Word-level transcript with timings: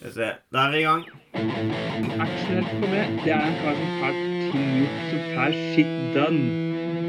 Skal 0.00 0.08
vi 0.08 0.14
se. 0.14 0.26
Da 0.48 0.58
er 0.64 0.70
vi 0.72 0.78
i 0.80 0.82
gang. 0.86 1.02
Aksjonert 2.24 2.68
for 2.72 2.88
meg, 2.88 3.18
det 3.20 3.32
er 3.34 3.42
en 3.44 3.56
kar 3.60 3.74
som 3.76 3.90
ting 4.48 4.68
gjort, 4.78 5.00
som 5.10 5.20
får 5.34 5.52
shit 5.74 5.90
done. 6.14 6.44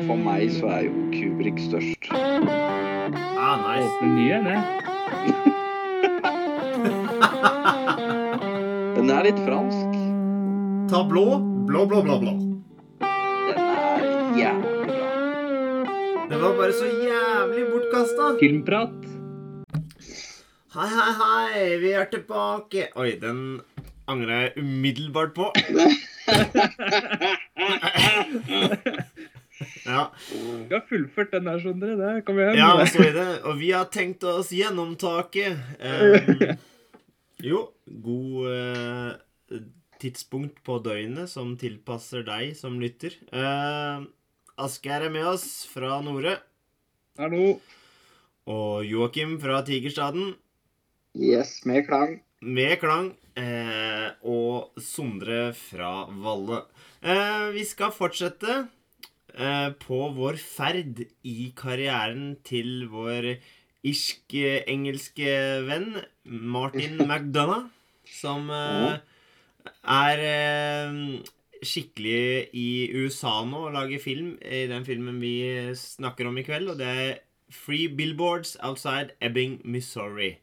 For 0.09 0.17
meg 0.19 0.51
så 0.51 0.65
er 0.75 0.81
jo 0.89 0.91
Kubrik 1.13 1.55
størst. 1.63 2.09
Ah, 2.11 3.55
nice. 3.63 3.87
Åpne 3.87 4.09
nye, 4.17 4.37
det. 4.43 4.59
Den 8.97 9.07
er 9.15 9.23
litt 9.29 9.39
fransk. 9.45 9.95
Ta 10.91 10.99
blå. 11.07 11.39
Blå, 11.71 11.85
blå, 11.87 12.03
blå, 12.09 12.19
blå. 12.25 12.33
Den 12.99 13.55
er 13.55 14.03
jævlig 14.35 14.75
bra. 14.91 15.07
Det 16.27 16.43
var 16.43 16.59
bare 16.59 16.75
så 16.75 16.91
jævlig 16.91 17.63
bortkasta. 17.71 18.35
Filmprat. 18.43 19.10
Hei, 20.71 20.85
hei, 20.87 21.13
hei. 21.19 21.63
Vi 21.81 21.89
er 21.99 22.05
tilbake. 22.07 22.85
Oi, 22.95 23.09
den 23.19 23.59
angrer 24.07 24.37
jeg 24.45 24.61
umiddelbart 24.61 25.33
på. 25.35 25.49
ja. 29.89 30.05
Vi 30.31 30.71
har 30.71 30.85
fullført 30.87 31.33
den 31.33 31.49
der, 31.49 31.59
du. 31.59 31.73
Det 31.99 32.23
kom 32.23 32.39
igjen. 32.39 32.55
Ja, 32.55 32.85
så 32.87 33.03
er 33.03 33.11
det. 33.17 33.25
Og 33.51 33.59
vi 33.59 33.73
har 33.75 33.89
tenkt 33.91 34.23
oss 34.23 34.53
gjennom 34.55 34.95
taket. 34.95 35.59
Um, 35.83 36.55
jo, 37.43 37.59
god 38.05 38.47
uh, 38.47 39.59
tidspunkt 39.99 40.63
på 40.63 40.77
døgnet 40.85 41.27
som 41.33 41.57
tilpasser 41.59 42.23
deg 42.29 42.55
som 42.55 42.79
lytter. 42.79 43.11
Uh, 43.35 44.07
Asgeir 44.55 45.03
er 45.09 45.11
med 45.11 45.27
oss 45.33 45.67
fra 45.67 45.99
Nore. 46.05 46.37
Hallo. 47.19 47.59
Og 48.47 48.87
Joakim 48.87 49.35
fra 49.43 49.59
Tigerstaden. 49.67 50.31
Yes, 51.11 51.65
med 51.65 51.83
klang. 51.87 52.21
Med 52.39 52.77
klang. 52.79 53.11
Eh, 53.35 54.11
og 54.27 54.79
Sondre 54.79 55.51
fra 55.55 56.05
Valle. 56.07 56.63
Eh, 57.03 57.49
vi 57.51 57.65
skal 57.67 57.91
fortsette 57.91 58.53
eh, 59.35 59.69
på 59.81 59.99
vår 60.15 60.39
ferd 60.39 61.01
i 61.27 61.51
karrieren 61.55 62.37
til 62.47 62.87
vår 62.91 63.33
irsk-engelske 63.87 65.33
venn 65.67 65.99
Martin 66.23 67.01
McDonagh, 67.09 67.67
som 68.07 68.47
eh, 68.55 69.01
er 69.83 70.23
eh, 70.27 71.01
skikkelig 71.61 72.53
i 72.55 72.69
USA 72.95 73.41
nå 73.47 73.65
og 73.67 73.75
lager 73.75 73.99
film 73.99 74.37
i 74.39 74.63
den 74.71 74.87
filmen 74.87 75.19
vi 75.19 75.35
snakker 75.75 76.31
om 76.31 76.39
i 76.39 76.45
kveld, 76.47 76.71
og 76.71 76.79
det 76.79 76.87
er 76.87 77.11
Free 77.51 77.91
Billboards 77.91 78.55
Outside 78.63 79.17
Ebbing, 79.19 79.59
Missouri. 79.67 80.37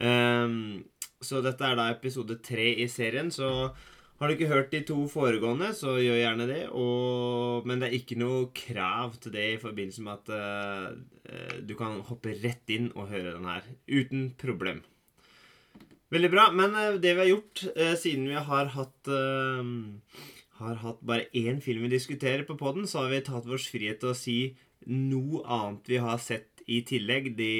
Um, 0.00 0.82
så 1.20 1.42
dette 1.44 1.64
er 1.66 1.76
da 1.76 1.90
episode 1.92 2.38
tre 2.44 2.70
i 2.80 2.88
serien. 2.88 3.28
Så 3.32 3.48
har 4.20 4.28
du 4.28 4.36
ikke 4.36 4.50
hørt 4.50 4.72
de 4.72 4.82
to 4.84 4.98
foregående, 5.08 5.70
så 5.76 5.94
gjør 5.96 6.18
gjerne 6.20 6.46
det. 6.48 6.62
Og, 6.76 7.66
men 7.68 7.80
det 7.80 7.88
er 7.88 7.96
ikke 7.96 8.18
noe 8.20 8.48
krav 8.56 9.16
til 9.20 9.32
det 9.36 9.46
i 9.54 9.60
forbindelse 9.60 10.04
med 10.04 10.18
at 10.18 10.32
uh, 10.36 11.54
du 11.64 11.72
kan 11.78 12.02
hoppe 12.08 12.34
rett 12.42 12.72
inn 12.72 12.90
og 12.92 13.08
høre 13.12 13.32
den 13.36 13.48
her 13.48 13.68
uten 13.88 14.26
problem. 14.40 14.82
Veldig 16.12 16.30
bra. 16.32 16.50
Men 16.52 16.76
uh, 16.76 17.00
det 17.00 17.14
vi 17.14 17.24
har 17.24 17.32
gjort 17.32 17.64
uh, 17.70 17.94
siden 18.00 18.28
vi 18.28 18.36
har 18.50 18.74
hatt 18.76 19.14
har 20.60 20.76
hatt 20.82 20.98
bare 21.00 21.30
én 21.32 21.62
film 21.64 21.86
vi 21.86 21.94
diskuterer 21.94 22.44
på 22.44 22.58
poden, 22.60 22.84
så 22.84 23.06
har 23.06 23.14
vi 23.14 23.22
tatt 23.24 23.46
vår 23.48 23.62
frihet 23.64 24.02
til 24.02 24.10
å 24.12 24.18
si 24.18 24.34
noe 24.92 25.40
annet 25.48 25.88
vi 25.88 26.00
har 26.04 26.20
sett 26.20 26.60
i 26.68 26.82
tillegg 26.84 27.32
de 27.38 27.52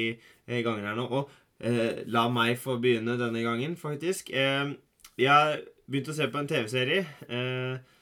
gangene 0.45 0.91
her 0.91 0.99
nå. 0.99 1.07
Og 1.09 1.31
Eh, 1.61 2.01
la 2.09 2.25
meg 2.33 2.55
få 2.57 2.79
begynne 2.81 3.19
denne 3.19 3.43
gangen, 3.45 3.75
faktisk. 3.77 4.31
Eh, 4.33 4.73
jeg 5.21 5.29
har 5.29 5.59
begynt 5.85 6.09
å 6.09 6.15
se 6.17 6.25
på 6.31 6.39
en 6.41 6.49
TV-serie 6.49 7.03
eh, 7.29 7.99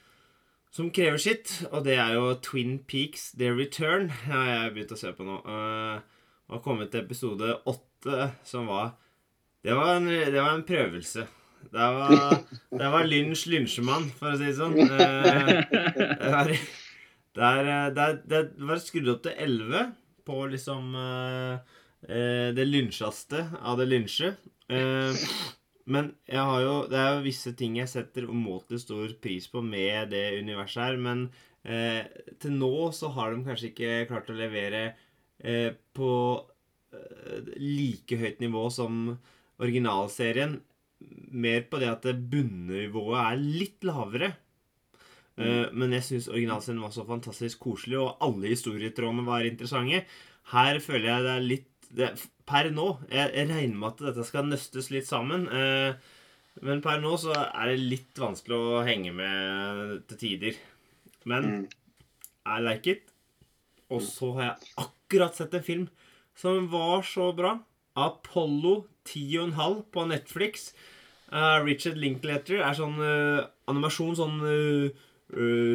som 0.72 0.88
krever 0.94 1.20
sitt, 1.20 1.52
og 1.68 1.84
det 1.84 1.98
er 1.98 2.14
jo 2.16 2.32
Twin 2.40 2.78
Peaks 2.88 3.32
The 3.36 3.50
Return. 3.52 4.08
Ja, 4.30 4.40
jeg 4.48 4.62
har 4.62 4.72
begynt 4.76 4.94
å 4.96 5.00
se 5.00 5.12
på 5.12 5.26
nå. 5.26 5.42
Eh, 5.44 6.24
har 6.50 6.64
kommet 6.64 6.92
til 6.94 7.04
episode 7.04 7.52
åtte, 7.68 8.30
som 8.48 8.70
var 8.70 8.94
det 9.60 9.74
var, 9.76 9.98
en, 9.98 10.08
det 10.08 10.40
var 10.40 10.54
en 10.56 10.64
prøvelse. 10.64 11.26
Det 11.68 11.88
var, 11.96 12.38
det 12.80 12.86
var 12.94 13.04
lynsj 13.04 13.50
lynsjemann, 13.52 14.06
for 14.16 14.32
å 14.32 14.38
si 14.40 14.46
det 14.48 14.54
sånn. 14.56 14.72
Uh, 14.72 15.60
det 16.16 16.30
var, 16.32 16.54
det, 17.92 18.06
det, 18.24 18.40
var 18.70 18.80
skrudd 18.80 19.10
opp 19.12 19.20
til 19.26 19.36
elleve 19.36 19.82
på 20.24 20.46
liksom 20.54 20.96
uh, 20.96 21.76
eh, 22.08 22.50
det 22.56 22.66
lynsjaste 22.68 23.46
av 23.60 23.80
det 23.80 23.88
lynsje. 23.90 24.34
Eh, 24.70 25.24
men 25.90 26.12
jeg 26.28 26.46
har 26.46 26.62
jo, 26.62 26.74
det 26.90 26.98
er 27.00 27.14
jo 27.16 27.24
visse 27.24 27.52
ting 27.58 27.78
jeg 27.80 27.90
setter 27.90 28.28
umåtelig 28.30 28.84
stor 28.84 29.14
pris 29.22 29.48
på 29.50 29.62
med 29.64 30.12
det 30.14 30.24
universet 30.38 30.84
her. 30.84 31.00
Men 31.02 31.26
eh, 31.64 32.04
til 32.42 32.56
nå 32.60 32.90
så 32.96 33.10
har 33.16 33.34
de 33.34 33.44
kanskje 33.46 33.72
ikke 33.72 34.06
klart 34.10 34.30
å 34.30 34.38
levere 34.38 34.84
eh, 35.42 35.72
på 35.96 36.12
eh, 36.94 37.54
like 37.58 38.20
høyt 38.20 38.44
nivå 38.44 38.68
som 38.74 39.16
originalserien. 39.60 40.60
Mer 41.32 41.66
på 41.70 41.80
det 41.80 41.90
at 41.90 42.06
bunnivået 42.30 43.20
er 43.24 43.42
litt 43.42 43.88
lavere. 43.88 44.34
Uh, 45.40 45.70
men 45.72 45.94
jeg 45.96 46.04
syns 46.04 46.26
originalserien 46.28 46.82
var 46.84 46.90
så 46.92 47.06
fantastisk 47.08 47.62
koselig, 47.64 47.96
og 47.96 48.20
alle 48.26 48.50
historietrådene 48.50 49.24
var 49.24 49.46
interessante. 49.48 50.02
Her 50.52 50.80
føler 50.84 51.06
jeg 51.06 51.24
det 51.24 51.32
er 51.32 51.46
litt 51.46 51.69
det, 51.96 52.14
Per 52.50 52.70
nå 52.74 52.86
jeg, 53.10 53.30
jeg, 53.34 53.46
regner 53.50 53.76
med 53.78 53.92
at 53.92 54.02
dette 54.08 54.26
skal 54.26 54.48
nøstes 54.48 54.90
litt 54.94 55.06
sammen. 55.08 55.46
Eh, 55.54 55.94
men 56.66 56.82
per 56.84 56.98
nå 57.02 57.14
så 57.20 57.34
er 57.36 57.70
det 57.70 57.88
litt 57.92 58.18
vanskelig 58.18 58.56
å 58.58 58.82
henge 58.86 59.12
med 59.14 60.02
til 60.10 60.20
tider. 60.24 60.58
Men 61.30 61.46
mm. 61.46 61.64
I 62.50 62.58
like 62.64 62.96
it. 62.96 63.12
Og 63.90 64.02
så 64.06 64.32
har 64.36 64.48
jeg 64.48 64.72
akkurat 64.84 65.38
sett 65.38 65.54
en 65.56 65.66
film 65.66 65.86
som 66.38 66.68
var 66.72 67.04
så 67.06 67.30
bra. 67.36 67.56
Apollo 67.98 68.84
10,5 69.06 69.82
på 69.94 70.06
Netflix. 70.10 70.70
Uh, 71.30 71.62
Richard 71.62 71.98
Linklater 72.02 72.62
er 72.64 72.74
sånn 72.74 72.98
uh, 72.98 73.46
animasjon, 73.70 74.16
sånn 74.18 74.38
uh, 74.42 75.02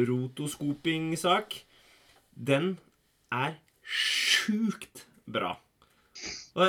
rotoskoping-sak. 0.08 1.62
Den 2.36 2.74
er 3.32 3.56
sjukt 3.80 5.06
bra. 5.24 5.54
Og 6.56 6.64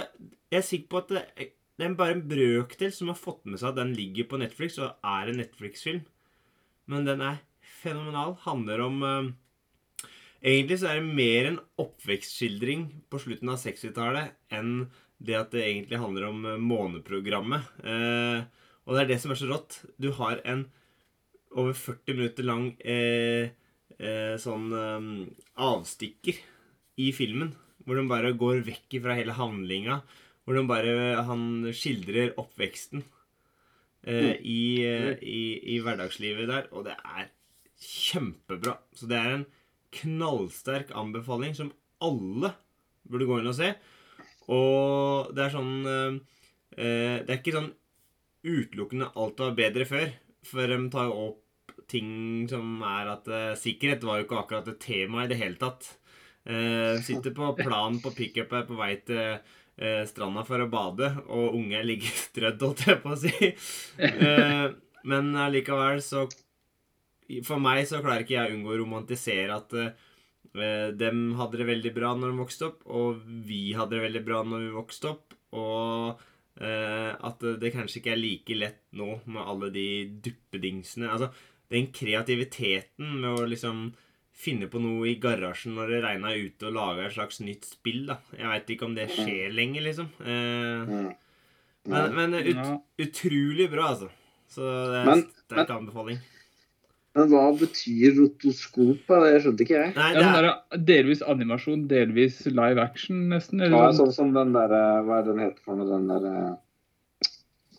jeg 0.52 0.60
er 0.60 0.68
sikker 0.68 0.90
på 0.92 1.02
at 1.02 1.14
det, 1.14 1.52
det 1.78 1.86
er 1.86 1.98
bare 1.98 2.18
en 2.18 2.28
brøkdel 2.28 2.92
som 2.94 3.12
har 3.12 3.20
fått 3.20 3.46
med 3.48 3.62
seg 3.62 3.72
at 3.72 3.80
den 3.80 3.94
ligger 3.96 4.28
på 4.28 4.40
Netflix 4.42 4.80
og 4.82 4.96
er 5.06 5.32
en 5.32 5.40
Netflix-film. 5.40 6.02
Men 6.92 7.08
den 7.08 7.24
er 7.24 7.44
fenomenal. 7.82 8.36
Handler 8.44 8.84
om 8.88 9.04
uh, 9.04 10.08
Egentlig 10.38 10.78
så 10.80 10.92
er 10.92 11.00
det 11.00 11.18
mer 11.18 11.48
en 11.50 11.60
oppvekstskildring 11.82 12.84
på 13.10 13.20
slutten 13.24 13.50
av 13.50 13.58
60-tallet 13.62 14.36
enn 14.54 14.88
det 15.18 15.34
at 15.34 15.50
det 15.56 15.64
egentlig 15.66 15.98
handler 16.02 16.28
om 16.28 16.44
uh, 16.46 16.58
måneprogrammet. 16.62 17.72
Uh, 17.82 18.44
og 18.86 18.96
det 18.96 19.04
er 19.04 19.12
det 19.14 19.22
som 19.24 19.34
er 19.34 19.40
så 19.40 19.50
rått. 19.50 19.80
Du 19.98 20.12
har 20.20 20.44
en 20.48 20.68
over 21.58 21.74
40 21.74 22.18
minutter 22.18 22.46
lang 22.46 22.66
sånn 24.38 24.66
avstikker 25.58 26.38
i 27.02 27.08
filmen 27.16 27.50
hvor 27.88 27.96
de 27.96 28.04
bare 28.10 28.36
går 28.36 28.66
vekk 28.68 28.98
fra 29.06 29.16
hele 29.16 29.36
handlinga. 29.38 30.02
Hvor 30.44 30.58
de 30.58 30.64
bare 30.68 31.24
Han 31.28 31.42
skildrer 31.76 32.36
oppveksten 32.40 33.02
eh, 34.04 34.36
mm. 34.36 34.44
i, 34.44 34.62
eh, 34.84 35.14
i, 35.24 35.42
i, 35.76 35.80
hverdagslivet 35.84 36.48
der, 36.52 36.68
og 36.72 36.86
det 36.88 36.96
er 37.00 37.30
kjempebra. 37.80 38.78
Så 38.96 39.08
det 39.08 39.18
er 39.20 39.34
en 39.38 39.48
knallsterk 39.98 40.92
anbefaling 40.96 41.56
som 41.56 41.72
alle 42.04 42.54
burde 43.08 43.28
gå 43.28 43.40
inn 43.40 43.52
og 43.52 43.58
se. 43.58 43.74
Og 44.52 45.34
det 45.36 45.48
er 45.48 45.56
sånn 45.56 45.74
eh, 45.92 46.20
eh 46.78 47.18
Det 47.24 47.34
er 47.34 47.40
ikke 47.42 47.58
sånn 47.58 47.74
utelukkende 48.48 49.12
alt 49.16 49.44
var 49.44 49.58
bedre 49.58 49.88
før. 49.88 50.12
For 50.48 50.72
de 50.72 50.80
tar 50.92 51.10
jo 51.10 51.30
opp 51.30 51.44
ting 51.92 52.48
som 52.52 52.82
er 52.84 53.14
at 53.16 53.28
eh, 53.32 53.56
Sikkerhet 53.60 54.04
var 54.08 54.20
jo 54.20 54.28
ikke 54.28 54.42
akkurat 54.42 54.68
et 54.72 54.84
tema 54.84 55.24
i 55.24 55.32
det 55.32 55.40
hele 55.40 55.60
tatt. 55.60 55.96
Eh, 56.48 57.02
sitter 57.04 57.34
på 57.36 57.52
planen 57.60 58.00
på 58.00 58.14
pickup 58.16 58.54
her 58.56 58.68
på 58.68 58.78
vei 58.80 58.94
til 59.08 59.20
eh, 59.20 60.04
stranda 60.08 60.46
for 60.48 60.64
å 60.64 60.70
bade, 60.72 61.10
og 61.28 61.58
unge 61.58 61.82
ligger 61.84 62.14
strødd, 62.28 62.64
holdt 62.64 62.86
jeg 62.88 63.02
på 63.04 63.14
å 63.14 63.20
si. 63.20 63.54
Eh, 64.00 64.68
men 65.08 65.32
allikevel 65.40 66.02
så 66.04 66.26
For 67.44 67.60
meg 67.60 67.84
så 67.88 68.00
klarer 68.04 68.24
ikke 68.24 68.38
jeg 68.38 68.52
å 68.52 68.56
unngå 68.56 68.72
å 68.72 68.80
romantisere 68.80 69.58
at 69.58 69.76
eh, 69.76 70.90
dem 70.96 71.36
hadde 71.38 71.60
det 71.60 71.68
veldig 71.68 71.92
bra 71.98 72.14
når 72.16 72.32
de 72.32 72.40
vokste 72.40 72.70
opp, 72.70 72.82
og 72.88 73.20
vi 73.48 73.76
hadde 73.76 73.98
det 73.98 74.06
veldig 74.08 74.24
bra 74.30 74.42
når 74.48 74.64
vi 74.64 74.74
vokste 74.78 75.12
opp. 75.12 75.36
Og 75.60 76.24
eh, 76.64 77.12
at 77.12 77.44
det 77.60 77.74
kanskje 77.76 78.00
ikke 78.00 78.16
er 78.16 78.24
like 78.24 78.56
lett 78.56 78.82
nå 78.96 79.20
med 79.28 79.44
alle 79.44 79.72
de 79.76 79.88
duppedingsene. 80.24 81.12
Altså, 81.12 81.32
den 81.68 81.92
kreativiteten 81.92 83.18
med 83.20 83.34
å 83.34 83.48
liksom 83.52 83.90
finne 84.38 84.68
på 84.70 84.80
noe 84.82 85.08
i 85.10 85.16
garasjen 85.22 85.74
når 85.78 85.90
det 85.96 86.02
regna 86.06 86.34
ute, 86.38 86.68
og 86.70 86.76
lage 86.78 87.06
et 87.08 87.16
slags 87.18 87.40
nytt 87.42 87.66
spill. 87.66 88.04
da. 88.12 88.20
Jeg 88.38 88.48
veit 88.52 88.70
ikke 88.76 88.86
om 88.86 88.94
det 88.98 89.08
skjer 89.16 89.54
lenger, 89.58 89.82
liksom. 89.90 90.10
Eh, 90.22 91.12
Men, 91.88 92.16
men 92.18 92.34
ut, 92.36 92.82
utrolig 93.00 93.70
bra, 93.72 93.94
altså. 93.94 94.10
Så 94.52 94.62
det 94.92 94.98
er 95.02 95.12
en 95.14 95.22
sterk 95.46 95.70
anbefaling. 95.72 96.18
Men 97.18 97.32
hva 97.32 97.46
betyr 97.58 98.14
rotoskop? 98.20 99.08
Det 99.10 99.40
skjønte 99.42 99.64
ikke 99.66 99.78
jeg. 99.80 99.94
Nei, 99.96 100.10
det 100.14 100.26
er, 100.28 100.48
Ja, 100.52 100.78
delvis 100.92 101.24
animasjon, 101.26 101.88
delvis 101.90 102.44
live 102.46 102.78
action, 102.84 103.24
nesten. 103.32 103.64
Ja, 103.64 103.72
Eller 103.72 103.96
sånn. 103.98 104.12
sånn 104.12 104.14
som 104.20 104.34
den 104.36 104.52
derre 104.54 104.82
Hva 105.08 105.18
er 105.24 105.26
den 105.32 105.40
heter 105.42 105.64
for 105.66 105.80
noe? 105.80 105.88
Den 105.90 106.06
derre 106.12 106.58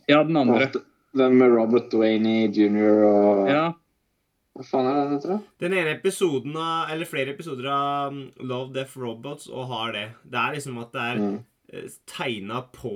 Ja, 0.09 0.25
den 0.25 0.37
andre. 0.41 0.71
Den 1.15 1.37
med 1.39 1.53
Robert 1.55 1.87
Dwayne 1.93 2.49
jr. 2.51 3.05
og 3.05 3.49
Ja. 3.53 3.63
Hva 4.59 4.65
faen 4.67 4.87
er 4.91 4.97
det 4.99 5.03
den 5.07 5.17
heter? 5.17 5.31
da? 5.37 5.39
den 5.63 5.75
ene 5.79 5.93
episoden 5.95 6.57
av 6.59 6.91
Eller 6.91 7.07
flere 7.07 7.31
episoder 7.37 7.69
av 7.71 8.13
um, 8.13 8.25
Love, 8.43 8.73
Death, 8.75 8.97
Robots 8.99 9.47
og 9.49 9.69
har 9.71 9.93
det. 9.95 10.07
Det 10.27 10.41
er 10.43 10.57
liksom 10.59 10.81
at 10.83 10.93
det 10.97 11.05
er 11.13 11.21
Mm. 11.23 11.37
eh, 11.73 11.89
tegna 12.11 12.63
på 12.73 12.93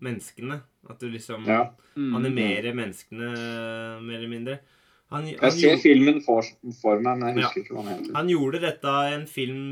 menneskene. 0.00 0.60
At 0.88 0.98
du 1.00 1.08
liksom 1.10 1.44
Ja. 1.46 1.66
Mm. 1.96 2.14
animerer 2.16 2.72
menneskene, 2.74 3.28
mer 4.02 4.16
eller 4.18 4.28
mindre. 4.28 4.58
Han, 5.12 5.24
han, 5.26 5.34
Jeg 5.34 5.52
ser 5.52 5.68
gjorde, 5.68 5.82
filmen 5.82 6.22
for, 6.24 6.42
for 6.80 6.98
meg, 7.04 7.18
men 7.20 7.36
jeg 7.36 7.44
husker 7.44 7.60
ikke 7.66 7.74
hva 7.76 7.82
den 7.84 7.98
heter. 7.98 8.14
han 8.16 8.28
gjorde 8.32 8.60
dette 8.64 8.88
i 8.88 9.12
en 9.18 9.26
film 9.28 9.64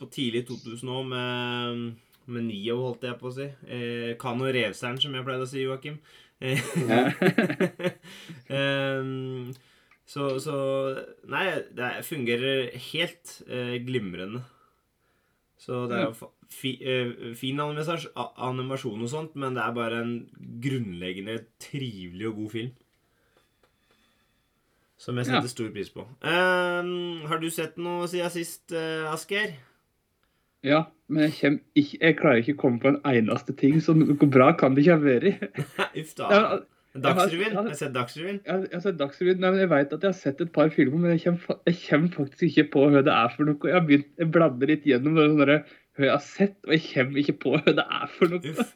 på 0.00 0.08
tidlig 0.10 0.46
2000 0.48 0.88
år 0.90 1.04
med, 1.06 1.94
med 2.26 2.42
Nio, 2.48 2.76
holdt 2.82 3.02
jeg 3.06 3.18
på 3.20 3.28
å 3.30 3.34
si. 3.36 3.46
Eh, 3.68 4.16
Kano 4.18 4.50
Revseren, 4.50 4.98
som 5.00 5.14
jeg 5.14 5.24
pleide 5.24 5.46
å 5.46 5.48
si, 5.52 5.62
Joakim. 5.62 6.00
Eh, 6.40 6.58
Ja. 6.88 7.12
Ehm, 8.50 9.52
så, 10.10 10.32
så 10.42 10.56
Nei, 11.30 11.44
det 11.76 11.90
fungerer 12.08 12.72
helt 12.90 13.36
eh, 13.46 13.76
glimrende. 13.86 14.42
Så 15.60 15.84
det 15.90 15.98
er 16.00 16.06
jo 16.08 16.30
fi, 16.50 16.72
eh, 16.82 17.10
fin 17.38 17.60
animasjon, 17.60 19.02
og 19.04 19.10
sånt, 19.12 19.36
men 19.38 19.54
det 19.54 19.62
er 19.62 19.74
bare 19.76 20.00
en 20.02 20.14
grunnleggende 20.64 21.36
trivelig 21.62 22.30
og 22.30 22.38
god 22.40 22.54
film. 22.56 22.70
Som 25.00 25.16
jeg 25.16 25.30
setter 25.30 25.46
Ja. 25.46 25.52
stor 25.54 25.68
pris 25.72 25.88
på. 25.94 26.04
Ehm, 26.28 27.22
har 27.28 27.38
du 27.40 27.48
sett 27.50 27.78
noe 27.80 28.08
siden 28.08 28.30
sist, 28.34 28.72
uh, 28.72 29.12
Asgeir? 29.12 29.54
ja, 30.62 30.82
men 31.08 31.22
jeg, 31.24 31.32
kjem 31.38 31.54
jeg, 31.74 31.86
jeg 32.00 32.16
klarer 32.18 32.42
ikke 32.42 32.52
å 32.58 32.60
komme 32.60 32.80
på 32.82 32.90
en 32.90 32.98
eneste 33.08 33.54
ting, 33.56 33.78
så 33.80 33.94
noe 33.96 34.28
bra 34.28 34.50
kan 34.60 34.74
det 34.76 34.84
ikke 34.84 34.98
ha 34.98 35.04
vært. 35.06 35.56
Uff 36.02 36.12
da. 36.18 36.28
Ja, 36.28 36.42
Dagsrevyen? 36.94 37.52
jeg 37.52 37.54
har- 37.54 37.74
sett 37.78 37.92
Dagsrevyen? 37.94 38.40
Jeg, 38.44 38.62
jeg 38.66 38.72
har 38.74 38.80
sett 38.80 38.96
Dagsrevyen, 38.98 39.38
nei, 39.40 39.50
men 39.50 39.60
jeg 39.60 39.68
vet 39.70 39.92
at 39.92 40.00
jeg 40.02 40.08
har 40.10 40.18
sett 40.20 40.40
et 40.40 40.52
par 40.52 40.70
filmer, 40.74 40.98
men 40.98 41.12
jeg 41.18 41.22
kommer, 41.24 41.60
jeg 41.66 41.76
kommer 41.88 42.08
faktisk 42.16 42.42
ikke 42.50 42.70
på 42.72 42.86
hva 42.90 43.02
det 43.06 43.12
er 43.14 43.28
for 43.36 43.44
noe. 43.44 43.58
Jeg 43.70 43.74
har 43.78 43.86
begynt, 43.86 44.08
jeg 44.18 44.30
bladder 44.34 44.66
litt 44.72 44.84
gjennom 44.90 45.14
det, 45.14 45.28
sånn 45.30 45.44
hva 45.44 46.06
jeg 46.06 46.10
har 46.10 46.24
sett, 46.24 46.56
og 46.66 46.72
jeg 46.74 46.82
kommer 46.94 47.20
ikke 47.22 47.36
på 47.44 47.52
hva 47.54 47.76
det 47.78 47.86
er 47.86 48.06
for 48.16 48.26
noe. 48.34 48.40
Uff. 48.54 48.74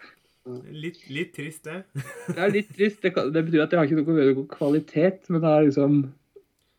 Litt, 0.71 0.99
litt 1.09 1.33
trist, 1.35 1.65
det. 1.65 1.85
Det 2.29 2.37
er 2.39 2.51
litt 2.53 2.69
trist. 2.77 3.01
Det, 3.01 3.15
kan, 3.17 3.31
det 3.33 3.47
betyr 3.47 3.63
at 3.65 3.73
jeg 3.73 3.79
har 3.81 3.87
ikke 3.89 4.05
noe 4.05 4.35
god 4.37 4.49
kvalitet, 4.51 5.31
men 5.33 5.41
det 5.41 5.49
er 5.51 5.67
liksom 5.71 6.03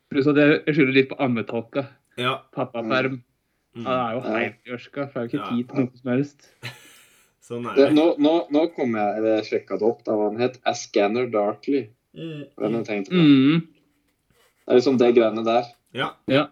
Pluss 0.08 0.28
at 0.30 0.36
jeg, 0.38 0.60
skylder 0.70 0.94
litt 0.94 1.08
på 1.10 1.16
ammetolka. 1.18 1.82
Ja. 2.16 2.36
Pappaperm. 2.54 3.16
Mm. 3.74 3.84
Han 3.84 3.92
er 3.98 4.12
jo 4.14 4.20
Ja. 4.22 4.36
helt 4.38 4.54
i 4.62 4.76
for 4.78 5.02
jeg 5.02 5.10
har 5.12 5.22
jo 5.26 5.26
ikke 5.26 5.40
Ja. 5.42 5.48
tid 5.50 5.68
til 5.68 5.76
noe 5.82 5.96
som 5.98 6.10
helst. 6.12 6.46
Sånn 7.46 7.66
er 7.70 7.76
Det, 7.78 7.84
det. 7.90 7.94
nå, 7.94 8.06
nå, 8.18 8.34
nå 8.50 8.62
kom 8.74 8.96
jeg 8.98 9.16
eller 9.20 9.36
jeg 9.38 9.46
sjekka 9.50 9.78
det 9.78 9.86
opp, 9.86 10.00
da 10.06 10.16
hva 10.18 10.30
den 10.32 10.40
het. 10.42 10.56
Ascanner 10.66 11.26
Scanner 11.26 11.30
Darkly. 11.30 11.82
Mm. 12.16 12.44
Hva 12.56 12.66
er 12.66 12.76
jeg 12.80 12.86
tenkte 12.88 13.12
på? 13.14 13.22
Mm. 13.22 13.60
Det 14.66 14.72
er 14.74 14.80
liksom 14.80 14.98
det 14.98 15.10
greiene 15.14 15.44
der. 15.46 15.68
Ja. 15.94 16.08
Ja. 16.26 16.46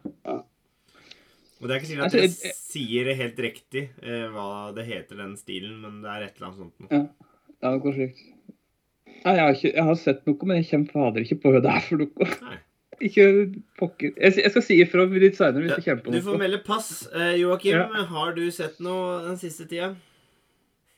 Og 1.60 1.66
det 1.68 1.74
er 1.74 1.80
ikke 1.80 1.88
sikkert 1.88 2.04
at 2.04 2.12
Altså, 2.12 2.18
dere 2.20 2.28
jeg- 2.28 2.44
jeg- 2.44 2.54
sier 2.54 3.04
det 3.04 3.16
helt 3.16 3.38
riktig 3.38 3.82
eh, 4.02 4.28
hva 4.30 4.74
det 4.74 4.84
heter, 4.86 5.16
den 5.16 5.36
stilen, 5.36 5.80
men 5.80 6.02
det 6.02 6.10
er 6.10 6.22
et 6.28 6.36
eller 6.36 6.46
annet 6.48 6.58
sånt 6.58 6.80
noe. 6.80 6.88
Ja. 6.90 7.02
Det 7.48 7.64
er 7.64 7.78
noe 7.78 7.94
sjukt. 7.96 8.22
Nei, 9.24 9.34
jeg 9.34 9.40
har, 9.40 9.52
ikke, 9.54 9.74
jeg 9.74 9.84
har 9.84 9.94
sett 9.96 10.26
noe, 10.26 10.36
men 10.44 10.62
jeg 10.62 10.70
kommer 10.70 10.92
fader 10.92 11.20
ikke 11.24 11.40
på 11.40 11.52
hva 11.54 11.62
det 11.64 11.70
er 11.72 11.80
for 11.80 11.96
noe. 11.96 12.30
Nei. 12.42 12.58
Ikke 13.04 13.24
pokker. 13.76 14.12
Jeg, 14.22 14.36
jeg 14.38 14.50
skal 14.52 14.62
si 14.62 14.76
ifra 14.80 15.02
litt 15.10 15.34
seinere 15.34 15.64
hvis 15.66 15.80
jeg 15.80 15.84
kommer 15.84 16.04
på 16.04 16.12
Du 16.12 16.20
får 16.22 16.38
melde 16.38 16.60
pass. 16.64 17.08
Eh, 17.12 17.32
Joakim, 17.40 17.72
Ja. 17.74 18.04
har 18.06 18.32
du 18.36 18.44
sett 18.54 18.78
noe 18.80 19.24
den 19.24 19.36
siste 19.36 19.66
tida? 19.68 19.96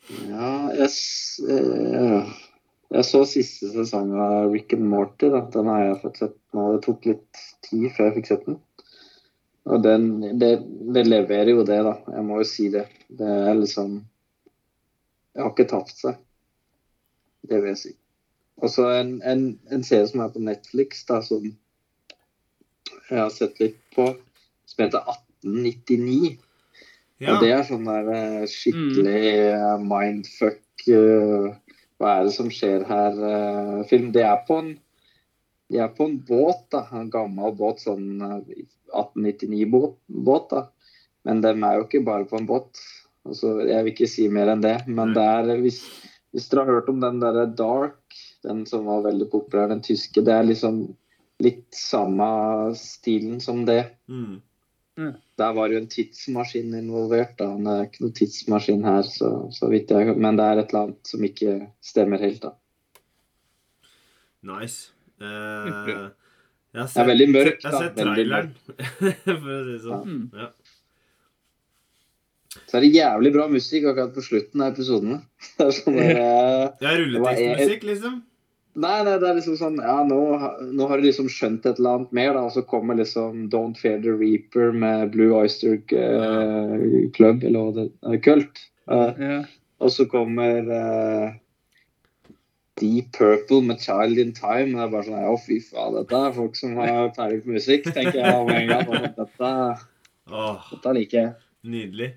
Ja, 0.06 0.50
jeg, 0.76 0.86
s- 0.90 1.40
eh, 1.50 2.28
jeg 2.94 3.04
så 3.08 3.22
siste 3.26 3.70
sesong 3.72 4.12
av 4.22 4.52
Rick 4.52 4.72
and 4.76 4.86
Morty. 4.90 5.30
Da. 5.32 5.40
Den 5.50 5.66
har 5.72 5.82
jeg 5.84 6.00
fått 6.04 6.20
sett 6.22 6.36
nå. 6.54 6.66
Det 6.76 6.82
tok 6.86 7.08
litt 7.10 7.42
tid 7.66 7.88
før 7.96 8.08
jeg 8.10 8.16
fikk 8.20 8.30
sett 8.30 8.46
den. 8.46 8.60
Og 9.66 9.82
den, 9.82 10.06
det, 10.38 10.52
det 10.94 11.06
leverer 11.08 11.50
jo 11.56 11.64
det, 11.66 11.80
da. 11.82 11.96
Jeg 12.14 12.26
må 12.28 12.38
jo 12.38 12.46
si 12.46 12.68
det. 12.70 12.84
Det 13.08 13.26
er 13.50 13.54
liksom 13.58 13.96
Jeg 15.34 15.42
har 15.42 15.50
ikke 15.52 15.68
tapt 15.68 15.96
seg. 15.98 16.20
Det 17.46 17.58
vil 17.60 17.72
jeg 17.74 17.80
si. 17.82 17.90
Og 18.62 18.70
så 18.72 18.86
en, 19.02 19.16
en, 19.26 19.42
en 19.74 19.82
serie 19.84 20.06
som 20.08 20.22
er 20.24 20.30
på 20.32 20.40
Netflix, 20.40 21.02
da, 21.10 21.18
som 21.22 21.42
jeg 23.10 23.18
har 23.20 23.28
sett 23.34 23.58
litt 23.60 23.76
på, 23.94 24.06
som 24.66 24.84
heter 24.86 25.02
1899. 25.44 26.38
Ja. 27.22 27.34
Og 27.34 27.44
det 27.44 27.52
er 27.54 27.62
sånn 27.64 27.86
der 27.88 28.10
eh, 28.12 28.42
skikkelig 28.50 29.20
mm. 29.56 29.86
mindfuck 29.88 30.88
uh, 30.92 31.54
Hva 31.96 32.10
er 32.18 32.26
det 32.26 32.34
som 32.34 32.50
skjer 32.52 32.84
her? 32.84 33.22
eh, 33.30 33.78
film. 33.88 34.10
Det 34.12 34.26
er 34.26 34.42
på 34.48 34.58
en 34.60 34.74
de 35.68 35.80
er 35.82 35.90
på 35.94 36.06
en 36.06 36.18
båt, 36.22 36.66
da. 36.70 36.84
En 36.94 37.10
gammel 37.10 37.54
båt, 37.58 37.82
sånn 37.82 38.22
eh, 38.22 38.66
1899-båt. 38.92 39.96
båt 40.28 40.50
da. 40.52 40.66
Men 41.26 41.42
de 41.42 41.52
er 41.56 41.80
jo 41.80 41.86
ikke 41.88 42.04
bare 42.06 42.28
på 42.30 42.38
en 42.38 42.46
båt. 42.46 42.82
Altså, 43.26 43.56
jeg 43.66 43.82
vil 43.82 43.94
ikke 43.94 44.10
si 44.10 44.28
mer 44.30 44.52
enn 44.52 44.62
det. 44.62 44.76
Men 44.86 45.14
det 45.16 45.24
er, 45.26 45.50
hvis, 45.64 45.80
hvis 46.34 46.46
dere 46.52 46.66
har 46.66 46.78
hørt 46.78 46.92
om 46.92 47.02
den 47.02 47.18
derre 47.22 47.48
Dark, 47.58 47.98
den 48.46 48.62
som 48.70 48.86
var 48.86 49.02
veldig 49.08 49.26
populær, 49.32 49.72
den 49.72 49.82
tyske, 49.82 50.22
det 50.22 50.36
er 50.36 50.46
liksom 50.46 50.84
litt 51.42 51.66
samme 51.74 52.28
stilen 52.78 53.40
som 53.42 53.64
det. 53.66 53.82
Mm. 54.06 54.38
Der 54.96 55.52
var 55.52 55.68
jo 55.68 55.76
en 55.76 55.88
tidsmaskin 55.92 56.74
involvert. 56.78 57.34
Da. 57.38 57.50
Det 57.60 57.72
er 57.72 57.88
ikke 57.88 58.04
noen 58.04 58.14
tidsmaskin 58.16 58.86
her, 58.86 59.02
så, 59.04 59.32
så 59.52 59.68
vidt 59.68 59.92
jeg 59.92 60.14
Men 60.16 60.38
det 60.38 60.46
er 60.46 60.60
et 60.62 60.70
eller 60.72 60.86
annet 60.86 61.10
som 61.10 61.26
ikke 61.26 61.56
stemmer 61.84 62.22
helt, 62.24 62.46
da. 62.46 62.54
Nice. 64.46 64.92
Uh, 65.20 66.08
jeg 66.76 66.80
har 66.80 66.88
Det 66.92 67.02
er 67.02 67.10
veldig 67.10 67.28
mørkt, 67.32 67.62
Jeg 67.64 67.72
har 67.72 67.84
sett 67.84 67.98
traileren, 67.98 68.50
for 69.24 69.52
å 69.52 69.60
si 69.60 69.68
det 69.68 69.78
sånn. 69.84 70.08
Mm. 70.08 70.24
Ja. 70.36 70.48
Så 72.66 72.78
er 72.78 72.84
det 72.86 72.90
jævlig 72.94 73.32
bra 73.34 73.46
musikk 73.52 73.86
akkurat 73.90 74.14
på 74.16 74.24
slutten 74.24 74.64
av 74.64 74.72
episodene. 74.74 75.20
Det 75.58 75.66
er 75.66 75.76
sånn 75.76 75.98
der, 76.00 76.20
eh, 76.80 76.96
rulletekstmusikk, 77.02 77.86
liksom? 77.90 78.18
Nei, 78.76 78.96
nei, 79.06 79.14
det 79.22 79.28
er 79.30 79.38
liksom 79.38 79.54
sånn 79.56 79.78
Ja, 79.80 80.02
nå, 80.04 80.16
nå 80.76 80.86
har 80.90 81.00
du 81.00 81.06
liksom 81.06 81.30
skjønt 81.32 81.64
et 81.64 81.78
eller 81.80 81.94
annet 81.96 82.10
mer, 82.16 82.34
da. 82.36 82.42
Og 82.44 82.52
så 82.52 82.62
kommer 82.68 82.98
liksom 82.98 83.46
Don't 83.52 83.78
Fear 83.80 84.02
the 84.04 84.12
Reaper 84.12 84.74
med 84.76 85.14
Blue 85.14 85.32
Oyster 85.38 85.78
uh, 85.96 86.76
Club, 87.16 87.40
eller 87.48 87.56
hva 87.56 87.72
det 87.78 87.86
er, 88.12 88.20
Kult. 88.26 88.60
Uh, 88.86 89.16
Ja. 89.18 89.38
og 89.80 89.90
så 89.92 90.04
kommer 90.12 90.68
uh, 90.68 91.32
Deep 92.76 93.08
Purple 93.16 93.62
med 93.64 93.80
Child 93.80 94.20
in 94.20 94.34
Time. 94.36 94.76
Det 94.76 94.84
er 94.84 94.92
bare 94.92 95.08
sånn 95.08 95.24
Å, 95.32 95.38
fy 95.40 95.56
faen, 95.64 95.96
dette 95.96 96.20
er 96.28 96.36
folk 96.36 96.56
som 96.60 96.76
har 96.76 97.08
peiling 97.16 97.40
på 97.46 97.56
musikk, 97.56 97.88
tenker 97.96 98.20
jeg 98.20 98.36
om 98.36 98.52
en 98.52 98.68
gang. 98.74 98.92
Dette, 99.16 99.50
dette 100.74 100.96
liker 101.00 101.20
jeg. 101.22 101.34
nydelig. 101.64 102.12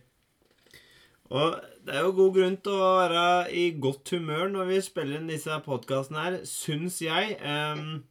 Og 1.30 1.56
det 1.90 1.98
er 1.98 2.06
jo 2.06 2.16
god 2.20 2.36
grunn 2.36 2.58
til 2.62 2.76
å 2.78 2.90
være 3.00 3.22
i 3.58 3.64
godt 3.82 4.12
humør 4.14 4.52
når 4.54 4.68
vi 4.70 4.82
spiller 4.86 5.18
inn 5.18 5.32
disse 5.32 5.56
podkastene 5.66 6.22
her, 6.22 6.36
syns 6.46 7.00
jeg. 7.02 7.40
Em, 7.42 8.04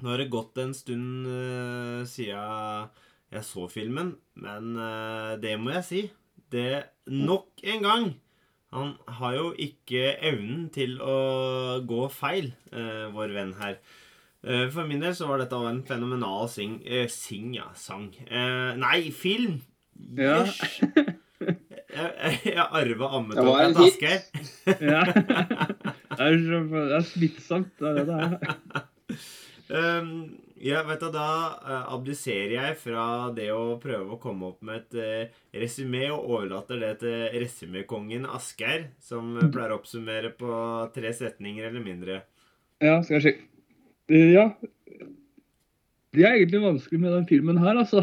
nå 0.00 0.10
har 0.12 0.20
det 0.20 0.26
gått 0.32 0.60
en 0.60 0.74
stund 0.76 1.24
uh, 1.28 2.02
siden 2.08 2.90
jeg 3.30 3.46
så 3.46 3.64
filmen, 3.70 4.16
men 4.42 4.72
eh, 4.74 5.36
det 5.38 5.52
må 5.62 5.70
jeg 5.76 5.86
si. 5.86 6.00
Det 6.50 6.82
nok 7.06 7.62
en 7.62 7.84
gang 7.84 8.08
Han 8.74 8.88
har 9.20 9.36
jo 9.36 9.44
ikke 9.54 10.16
evnen 10.26 10.64
til 10.74 10.96
å 11.02 11.78
gå 11.86 12.04
feil, 12.10 12.52
eh, 12.74 13.06
vår 13.14 13.34
venn 13.34 13.54
her. 13.58 13.78
Eh, 14.42 14.68
For 14.70 14.86
min 14.86 15.02
del 15.02 15.14
så 15.14 15.26
var 15.30 15.42
dette 15.42 15.58
en 15.58 15.82
fenomenal 15.86 16.46
sing, 16.50 16.80
eh, 16.86 17.08
sing 17.10 17.54
ja, 17.54 17.68
sang. 17.74 18.12
Eh, 18.26 18.74
nei, 18.78 19.10
film! 19.10 19.60
Ja. 20.18 20.44
Jeg, 22.00 22.38
jeg, 22.50 22.66
arva 22.82 23.10
ammetåka 23.18 23.66
til. 23.70 23.86
Asgeir. 23.86 24.20
ja. 24.92 25.02
Det 25.10 26.26
er, 26.26 26.38
så, 26.44 26.62
det 26.74 26.96
er 26.98 27.06
smittsomt, 27.08 27.72
det 27.78 27.90
er 27.90 28.00
det 28.00 28.06
det 28.10 28.22
er. 28.24 28.86
Um, 29.70 30.32
ja, 30.58 30.80
vet 30.82 30.98
du, 31.00 31.12
Da 31.14 31.26
eh, 31.62 31.92
abdiserer 31.94 32.54
jeg 32.56 32.78
fra 32.82 33.04
det 33.34 33.46
å 33.54 33.76
prøve 33.78 34.16
å 34.16 34.18
komme 34.18 34.48
opp 34.48 34.64
med 34.66 34.80
et 34.80 34.96
uh, 34.98 35.38
resymé, 35.62 36.08
og 36.10 36.26
overlater 36.26 36.80
det 36.82 36.90
til 37.04 37.38
resymékongen 37.38 38.26
Asgeir, 38.28 38.88
som 38.98 39.36
eh, 39.38 39.46
pleier 39.46 39.70
å 39.70 39.78
oppsummere 39.78 40.32
på 40.34 40.56
tre 40.96 41.14
setninger 41.14 41.68
eller 41.70 41.84
mindre. 41.84 42.18
Ja, 42.82 42.98
skal 43.04 43.20
jeg 43.20 43.26
sjekke. 43.28 43.46
Ja. 44.34 44.48
Det 46.10 46.26
er 46.26 46.34
egentlig 46.34 46.64
vanskelig 46.64 46.98
med 46.98 47.14
den 47.14 47.28
filmen 47.30 47.62
her, 47.62 47.78
altså. 47.78 48.02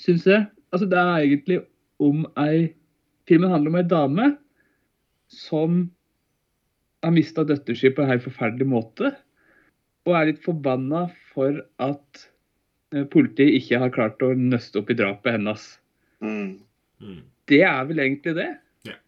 Syns 0.00 0.24
jeg. 0.26 0.48
Altså, 0.72 0.88
det 0.88 0.98
er 0.98 1.26
egentlig 1.26 1.60
om 2.00 2.24
ei 2.40 2.72
Filmen 3.32 3.48
handler 3.48 3.72
om 3.72 3.76
ei 3.80 3.88
dame 3.88 4.24
som 5.32 5.76
har 7.00 7.14
mista 7.14 7.46
døtteren 7.48 7.78
sin 7.80 7.94
på 7.96 8.04
en 8.04 8.10
helt 8.12 8.26
forferdelig 8.26 8.66
måte. 8.68 9.14
Og 10.04 10.18
er 10.18 10.28
litt 10.28 10.42
forbanna 10.44 11.06
for 11.32 11.62
at 11.80 12.24
eh, 12.92 13.06
politiet 13.08 13.56
ikke 13.56 13.80
har 13.80 13.94
klart 13.94 14.20
å 14.26 14.34
nøste 14.36 14.82
opp 14.82 14.92
i 14.92 14.98
drapet 14.98 15.38
hennes. 15.38 15.64
Mm. 16.20 16.58
Mm. 17.00 17.22
Det 17.48 17.62
er 17.64 17.88
vel 17.88 18.04
egentlig 18.04 18.36
det. 18.36 18.50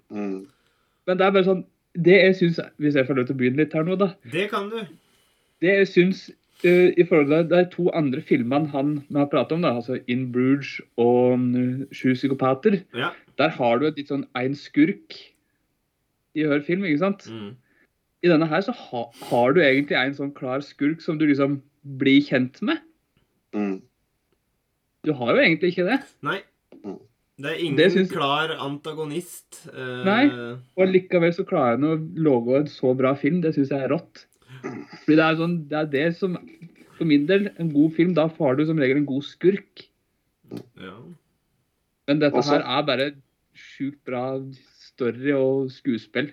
Mm. 0.08 0.46
Men 1.04 1.20
det 1.20 1.26
er 1.26 1.32
bare 1.34 1.46
sånn 1.46 1.62
Det 2.06 2.14
jeg 2.14 2.34
syns 2.38 2.58
Hvis 2.82 2.94
jeg 2.98 3.06
får 3.08 3.16
lov 3.16 3.24
til 3.26 3.34
å 3.34 3.38
begynne 3.40 3.62
litt 3.62 3.72
her 3.74 3.86
nå, 3.86 3.96
da. 3.98 4.10
Det 4.30 4.44
kan 4.52 4.68
du. 4.70 4.80
Det 5.64 5.72
jeg 5.80 5.88
syns 5.90 6.26
i 6.64 7.04
forhold 7.04 7.28
til 7.28 7.50
de 7.50 7.60
to 7.72 7.90
andre 7.92 8.22
filmene 8.24 8.70
han 8.72 8.94
vi 9.08 9.18
har 9.18 9.28
pratet 9.32 9.52
om, 9.56 9.64
da, 9.64 9.74
altså 9.76 9.98
In 10.08 10.30
Bruges 10.32 10.78
og 10.96 11.38
mm, 11.38 11.92
Sju 11.92 12.14
psykopater, 12.14 12.80
Ja. 12.96 13.10
der 13.38 13.48
har 13.48 13.78
du 13.78 13.86
et 13.86 13.98
litt 14.00 14.12
sånn 14.12 14.26
én 14.38 14.56
skurk 14.56 15.18
i 16.34 16.46
hver 16.48 16.64
film, 16.66 16.84
ikke 16.84 17.02
sant? 17.04 17.28
Mm. 17.30 17.54
I 18.24 18.30
denne 18.32 18.48
her 18.48 18.64
så 18.64 18.72
ha, 18.72 19.04
har 19.30 19.52
du 19.52 19.60
egentlig 19.60 19.98
en 20.00 20.16
sånn 20.16 20.32
klar 20.34 20.64
skurk 20.64 21.02
som 21.04 21.18
du 21.20 21.26
liksom 21.28 21.60
blir 22.00 22.24
kjent 22.24 22.62
med. 22.64 22.80
Mm. 23.54 23.82
Du 25.04 25.12
har 25.12 25.34
jo 25.36 25.42
egentlig 25.42 25.74
ikke 25.74 25.88
det. 25.90 26.00
Nei. 26.24 26.40
Mm. 26.80 26.98
Det 27.34 27.50
er 27.50 27.60
ingen 27.60 27.76
Det 27.76 27.90
synes... 27.92 28.10
klar 28.14 28.52
antagonist. 28.62 29.66
Uh... 29.68 30.04
Nei. 30.06 30.24
Og 30.78 30.88
likevel 30.88 31.34
så 31.34 31.44
klarer 31.46 31.76
han 31.76 31.86
å 31.88 31.96
lage 32.24 32.60
en 32.62 32.70
så 32.70 32.94
bra 32.96 33.12
film. 33.18 33.42
Det 33.44 33.52
syns 33.56 33.74
jeg 33.74 33.84
er 33.84 33.92
rått. 33.92 34.24
Fordi 35.04 35.16
det 35.18 35.24
er 35.26 35.38
sånn, 35.40 35.56
det 35.70 35.78
er 35.80 35.90
det 35.92 36.04
som 36.18 36.36
For 36.94 37.08
min 37.10 37.24
del, 37.26 37.48
en 37.58 37.72
god 37.74 37.94
film, 37.96 38.12
da 38.14 38.28
får 38.30 38.56
du 38.60 38.66
som 38.68 38.78
regel 38.78 39.00
en 39.00 39.08
god 39.08 39.24
skurk. 39.26 39.82
Ja. 40.78 40.94
Men 42.06 42.20
dette 42.22 42.38
Også- 42.38 42.54
her 42.54 42.62
er 42.78 42.86
bare 42.86 43.08
sjukt 43.54 43.98
bra 44.06 44.38
story 44.78 45.32
og 45.34 45.72
skuespill. 45.74 46.30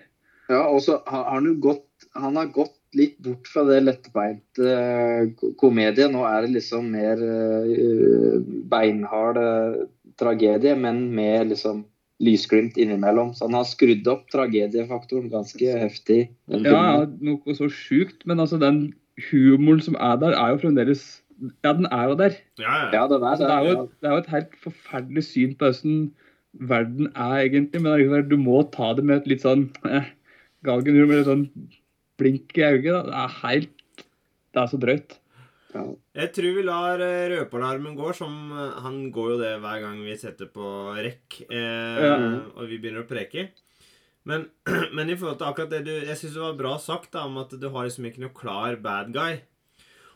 Ja, 0.48 0.62
og 0.68 0.80
så 0.84 1.00
har 1.06 1.24
han 1.34 1.44
jo 1.46 1.54
gått 1.58 1.86
Han 2.14 2.36
har 2.36 2.46
gått 2.52 2.74
litt 2.94 3.16
bort 3.24 3.46
fra 3.48 3.62
det 3.64 3.78
lettbeinte 3.86 4.60
Komedien, 4.60 5.30
ko- 5.38 5.52
komedie. 5.56 6.08
Nå 6.12 6.26
er 6.28 6.42
det 6.42 6.50
liksom 6.58 6.90
mer 6.92 7.16
uh, 7.16 8.38
beinhard 8.68 9.38
eh, 9.40 9.86
tragedie, 10.20 10.74
men 10.76 11.14
med 11.14 11.48
liksom 11.54 11.86
lysglimt 12.22 12.78
innimellom. 12.80 13.32
Så 13.34 13.48
han 13.48 13.56
har 13.58 13.68
skrudd 13.68 14.06
opp 14.10 14.28
tragediefaktoren 14.32 15.30
ganske 15.32 15.76
heftig. 15.82 16.20
Ja, 16.52 16.62
ja, 16.62 17.04
noe 17.24 17.56
så 17.58 17.68
sjukt, 17.72 18.22
men 18.28 18.42
altså 18.42 18.60
den 18.62 18.92
humoren 19.30 19.82
som 19.84 19.98
er 19.98 20.16
der, 20.22 20.36
er 20.38 20.54
jo 20.54 20.62
fremdeles 20.64 21.04
Ja, 21.64 21.72
den 21.74 21.88
er 21.90 22.08
jo 22.08 22.16
der. 22.20 22.36
Ja, 22.60 22.74
ja. 22.84 22.88
ja, 22.94 23.06
den 23.10 23.22
er 23.22 23.32
Altså, 23.32 23.46
det, 23.48 23.54
er 23.54 23.68
jo, 23.68 23.86
det 24.00 24.08
er 24.08 24.12
jo 24.12 24.22
et 24.22 24.34
helt 24.36 24.58
forferdelig 24.62 25.24
syn 25.26 25.56
på 25.58 25.70
hvordan 25.72 26.04
verden 26.52 27.08
er, 27.16 27.36
egentlig. 27.48 27.82
Men 27.82 28.28
du 28.28 28.36
må 28.38 28.62
ta 28.74 28.92
det 28.94 29.04
med 29.08 29.22
et 29.22 29.30
litt 29.32 29.42
sånn 29.42 29.66
eh, 29.88 30.12
galgenhumor, 30.66 31.08
med 31.10 31.22
litt 31.22 31.30
sånn 31.30 31.46
blink 32.20 32.54
i 32.60 32.66
øyet. 32.68 33.08
Det 33.08 33.18
er 33.24 33.38
helt 33.42 34.04
Det 34.52 34.60
er 34.60 34.68
så 34.68 34.78
drøyt. 34.78 35.18
Ja. 35.72 35.82
Jeg 36.20 36.32
tror 36.36 36.56
vi 36.58 36.64
lar 36.66 37.00
eh, 37.00 37.30
røpealarmen 37.32 37.96
gå, 37.96 38.10
som 38.16 38.32
eh, 38.52 38.80
Han 38.84 39.06
går 39.14 39.30
jo 39.34 39.38
det 39.40 39.52
hver 39.62 39.78
gang 39.80 40.02
vi 40.04 40.16
setter 40.20 40.50
på 40.52 40.66
rekk 40.98 41.38
eh, 41.48 42.02
Ja. 42.04 42.16
og 42.52 42.66
vi 42.68 42.76
begynner 42.76 43.06
å 43.06 43.08
preke. 43.08 43.48
Men, 44.28 44.46
men 44.96 45.10
i 45.10 45.16
forhold 45.16 45.40
til 45.40 45.48
akkurat 45.48 45.72
det 45.72 45.80
du 45.88 45.94
Jeg 45.94 46.18
syns 46.20 46.36
det 46.36 46.44
var 46.44 46.60
bra 46.60 46.76
sagt 46.82 47.14
da, 47.16 47.24
om 47.26 47.40
at 47.42 47.56
du 47.56 47.66
har 47.72 47.88
liksom 47.88 48.06
ikke 48.10 48.24
noe 48.26 48.36
klar 48.36 48.76
bad 48.84 49.14
guy. 49.16 49.40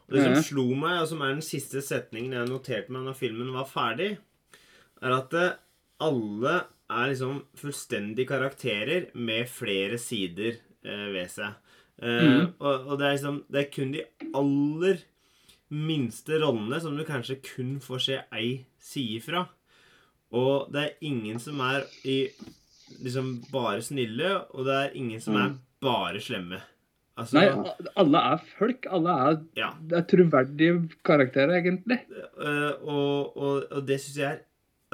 Og 0.06 0.14
det 0.14 0.22
som 0.22 0.36
slo 0.46 0.68
meg, 0.78 1.00
og 1.02 1.08
som 1.10 1.22
er 1.25 1.34
den 1.34 1.42
siste 1.42 1.82
setningen 1.82 2.36
jeg 2.36 2.50
noterte 2.50 2.94
meg 2.94 3.08
når 3.08 3.18
filmen 3.18 3.50
var 3.56 3.66
ferdig, 3.66 4.12
er 5.02 5.14
at 5.16 5.34
eh, 5.34 5.56
alle 6.06 6.54
er 6.86 7.10
liksom 7.10 7.40
fullstendige 7.58 8.30
karakterer 8.30 9.08
med 9.18 9.50
flere 9.50 9.98
sider 9.98 10.60
eh, 10.86 11.08
ved 11.10 11.32
seg. 11.32 11.58
Eh, 11.98 12.22
mm. 12.22 12.46
og, 12.60 12.86
og 12.86 13.00
det 13.00 13.06
er 13.06 13.14
liksom 13.16 13.36
Det 13.48 13.60
er 13.62 13.70
kun 13.72 13.94
de 13.94 14.02
aller 14.36 14.98
minste 15.75 16.38
rollene 16.42 16.78
som 16.82 16.96
du 16.96 17.04
kanskje 17.08 17.40
kun 17.42 17.76
får 17.82 18.02
se 18.04 18.20
ei 18.37 18.50
side 18.82 19.23
fra. 19.25 19.46
Og 20.37 20.70
det 20.75 20.82
er 20.85 21.04
ingen 21.08 21.38
som 21.42 21.61
er 21.64 21.85
i 22.06 22.18
liksom 23.02 23.37
bare 23.50 23.82
snille, 23.82 24.32
og 24.54 24.66
det 24.68 24.75
er 24.78 24.96
ingen 24.99 25.20
som 25.23 25.37
er 25.40 25.54
bare 25.82 26.20
slemme. 26.23 26.61
Altså 27.16 27.38
Nei, 27.38 27.46
alle 27.96 28.20
er 28.35 28.42
folk. 28.58 28.87
Alle 28.92 29.14
er, 29.26 29.38
Ja. 29.56 29.70
er 29.96 30.02
troverdige 30.04 30.82
karakterer, 31.06 31.56
egentlig. 31.62 31.96
Eh, 32.12 32.75
og, 32.85 33.37
og, 33.37 33.64
og 33.73 33.87
det 33.88 34.00
syns 34.02 34.18
jeg 34.20 34.32
er 34.35 34.42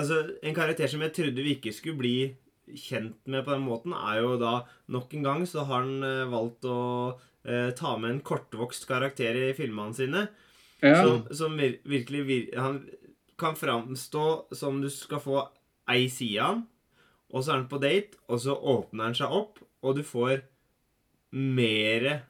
Altså, 0.01 0.23
en 0.43 0.55
karakter 0.57 0.89
som 0.89 1.03
jeg 1.05 1.13
trodde 1.13 1.43
vi 1.45 1.51
ikke 1.59 1.71
skulle 1.77 1.99
bli 2.01 2.15
kjent 2.81 3.19
med 3.29 3.45
på 3.45 3.53
den 3.53 3.67
måten, 3.67 3.93
er 3.93 4.23
jo 4.23 4.39
da 4.41 4.63
Nok 4.89 5.13
en 5.19 5.23
gang 5.27 5.43
så 5.47 5.67
har 5.69 5.83
han 5.83 6.03
eh, 6.07 6.31
valgt 6.33 6.65
å 6.65 6.79
eh, 7.45 7.69
ta 7.77 7.93
med 8.01 8.11
en 8.15 8.23
kortvokst 8.25 8.87
karakter 8.89 9.37
i 9.37 9.53
filmene 9.53 9.93
sine. 9.95 10.23
Ja. 10.83 10.99
Som, 10.99 11.27
som 11.31 11.53
vir 11.59 11.77
virkelig 11.87 12.23
vir 12.27 12.47
Han 12.59 12.81
kan 13.39 13.55
framstå 13.59 14.55
som 14.55 14.81
du 14.83 14.89
skal 14.91 15.23
få 15.23 15.45
ei 15.91 16.09
side 16.11 16.43
av 16.43 16.49
han, 16.49 16.65
og 17.33 17.43
så 17.43 17.53
er 17.53 17.61
han 17.61 17.71
på 17.71 17.81
date, 17.83 18.19
og 18.29 18.41
så 18.43 18.55
åpner 18.55 19.09
han 19.09 19.17
seg 19.19 19.35
opp, 19.35 19.63
og 19.83 19.97
du 19.99 20.03
får 20.07 20.43
mere 21.33 22.21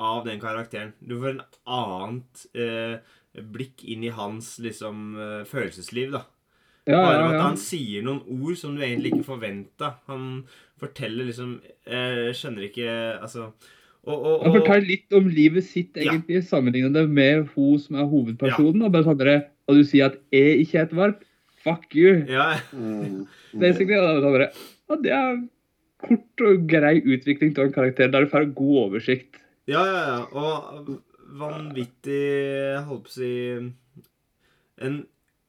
av 0.00 0.24
den 0.26 0.40
karakteren. 0.40 0.94
Du 1.00 1.18
får 1.20 1.34
en 1.34 1.44
annet 1.76 2.46
eh, 2.56 2.96
blikk 3.52 3.84
inn 3.84 4.04
i 4.04 4.12
hans 4.16 4.56
liksom 4.64 5.12
eh, 5.20 5.44
følelsesliv, 5.48 6.16
da. 6.16 6.24
ja, 6.88 6.98
Bare 6.98 7.14
ja, 7.14 7.20
ja. 7.20 7.30
at 7.36 7.44
han 7.44 7.60
sier 7.60 8.04
noen 8.06 8.24
ord 8.40 8.56
som 8.60 8.76
du 8.76 8.84
egentlig 8.84 9.14
ikke 9.14 9.30
forventa. 9.30 9.96
Han 10.10 10.44
forteller 10.80 11.28
liksom 11.30 11.56
Jeg 11.88 12.34
skjønner 12.36 12.66
ikke 12.66 12.90
Altså 13.24 13.46
og, 14.06 14.14
og, 14.16 14.34
og, 14.46 14.52
forteller 14.60 14.86
litt 14.86 15.16
om 15.18 15.26
livet 15.28 15.64
sitt, 15.66 15.96
Ja. 15.96 16.12
egentlig, 16.12 16.44
sammenlignet 16.46 16.94
det 16.94 17.08
med 17.10 17.48
hun 17.54 17.78
som 17.82 17.96
er 17.98 18.06
hovedpersonen. 18.06 18.84
Og 18.86 18.92
bare 18.94 19.04
sånn 19.08 19.44
og 19.66 19.74
du 19.74 19.82
sier 19.82 20.12
at 20.12 20.20
jeg 20.30 20.60
ikke 20.62 20.78
er 20.78 20.86
et 20.86 20.94
varp. 20.94 21.24
Fuck 21.66 21.96
you. 21.98 22.20
Ja. 22.30 22.52
Basically. 23.62 23.98
Og 23.98 24.06
det 24.06 24.22
sånn 24.22 24.36
bare, 24.36 24.50
ja, 24.86 24.98
det 25.02 25.12
er 25.16 25.40
kort 26.06 26.44
og 26.46 26.68
grei 26.70 27.00
utvikling 27.02 27.56
av 27.58 27.64
en 27.66 27.74
karakter 27.74 28.12
der 28.12 28.26
du 28.26 28.30
får 28.30 28.46
god 28.54 28.78
oversikt. 28.84 29.40
Ja, 29.66 29.82
ja, 29.82 30.02
ja. 30.06 30.18
Og 30.30 31.00
vanvittig 31.40 32.22
holdt 32.86 33.08
på 33.08 33.10
å 33.10 33.16
si 33.16 33.30
En 34.76 34.96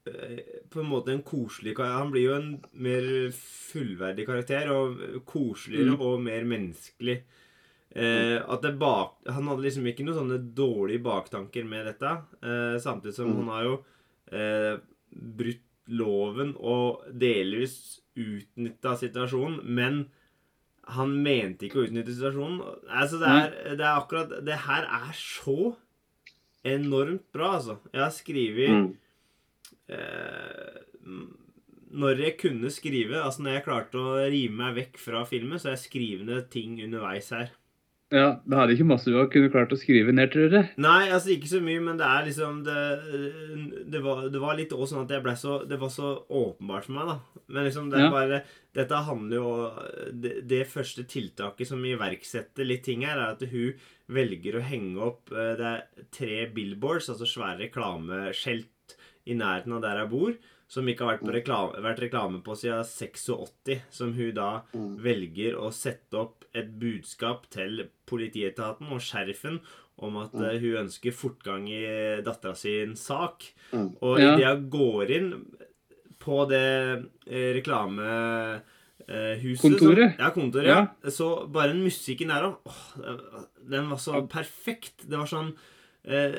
eh, 0.07 0.39
På 0.71 0.81
en 0.81 0.89
måte 0.89 1.11
en 1.13 1.21
koselig. 1.21 1.75
Han 1.77 2.09
blir 2.13 2.29
jo 2.29 2.37
en 2.39 2.51
mer 2.73 3.05
fullverdig 3.35 4.25
karakter, 4.25 4.71
og 4.71 4.97
koseligere 5.27 5.93
Mm. 5.93 6.01
og 6.01 6.21
mer 6.23 6.47
menneskelig. 6.47 7.19
Eh, 7.95 8.37
at 8.43 8.61
det 8.61 8.73
bak, 8.77 9.13
Han 9.31 9.47
hadde 9.47 9.63
liksom 9.63 9.85
ikke 9.87 10.03
noen 10.05 10.17
sånne 10.19 10.53
dårlige 10.53 11.01
baktanker 11.01 11.65
med 11.65 11.85
dette. 11.87 12.11
Eh, 12.43 12.77
samtidig 12.83 13.13
som 13.15 13.29
Mm. 13.31 13.37
han 13.37 13.47
har 13.47 13.63
jo 13.63 13.77
eh, 14.31 14.77
brutt 15.15 15.63
loven 15.87 16.53
og 16.59 17.05
delvis 17.17 18.01
utnytta 18.17 18.97
situasjonen, 18.99 19.61
men 19.63 20.09
han 20.89 21.13
mente 21.23 21.65
ikke 21.67 21.79
å 21.79 21.87
utnytte 21.87 22.11
situasjonen. 22.11 22.59
Altså, 22.89 23.19
det 23.19 23.27
er, 23.29 23.75
det 23.77 23.85
er 23.85 24.01
akkurat 24.01 24.45
Det 24.45 24.57
her 24.67 24.83
er 24.83 25.13
så 25.15 25.75
enormt 26.65 27.23
bra, 27.31 27.53
altså. 27.55 27.79
Jeg 27.93 28.01
har 28.01 28.11
skrevet 28.11 28.69
Mm. 28.69 28.95
eh, 29.89 30.83
Når 31.97 32.17
jeg 32.19 32.37
kunne 32.37 32.69
skrive, 32.69 33.15
altså 33.23 33.39
når 33.43 33.53
jeg 33.53 33.63
klarte 33.63 33.95
å 33.95 34.29
rive 34.29 34.51
meg 34.53 34.75
vekk 34.75 34.97
fra 34.99 35.21
filmen, 35.25 35.57
så 35.57 35.69
har 35.69 35.77
jeg 35.77 35.85
skrivende 35.89 36.41
ting 36.51 36.81
underveis 36.83 37.29
her. 37.31 37.49
Ja, 38.13 38.39
Det 38.47 38.55
hadde 38.55 38.71
ikke 38.77 38.85
masse 38.87 39.11
du 39.11 39.17
kunne 39.27 39.49
klart 39.51 39.73
å 39.75 39.77
skrive 39.79 40.13
ned, 40.15 40.31
tror 40.31 40.53
jeg. 40.55 40.69
Nei, 40.79 41.09
altså 41.11 41.33
ikke 41.33 41.49
så 41.51 41.59
mye, 41.59 41.81
men 41.83 41.97
det 41.99 42.05
er 42.07 42.27
liksom 42.29 42.61
Det, 42.63 42.77
det, 43.91 43.99
var, 44.05 44.21
det 44.31 44.39
var 44.39 44.55
litt 44.55 44.71
også 44.71 44.93
sånn 44.93 45.03
at 45.03 45.11
jeg 45.17 45.25
ble 45.25 45.33
så 45.35 45.57
Det 45.67 45.79
var 45.81 45.91
så 45.91 46.13
åpenbart 46.29 46.87
for 46.87 46.95
meg, 46.95 47.11
da. 47.11 47.43
Men 47.51 47.67
liksom 47.67 47.89
det 47.91 47.99
er 47.99 48.05
Ja. 48.07 48.13
bare 48.15 48.39
Dette 48.77 49.03
handler 49.09 49.35
jo 49.41 49.51
det, 50.23 50.33
det 50.47 50.63
første 50.71 51.03
tiltaket 51.09 51.67
som 51.67 51.83
iverksetter 51.83 52.67
litt 52.67 52.83
ting 52.87 53.03
her, 53.07 53.17
er 53.17 53.33
at 53.35 53.41
hun 53.51 53.73
velger 54.07 54.55
å 54.59 54.63
henge 54.63 55.01
opp 55.03 55.31
eh, 55.35 55.55
Det 55.59 55.71
er 55.73 56.07
tre 56.13 56.45
billboards, 56.53 57.09
altså 57.11 57.27
svære 57.27 57.65
reklameskjelt, 57.67 58.95
i 59.27 59.35
nærheten 59.35 59.73
av 59.75 59.81
der 59.83 59.97
jeg 60.05 60.09
bor, 60.13 60.35
som 60.67 60.85
ikke 60.87 60.99
har 61.05 61.17
vært, 61.17 61.25
på 61.25 61.33
reklame, 61.33 61.81
vært 61.81 61.99
reklame 62.03 62.41
på 62.43 62.51
siden 62.59 62.83
86, 62.83 63.81
som 63.89 64.13
hun 64.13 64.33
da 64.33 64.61
Mm. 64.73 64.97
velger 64.99 65.55
å 65.55 65.71
sette 65.71 66.13
opp 66.19 66.43
et 66.53 66.77
budskap 66.79 67.47
til 67.49 67.87
politietaten 68.05 68.91
og 68.91 68.99
sheriffen 68.99 69.61
om 69.99 70.17
at 70.17 70.33
Mm. 70.33 70.43
eh, 70.43 70.59
hun 70.59 70.77
ønsker 70.85 71.11
fortgang 71.13 71.67
i 71.69 72.21
dattera 72.21 72.53
sin 72.55 72.95
sak. 72.95 73.43
Mm. 73.71 73.95
Og 74.01 74.19
Ja. 74.19 74.33
idet 74.35 74.39
jeg 74.43 74.69
går 74.69 75.09
inn 75.09 75.45
på 76.19 76.47
det 76.49 77.05
eh, 77.27 77.53
reklamehuset 77.61 78.63
Kontoret? 79.61 80.15
Ja, 80.19 80.29
kontoret. 80.31 80.65
Ja. 80.67 80.87
Så 81.09 81.47
bare 81.51 81.67
den 81.73 81.83
musikken 81.85 82.27
der 82.27 82.43
òg 82.43 82.57
Den 83.69 83.89
var 83.89 83.97
så 83.97 84.27
perfekt. 84.27 85.07
Det 85.07 85.17
var 85.17 85.25
sånn 85.27 85.53
eh, 86.07 86.35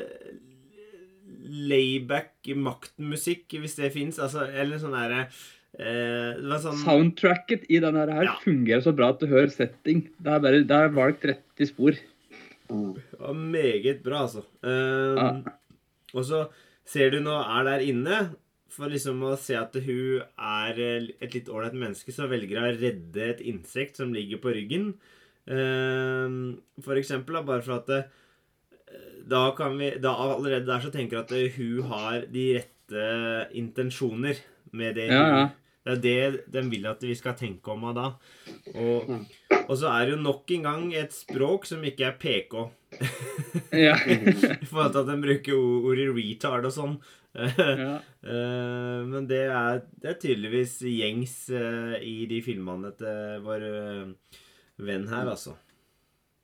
layback 1.68 2.48
maktmusikk, 2.56 3.46
hvis 3.60 3.76
det 3.78 3.92
fins. 3.94 4.18
Altså, 4.22 4.46
eller 4.48 4.80
sånn 4.80 4.94
derre 4.96 5.22
eh, 5.78 6.58
sånn 6.62 6.80
Soundtracket 6.84 7.66
i 7.70 7.80
denne 7.84 8.06
her 8.08 8.24
Ja. 8.30 8.36
fungerer 8.44 8.82
så 8.84 8.94
bra 8.96 9.10
at 9.14 9.20
du 9.20 9.26
hører 9.30 9.50
setting. 9.52 10.08
Det 10.18 10.32
er, 10.32 10.40
bare, 10.44 10.62
det 10.64 10.78
er 10.78 10.88
valgt 10.96 11.22
30 11.26 11.66
spor. 11.72 11.98
Det 12.68 13.18
var 13.20 13.34
meget 13.34 14.02
bra, 14.04 14.24
altså. 14.26 14.44
Eh, 14.62 15.16
Ja. 15.16 15.30
Og 16.14 16.24
så 16.24 16.48
ser 16.88 17.10
du 17.12 17.20
nå 17.20 17.34
er 17.36 17.64
der 17.64 17.82
inne 17.84 18.18
For 18.72 18.88
liksom 18.88 19.20
å 19.24 19.32
se 19.36 19.56
at 19.56 19.74
hun 19.74 20.20
er 20.38 20.78
eh, 20.78 21.06
et 21.24 21.32
litt 21.34 21.48
ålreit 21.48 21.72
menneske, 21.74 22.12
så 22.12 22.28
velger 22.28 22.60
hun 22.60 22.68
å 22.68 22.78
redde 22.78 23.24
et 23.24 23.40
insekt 23.40 23.96
som 23.96 24.12
ligger 24.14 24.38
på 24.38 24.52
ryggen. 24.54 24.92
Eh, 25.48 26.28
for 26.84 26.94
eksempel, 27.00 27.34
da, 27.38 27.42
bare 27.48 27.64
for 27.64 27.78
at 27.80 27.86
det, 27.90 28.02
da 29.28 29.50
kan 29.56 29.74
vi 29.78 29.90
da 30.00 30.14
Allerede 30.24 30.66
der 30.68 30.80
så 30.80 30.90
tenker 30.94 31.18
jeg 31.18 31.24
at 31.26 31.32
eh, 31.36 31.56
hun 31.58 31.88
har 31.90 32.26
de 32.32 32.44
rette 32.58 33.48
intensjoner 33.60 34.38
med 34.72 34.94
det. 34.96 35.08
Ja, 35.12 35.24
ja. 35.36 35.48
Det 35.88 36.14
er 36.20 36.32
det 36.36 36.52
de 36.52 36.62
vil 36.68 36.86
at 36.90 37.00
vi 37.04 37.14
skal 37.16 37.36
tenke 37.38 37.70
om 37.72 37.84
henne 37.86 37.96
da. 37.96 38.08
Og, 38.76 39.12
og 39.68 39.74
så 39.80 39.88
er 39.92 40.04
det 40.08 40.16
jo 40.16 40.20
nok 40.20 40.50
en 40.52 40.66
gang 40.66 40.82
et 40.96 41.14
språk 41.16 41.64
som 41.68 41.84
ikke 41.84 42.08
er 42.10 42.18
PK. 42.20 42.58
Ja. 43.72 43.94
I 44.64 44.64
forhold 44.68 44.92
til 44.94 45.00
at 45.02 45.08
de 45.10 45.16
bruker 45.20 45.56
ordet 45.60 46.08
retard 46.16 46.68
og 46.68 46.74
sånn. 46.76 46.98
ja. 47.36 47.98
Eh, 48.28 49.00
Men 49.06 49.28
det 49.30 49.44
er, 49.46 49.78
det 50.02 50.08
er 50.10 50.16
tydeligvis 50.20 50.72
gjengs 50.82 51.34
eh, 51.54 51.94
i 52.04 52.26
de 52.28 52.40
filmene 52.44 52.90
til 52.98 53.38
vår 53.44 53.62
venn 54.84 55.06
her, 55.08 55.30
altså. 55.30 55.54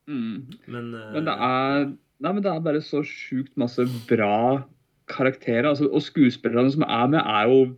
Mm. 0.07 0.45
Men, 0.71 0.87
Men 0.95 1.27
det 1.27 1.35
er, 1.35 1.85
nei, 2.21 2.31
men 2.33 2.41
det 2.43 2.51
er 2.51 2.59
bare 2.63 2.81
så 2.81 3.01
sjukt 3.05 3.55
masse 3.57 3.83
bra 4.09 4.63
karakterer. 5.07 5.67
Altså, 5.71 5.89
og 5.91 6.01
skuespillerne 6.01 6.71
som 6.73 6.83
er 6.87 7.07
med, 7.07 7.19
er 7.19 7.49
jo 7.51 7.75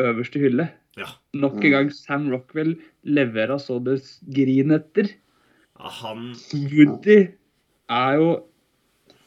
øverste 0.00 0.40
hylle. 0.42 0.68
Ja. 0.98 1.06
Nok 1.34 1.54
Mm. 1.60 1.64
en 1.64 1.70
gang 1.72 1.90
Sam 1.94 2.30
Rockwell 2.30 2.76
leverer 3.04 3.58
så 3.58 3.78
det 3.82 4.00
griner 4.34 4.80
etter. 4.80 5.08
ja, 5.80 5.88
han 5.88 6.34
Woody 6.52 7.28
er 7.88 8.12
jo 8.18 8.44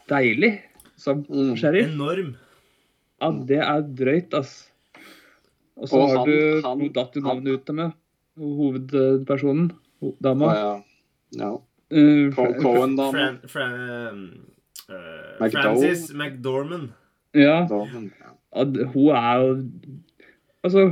deilig 0.10 0.60
som 0.98 1.24
Mm. 1.24 1.56
sheriff. 1.58 1.88
Enorm. 1.90 2.36
Ja, 3.22 3.32
det 3.32 3.58
er 3.60 3.82
drøyt, 3.82 4.34
ass. 4.34 4.70
Og 5.78 5.88
så 5.90 6.18
har 6.18 6.26
du 6.26 6.62
Hun 6.62 6.94
datt 6.94 7.14
du 7.14 7.22
navnet 7.22 7.48
ut 7.54 7.68
med 7.74 7.76
meg. 7.76 7.94
Hovedpersonen. 8.38 9.72
Dama. 10.22 10.46
Ja, 10.54 10.84
Ja, 11.32 11.50
ja. 11.50 11.58
Eh, 11.94 12.34
Cohen, 12.62 12.96
da. 12.98 13.08
Fran, 13.14 13.38
Fran, 13.48 14.24
uh. 14.90 15.50
Francis 15.54 16.10
McDormand. 16.14 16.90
Ja, 17.34 17.64
ja, 17.70 17.84
hun 18.94 19.10
er 19.16 19.38
jo 19.42 19.54
Altså, 20.64 20.84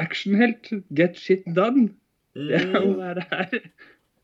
actionhelt. 0.00 0.70
Get 0.96 1.16
shit 1.18 1.42
done. 1.56 1.90
Det 2.34 2.54
er 2.56 2.80
jo 2.80 2.92
Mm. 2.92 2.98
være 2.98 3.24
her 3.30 3.58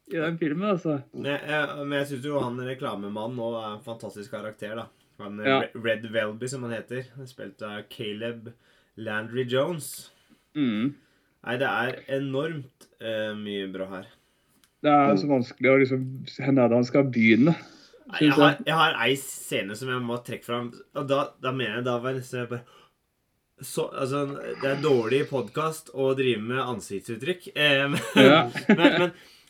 i 0.07 0.17
den 0.17 0.39
filmen, 0.39 0.69
altså. 0.71 1.01
Men 1.13 1.27
jeg, 1.27 1.69
men 1.87 1.93
jeg 1.99 2.07
syns 2.07 2.25
jo 2.25 2.39
han 2.41 2.57
reklamemannen 2.63 3.37
nå 3.37 3.49
er 3.59 3.73
en 3.75 3.83
fantastisk 3.85 4.31
karakter, 4.31 4.75
da. 4.79 4.87
Han 5.21 5.41
Ja. 5.45 5.59
Red 5.75 6.07
Welby, 6.13 6.47
som 6.49 6.63
han 6.63 6.73
heter. 6.73 7.03
Spilt 7.27 7.63
av 7.63 7.83
Caleb 7.91 8.53
Landry 8.97 9.45
Jones. 9.45 10.11
Mm. 10.55 10.95
Nei, 11.47 11.57
det 11.61 11.69
er 11.69 11.99
enormt 12.17 12.87
uh, 13.01 13.35
mye 13.37 13.67
bra 13.73 13.87
her. 13.97 14.07
Det 14.87 14.95
er 14.95 15.17
så 15.19 15.31
vanskelig 15.31 15.73
å 15.73 15.79
liksom 15.83 16.05
Hvor 16.31 16.47
er 16.53 16.57
det 16.61 16.79
han 16.79 16.87
skal 16.87 17.09
begynne? 17.11 17.57
Jeg 18.21 18.37
har, 18.37 18.59
jeg. 18.63 18.75
har 18.79 18.99
ei 19.03 19.17
scene 19.19 19.75
som 19.75 19.91
jeg 19.91 20.03
må 20.07 20.21
trekke 20.23 20.47
fram. 20.47 20.69
Og 20.95 21.09
da, 21.11 21.25
da 21.43 21.51
mener 21.51 21.81
jeg 21.81 21.87
da 21.89 21.97
var 22.05 22.21
jeg 22.21 22.51
bare 22.53 22.63
så, 23.57 23.87
altså, 23.89 24.21
Det 24.61 24.69
er 24.69 24.83
dårlig 24.85 25.23
podkast 25.31 25.91
å 25.97 26.11
drive 26.15 26.43
med 26.45 26.61
ansiktsuttrykk. 26.61 27.49
Eh, 27.57 27.87
men, 27.91 28.03
Ja. 28.21 28.45
men, 28.79 28.99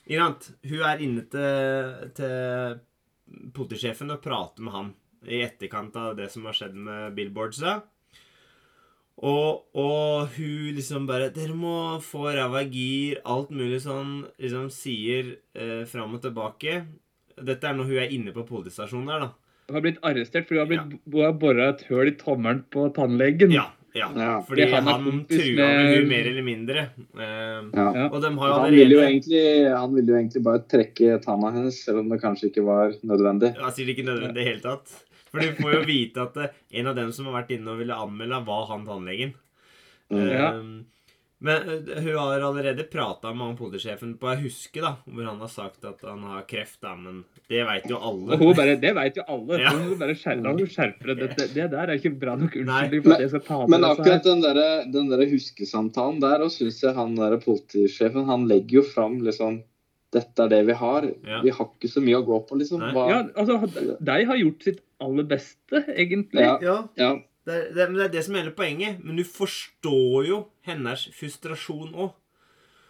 men 0.07 0.39
hun 0.71 0.85
er 0.87 1.03
inne 1.03 1.27
til, 1.31 2.07
til 2.17 3.51
politisjefen 3.57 4.15
og 4.15 4.23
prater 4.25 4.65
med 4.65 4.77
han 4.77 4.95
i 5.27 5.43
etterkant 5.43 5.97
av 5.99 6.15
det 6.17 6.31
som 6.31 6.47
har 6.47 6.55
skjedd 6.57 6.79
med 6.79 7.17
billboardsa. 7.19 7.81
Og, 9.25 9.63
og 9.73 10.29
hun 10.37 10.75
liksom 10.77 11.07
bare 11.09 11.31
'Dere 11.33 11.55
må 11.57 11.97
få 12.05 12.27
ræva 12.37 12.61
i 12.67 12.69
gir', 12.69 13.23
alt 13.25 13.49
mulig 13.51 13.81
sånn. 13.81 14.27
Liksom 14.39 14.69
sier 14.71 15.37
eh, 15.57 15.85
fram 15.89 16.15
og 16.19 16.23
tilbake. 16.23 16.83
Dette 17.37 17.65
er 17.69 17.77
når 17.77 17.89
hun 17.89 17.97
er 18.03 18.13
inne 18.13 18.33
på 18.37 18.45
politistasjonen 18.49 19.09
der, 19.09 19.25
da. 19.25 19.31
Hun 19.69 19.75
har 19.79 19.83
blitt 19.83 20.03
arrestert 20.05 20.47
fordi 20.47 20.61
hun 20.61 20.67
har, 20.67 20.69
blitt, 20.71 21.01
ja. 21.17 21.25
har 21.27 21.33
bora 21.41 21.71
et 21.73 21.83
høl 21.89 22.13
i 22.13 22.15
tommelen 22.21 22.63
på 22.71 22.87
tannlegen. 22.95 23.51
Ja. 23.57 23.65
ja. 23.97 24.11
Ja. 24.15 24.35
Fordi 24.47 24.69
han 24.71 24.85
han, 24.87 25.25
trua 25.31 25.65
med- 25.73 25.97
hun 25.97 26.09
mer 26.13 26.29
eller 26.31 26.45
mindre. 26.45 26.79
Eh, 27.17 27.65
Ja. 27.73 28.09
Og 28.13 28.21
de 28.23 28.31
har 28.37 28.49
jo 28.53 28.61
Han 28.61 28.71
ville 28.71 28.95
jo, 28.95 29.01
egentlig, 29.01 29.45
han 29.73 29.95
ville 29.97 30.13
jo 30.13 30.19
egentlig 30.21 30.43
bare 30.45 30.61
trekke 30.69 31.23
tanna 31.25 31.51
hennes, 31.57 31.81
selv 31.85 32.05
om 32.05 32.09
det 32.13 32.21
kanskje 32.21 32.53
ikke 32.53 32.65
var 32.69 32.93
nødvendig. 33.03 33.57
Ja, 33.57 33.71
sikkert 33.73 33.97
ikke 33.97 34.09
nødvendig 34.13 34.37
i 34.37 34.45
det 34.45 34.47
hele 34.53 34.61
tatt. 34.61 35.03
For 35.31 35.43
du 35.43 35.55
får 35.59 35.73
jo 35.81 35.85
vite 35.89 36.23
at 36.29 36.37
eh, 36.45 36.61
en 36.81 36.87
av 36.93 36.97
dem 36.99 37.13
som 37.13 37.27
har 37.31 37.41
vært 37.43 37.57
inne 37.59 37.73
og 37.75 37.81
ville 37.83 37.95
anmelde, 38.07 38.43
var 38.47 38.69
han 38.73 38.85
tannlegen. 38.89 39.35
Mm. 40.13 40.29
Ja. 40.31 40.51
Eh, 40.53 40.93
Men 41.47 41.67
eh, 41.69 41.99
hun 42.01 42.15
har 42.17 42.41
allerede 42.41 42.87
prata 42.89 43.29
med 43.35 43.45
han 43.51 43.57
politisjefen 43.59 44.15
på 44.17 44.31
ei 44.33 44.39
huske, 44.47 44.81
da, 44.81 44.95
hvor 45.05 45.27
han 45.29 45.43
har 45.43 45.51
sagt 45.53 45.85
at 45.85 46.01
han 46.09 46.23
har 46.25 46.47
kreft, 46.49 46.79
da, 46.81 46.95
men 46.97 47.19
det 47.53 47.61
veit 47.69 47.85
jo 47.93 47.99
alle. 48.01 48.33
Og 48.33 48.41
hun 48.41 48.55
bare, 48.57 48.79
Det 48.81 48.95
vet 48.97 49.19
jo 49.21 49.25
alle. 49.35 49.59
Ja. 49.61 49.75
Hun 49.77 49.99
bare 50.01 50.15
skjerper, 50.17 50.57
hun 50.57 50.71
skjerper 50.73 51.13
det. 51.13 51.29
Det, 51.37 51.49
det 51.59 51.67
der 51.75 51.93
er 51.93 52.01
ikke 52.01 52.15
bra 52.23 52.39
nok 52.41 52.57
unnskyldning 52.63 53.05
for 53.05 53.17
at 53.19 53.21
jeg 53.27 53.33
skal 53.35 53.45
ta 53.51 53.59
med 53.61 53.69
Men 53.75 53.85
men 53.85 53.91
akkurat 53.91 54.15
her. 54.17 54.25
den 54.31 54.47
der, 54.47 54.63
den 54.97 55.11
der 55.13 55.27
huskesamtalen 55.35 56.23
der, 56.25 56.47
og 56.47 56.55
syns 56.57 56.81
jeg 56.87 56.97
han 56.97 57.15
der 57.21 57.37
politisjefen 57.45 58.25
han 58.33 58.49
legger 58.49 58.81
jo 58.81 58.87
fram 58.95 59.21
liksom 59.27 59.61
Dette 60.17 60.39
er 60.47 60.49
det 60.49 60.63
vi 60.71 60.73
har. 60.81 61.05
Ja. 61.27 61.43
Vi 61.45 61.51
har 61.53 61.67
ikke 61.67 61.89
så 61.93 62.01
mye 62.01 62.17
å 62.17 62.25
gå 62.25 62.37
på, 62.49 62.57
liksom. 62.57 62.81
Hva, 62.95 63.09
Ja, 63.11 63.17
altså, 63.37 63.59
De 64.01 64.15
har 64.31 64.39
gjort 64.41 64.63
sitt 64.65 64.79
aller 65.01 65.27
beste, 65.29 65.83
egentlig. 65.95 66.43
Ja. 66.45 66.59
Ja, 66.97 67.11
det 67.47 67.55
er, 67.55 67.67
det, 67.75 67.89
men 67.91 67.99
det 68.01 68.05
er 68.09 68.13
det 68.17 68.23
som 68.27 68.35
er 68.37 68.45
hele 68.47 68.55
poenget. 68.57 69.03
Men 69.05 69.17
du 69.21 69.25
forstår 69.29 70.27
jo 70.29 70.39
hennes 70.67 71.09
frustrasjon 71.17 71.93
òg. 71.95 72.15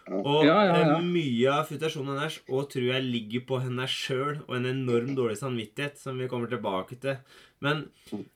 Og 0.07 0.45
Ja, 0.47 0.53
ja, 0.63 0.75
ja. 0.87 0.99
mye 1.03 1.49
av 1.51 1.65
frustrasjonen 1.67 2.13
hennes 2.15 2.37
og 2.47 2.69
tror 2.71 2.85
jeg 2.93 3.03
ligger 3.03 3.41
på 3.49 3.57
henne 3.59 3.83
sjøl 3.91 4.37
og 4.47 4.53
en 4.55 4.69
enorm 4.69 5.09
dårlig 5.17 5.35
samvittighet, 5.41 5.97
som 5.99 6.15
vi 6.17 6.29
kommer 6.31 6.47
tilbake 6.47 6.95
til. 7.03 7.17
Men, 7.59 7.89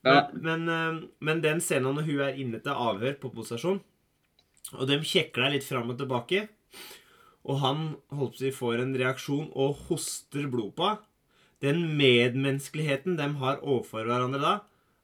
Ja. 0.03 0.27
men, 0.33 0.65
men, 0.65 0.69
eh, 0.69 1.07
men 1.21 1.41
den 1.41 1.61
scenen 1.63 1.95
når 1.95 2.09
hun 2.09 2.19
er 2.27 2.35
inne 2.43 2.59
til 2.59 2.73
avhør 2.75 3.15
på 3.21 3.31
posisjon, 3.33 3.79
og 4.73 4.87
de 4.87 4.99
kjekler 4.99 5.51
litt 5.55 5.63
fram 5.63 5.89
og 5.89 5.97
tilbake, 5.97 6.49
og 7.47 7.57
han 7.63 7.95
holdt 8.11 8.35
på 8.35 8.37
å 8.37 8.43
si 8.43 8.51
får 8.51 8.81
en 8.83 8.93
reaksjon 8.99 9.47
og 9.55 9.79
hoster 9.87 10.51
blod 10.51 10.75
på 10.75 10.89
henne 10.91 11.07
Den 11.61 11.83
medmenneskeligheten 11.97 13.17
de 13.19 13.27
har 13.41 13.59
overfor 13.61 14.05
hverandre 14.09 14.41
da 14.41 14.53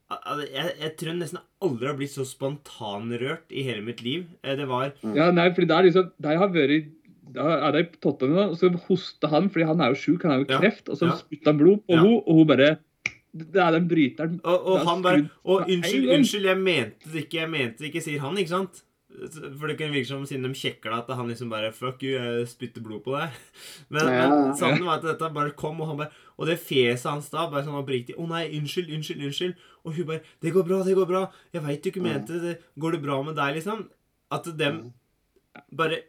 jeg, 0.08 0.70
jeg 0.80 0.92
tror 0.96 1.10
jeg 1.12 1.18
nesten 1.20 1.40
aldri 1.62 1.88
har 1.90 1.98
blitt 2.00 2.14
så 2.14 2.24
spontanrørt 2.24 3.52
i 3.52 3.66
hele 3.68 3.82
mitt 3.84 4.00
liv. 4.06 4.24
Eh, 4.42 4.56
Det 4.56 4.68
var 4.70 4.94
Ja, 5.04 5.32
nei, 5.36 5.50
fordi 5.52 5.68
det 5.68 5.76
er 5.78 5.84
liksom, 5.90 6.12
De 6.22 6.38
har 6.38 6.48
vært 6.54 6.94
da 7.36 7.68
er 7.68 7.72
de 7.76 7.84
på 8.00 8.14
nå, 8.24 8.44
og 8.52 8.56
så 8.58 8.70
hoster 8.88 9.28
han 9.28 9.50
fordi 9.52 9.66
han 9.68 9.82
er 9.84 9.92
jo 9.92 10.00
sjuk, 10.00 10.24
han 10.24 10.32
har 10.32 10.40
jo 10.46 10.48
Ja. 10.50 10.60
kreft, 10.62 10.88
og 10.90 10.96
så 10.98 11.08
Ja. 11.10 11.16
spytter 11.16 11.52
han 11.52 11.58
blod 11.58 11.80
på 11.86 11.94
Ja. 11.94 12.02
henne, 12.02 12.24
og 12.26 12.36
hun 12.36 12.48
bare 12.48 12.78
Det 13.36 13.56
er 13.62 13.72
den 13.72 13.88
bryteren. 13.88 14.40
Og, 14.46 14.66
og 14.66 14.80
han 14.88 15.02
bare 15.04 15.30
Og 15.46 15.62
Å, 15.62 15.66
unnskyld, 15.68 16.10
unnskyld, 16.10 16.44
jeg 16.44 16.58
mente 16.58 17.12
det 17.12 17.28
ikke, 17.28 17.40
jeg 17.42 17.50
mente 17.50 17.78
det 17.84 17.94
ikke, 17.94 18.02
sier 18.02 18.20
han, 18.20 18.36
ikke 18.38 18.50
sant? 18.50 18.82
For 19.08 19.70
det 19.70 19.78
kan 19.80 19.94
virke 19.94 20.10
som 20.10 20.26
siden 20.28 20.44
de 20.44 20.58
kjekla 20.58 20.98
at 21.00 21.12
han 21.16 21.30
liksom 21.32 21.48
bare 21.52 21.72
Fuck 21.72 22.04
you, 22.04 22.18
jeg 22.18 22.48
spytter 22.52 22.84
blod 22.84 23.06
på 23.06 23.14
deg. 23.16 23.38
Men, 23.94 24.10
Ja, 24.12 24.26
men 24.28 24.52
sannheten 24.60 24.86
var 24.90 25.00
at 25.00 25.08
dette 25.08 25.30
bare 25.34 25.56
kom, 25.58 25.80
og 25.82 25.92
han 25.94 26.02
bare 26.02 26.26
Og 26.36 26.50
det 26.50 26.58
fjeset 26.60 27.08
hans 27.10 27.32
da, 27.32 27.46
bare 27.52 27.64
sånn 27.66 27.80
oppriktig 27.80 28.18
Å 28.20 28.28
nei, 28.28 28.44
unnskyld, 28.60 28.92
unnskyld, 28.98 29.24
unnskyld. 29.30 29.66
Og 29.88 29.96
hun 29.96 30.10
bare 30.12 30.36
Det 30.44 30.54
går 30.56 30.68
bra, 30.68 30.82
det 30.84 30.98
går 31.00 31.10
bra. 31.10 31.24
Jeg 31.56 31.64
veit 31.66 31.82
du 31.84 31.90
ikke 31.94 32.04
mente 32.04 32.42
det. 32.44 32.58
Går 32.76 32.98
det 32.98 33.04
bra 33.08 33.22
med 33.24 33.40
deg, 33.40 33.58
liksom? 33.62 33.88
At 34.36 34.52
dem 34.60 34.90
bare 35.74 36.04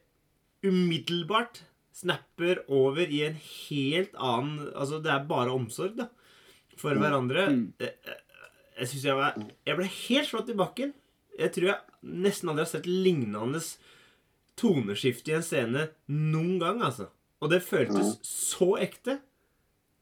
umiddelbart 0.66 1.62
snapper 1.94 2.64
over 2.66 3.06
i 3.06 3.22
en 3.30 3.38
helt 3.40 4.14
annen 4.18 4.68
Altså, 4.74 4.98
det 5.02 5.14
er 5.14 5.28
bare 5.30 5.54
omsorg, 5.54 5.94
da. 6.02 6.10
For 6.78 6.98
hverandre. 6.98 7.46
Mm. 7.54 7.62
Jeg, 7.80 8.18
jeg 8.78 8.90
synes 8.90 9.06
jeg 9.06 9.18
var 9.18 9.38
Jeg 9.38 9.78
ble 9.78 9.86
helt 9.86 10.28
slått 10.28 10.50
i 10.50 10.58
bakken. 10.58 10.92
Jeg 11.38 11.52
tror 11.54 11.68
jeg 11.70 12.10
nesten 12.24 12.50
aldri 12.50 12.64
har 12.64 12.70
sett 12.72 12.86
lignende 12.90 13.60
toneskifte 14.58 15.30
i 15.32 15.36
en 15.38 15.44
scene 15.46 15.84
noen 16.10 16.56
gang, 16.62 16.80
altså. 16.82 17.08
Og 17.42 17.52
det 17.52 17.60
føltes 17.62 18.16
så 18.26 18.72
ekte. 18.82 19.20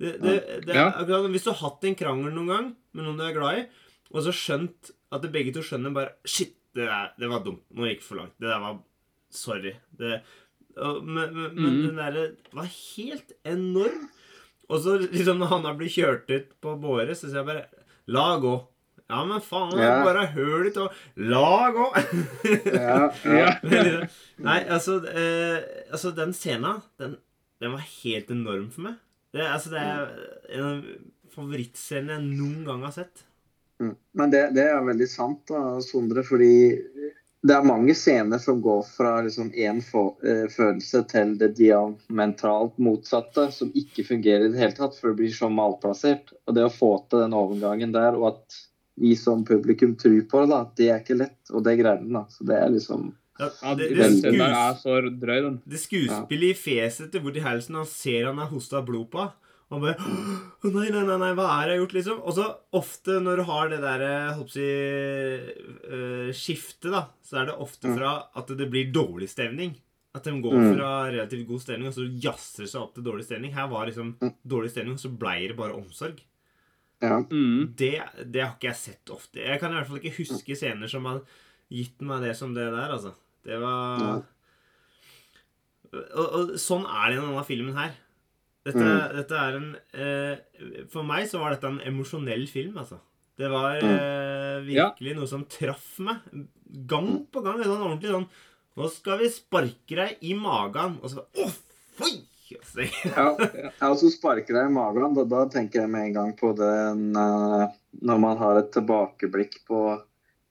Det, 0.00 0.14
det, 0.20 0.34
det 0.66 0.72
er 0.72 0.78
Ja. 0.78 0.86
akkurat 1.02 1.30
Hvis 1.32 1.44
du 1.44 1.50
har 1.52 1.60
hatt 1.70 1.84
en 1.88 1.94
krangel 1.96 2.32
noen 2.32 2.48
gang 2.52 2.66
med 2.96 3.04
noen 3.04 3.16
du 3.20 3.24
er 3.24 3.32
glad 3.36 3.58
i, 3.62 3.66
og 4.12 4.22
så 4.24 4.32
skjønt 4.32 4.90
at 5.12 5.22
det 5.24 5.32
begge 5.32 5.52
to 5.56 5.62
skjønner 5.64 5.92
bare 5.96 6.14
Shit, 6.28 6.54
det, 6.76 6.84
der, 6.88 7.12
det 7.18 7.28
var 7.32 7.40
dumt. 7.44 7.62
Nå 7.72 7.86
gikk 7.88 8.00
det 8.02 8.08
for 8.08 8.20
langt. 8.20 8.34
Det 8.40 8.48
der 8.50 8.60
var 8.60 8.78
Sorry. 9.32 9.72
Det, 9.98 10.20
og, 10.76 11.02
men 11.04 11.32
men, 11.34 11.54
Mhm. 11.56 11.82
den 11.86 11.96
derre 11.96 12.24
var 12.52 12.68
helt 12.68 13.32
enorm. 13.44 14.08
Og 14.68 14.80
så 14.82 14.96
liksom 15.00 15.38
når 15.38 15.46
han 15.52 15.64
har 15.64 15.74
blitt 15.78 15.92
kjørt 15.96 16.30
ut 16.30 16.48
på 16.60 16.76
båre, 16.80 17.12
så 17.14 17.28
sier 17.28 17.40
jeg 17.42 17.46
bare 17.46 17.66
La 18.08 18.38
gå. 18.38 18.54
Ja, 19.06 19.20
men 19.24 19.40
faen, 19.44 19.76
Ja. 19.78 20.02
bare 20.04 20.26
hør 20.34 20.64
litt 20.66 20.78
og 20.82 20.94
lag 21.16 21.76
òg! 21.78 21.98
Ja, 22.74 23.10
ja. 23.22 23.52
Nei, 24.42 24.58
altså, 24.66 24.98
eh, 25.06 25.60
altså 25.92 26.10
Den 26.16 26.34
scenen, 26.34 26.82
den, 26.98 27.16
den 27.62 27.76
var 27.76 27.84
helt 28.02 28.32
enorm 28.34 28.66
for 28.74 28.88
meg. 28.88 28.98
Det, 29.36 29.46
altså, 29.46 29.70
det 29.70 29.84
er 29.84 30.58
en 30.58 30.66
av 30.72 30.82
favorittscenene 31.36 32.16
jeg 32.18 32.40
noen 32.40 32.66
gang 32.66 32.82
har 32.86 32.96
sett. 32.96 33.22
Mm. 33.82 33.94
Men 34.16 34.32
det, 34.32 34.42
det 34.56 34.66
er 34.72 34.84
veldig 34.86 35.08
sant, 35.10 35.42
da, 35.50 35.62
Sondre, 35.84 36.24
fordi 36.26 36.52
det 37.46 37.54
er 37.54 37.66
mange 37.68 37.94
scener 37.94 38.40
som 38.42 38.58
går 38.64 38.80
fra 38.88 39.18
liksom 39.22 39.52
én 39.54 39.78
eh, 39.78 40.46
følelse 40.50 41.02
til 41.10 41.34
det 41.38 41.52
diametralt 41.58 42.78
motsatte, 42.82 43.50
som 43.54 43.70
ikke 43.76 44.06
fungerer 44.08 44.48
i 44.48 44.54
det 44.54 44.62
hele 44.62 44.74
tatt, 44.78 44.96
for 44.98 45.12
det 45.12 45.20
blir 45.20 45.34
så 45.34 45.50
malplassert. 45.52 46.32
Og 46.46 46.56
det 46.56 46.64
å 46.66 46.72
få 46.72 46.96
til 47.06 47.22
den 47.22 47.36
overgangen 47.36 47.94
der, 47.94 48.18
og 48.18 48.32
at 48.32 48.58
vi 48.98 49.14
som 49.20 49.44
publikum 49.44 49.94
tror 50.00 50.18
på 50.30 50.42
det, 50.44 50.48
da, 50.52 50.60
det 50.76 50.90
er 50.90 51.00
ikke 51.02 51.18
lett. 51.20 51.38
Og 51.52 51.62
det 51.66 51.78
greide 51.80 52.02
den, 52.04 52.12
da. 52.16 52.24
Så 52.32 52.46
det 52.48 52.56
er 52.60 52.70
liksom 52.72 53.08
Ja, 53.38 53.48
det, 53.76 53.90
det, 53.90 53.96
den 53.98 54.14
det, 54.22 54.30
der 54.38 54.52
skues, 54.52 54.56
er 54.56 54.76
så 54.80 55.18
drøy, 55.20 55.40
den. 55.44 55.56
det 55.68 55.80
skuespillet 55.82 56.54
i 56.54 56.56
fjeset 56.56 57.10
til 57.12 57.20
Woody 57.26 57.42
Harrelson, 57.44 57.76
han 57.82 57.90
ser 57.90 58.24
han 58.30 58.38
har 58.40 58.48
hosta 58.48 58.80
blod 58.86 59.10
på. 59.12 59.26
Og 59.66 59.74
han 59.74 59.82
bare 59.82 59.98
oh, 59.98 60.70
nei, 60.70 60.86
nei, 60.94 61.02
nei, 61.04 61.16
nei, 61.18 61.32
hva 61.34 61.46
er 61.58 61.66
det 61.66 61.74
jeg 61.74 61.76
har 61.76 61.82
gjort, 61.82 61.94
liksom? 61.98 62.20
Og 62.22 62.36
så 62.38 62.46
ofte 62.78 63.16
når 63.20 63.40
du 63.42 63.44
har 63.48 63.68
det 63.72 63.80
der 63.82 64.04
jeg 64.06 64.36
holdt 64.36 64.52
på 64.52 64.54
å 64.54 64.56
si, 64.56 65.56
eh, 65.96 66.30
skiftet, 66.38 66.90
da, 66.94 67.02
så 67.26 67.40
er 67.42 67.50
det 67.50 67.56
ofte 67.66 67.92
fra 67.96 68.12
at 68.38 68.52
det 68.56 68.68
blir 68.72 68.92
dårlig 68.94 69.28
stemning. 69.32 69.74
At 70.16 70.24
de 70.24 70.32
går 70.40 70.54
Mm. 70.56 70.70
fra 70.78 70.90
relativt 71.12 71.46
god 71.46 71.60
stemning, 71.60 71.88
og 71.90 71.94
så 71.94 72.06
jazzer 72.08 72.62
det 72.64 72.70
seg 72.72 72.80
opp 72.80 72.94
til 72.94 73.04
dårlig 73.04 73.26
stemning. 73.26 73.52
Her 73.52 73.68
var 73.68 73.84
liksom 73.90 74.14
dårlig 74.48 74.70
stemning, 74.72 74.94
og 74.96 75.02
så 75.02 75.10
blei 75.12 75.46
det 75.50 75.56
bare 75.58 75.74
omsorg. 75.76 76.22
Ja. 77.04 77.18
Mm. 77.28 77.74
Det, 77.76 77.92
det 78.32 78.40
har 78.42 78.54
ikke 78.54 78.70
jeg 78.70 78.76
sett 78.80 79.10
ofte. 79.12 79.42
Jeg 79.44 79.60
kan 79.60 79.72
i 79.72 79.76
hvert 79.80 79.90
fall 79.90 80.00
ikke 80.00 80.16
huske 80.22 80.56
scener 80.56 80.88
som 80.88 81.04
har 81.04 81.20
gitt 81.72 82.00
meg 82.06 82.22
det 82.24 82.32
som 82.38 82.54
det 82.56 82.64
der, 82.72 82.94
altså. 82.94 83.12
Det 83.46 83.58
var 83.60 84.00
Ja. 84.00 84.14
og, 86.16 86.26
og 86.26 86.54
sånn 86.60 86.86
er 86.88 87.10
det 87.12 87.18
i 87.18 87.20
denne 87.22 87.44
filmen 87.46 87.76
her. 87.78 87.92
Dette, 88.66 88.82
Mm. 88.82 89.12
dette 89.14 89.36
er 89.38 89.56
en 89.60 89.66
eh, 89.94 90.86
For 90.90 91.04
meg 91.06 91.28
så 91.30 91.38
var 91.38 91.52
dette 91.54 91.68
en 91.70 91.80
emosjonell 91.86 92.48
film, 92.50 92.74
altså. 92.82 92.98
Det 93.38 93.50
var 93.52 93.76
eh, 93.84 94.64
virkelig 94.66 95.12
noe 95.14 95.28
som 95.30 95.44
traff 95.44 95.98
meg. 96.02 96.16
Gang 96.88 97.26
på 97.30 97.42
gang. 97.44 97.60
Sånn 97.62 97.84
ordentlig 97.84 98.10
sånn 98.14 98.28
Nå 98.76 98.88
skal 98.92 99.18
vi 99.22 99.28
sparke 99.32 99.94
deg 99.96 100.18
i 100.28 100.34
magen. 100.36 100.98
Og 101.02 101.08
så 101.12 101.22
Å, 101.24 101.46
fy! 101.48 101.65
Altså, 102.66 102.86
Ja, 103.16 103.26
ja, 103.80 103.88
og 103.90 103.96
så 104.00 104.10
sparker 104.12 104.58
jeg 104.58 104.70
i 104.70 104.74
magen. 104.74 105.14
Da, 105.16 105.24
da 105.30 105.44
tenker 105.52 105.82
jeg 105.84 105.90
med 105.92 106.08
en 106.10 106.16
gang 106.16 106.32
på 106.38 106.50
den 106.58 107.06
eh, 107.16 107.66
Når 108.02 108.18
man 108.22 108.36
har 108.42 108.58
et 108.60 108.72
tilbakeblikk 108.74 109.60
på 109.68 109.84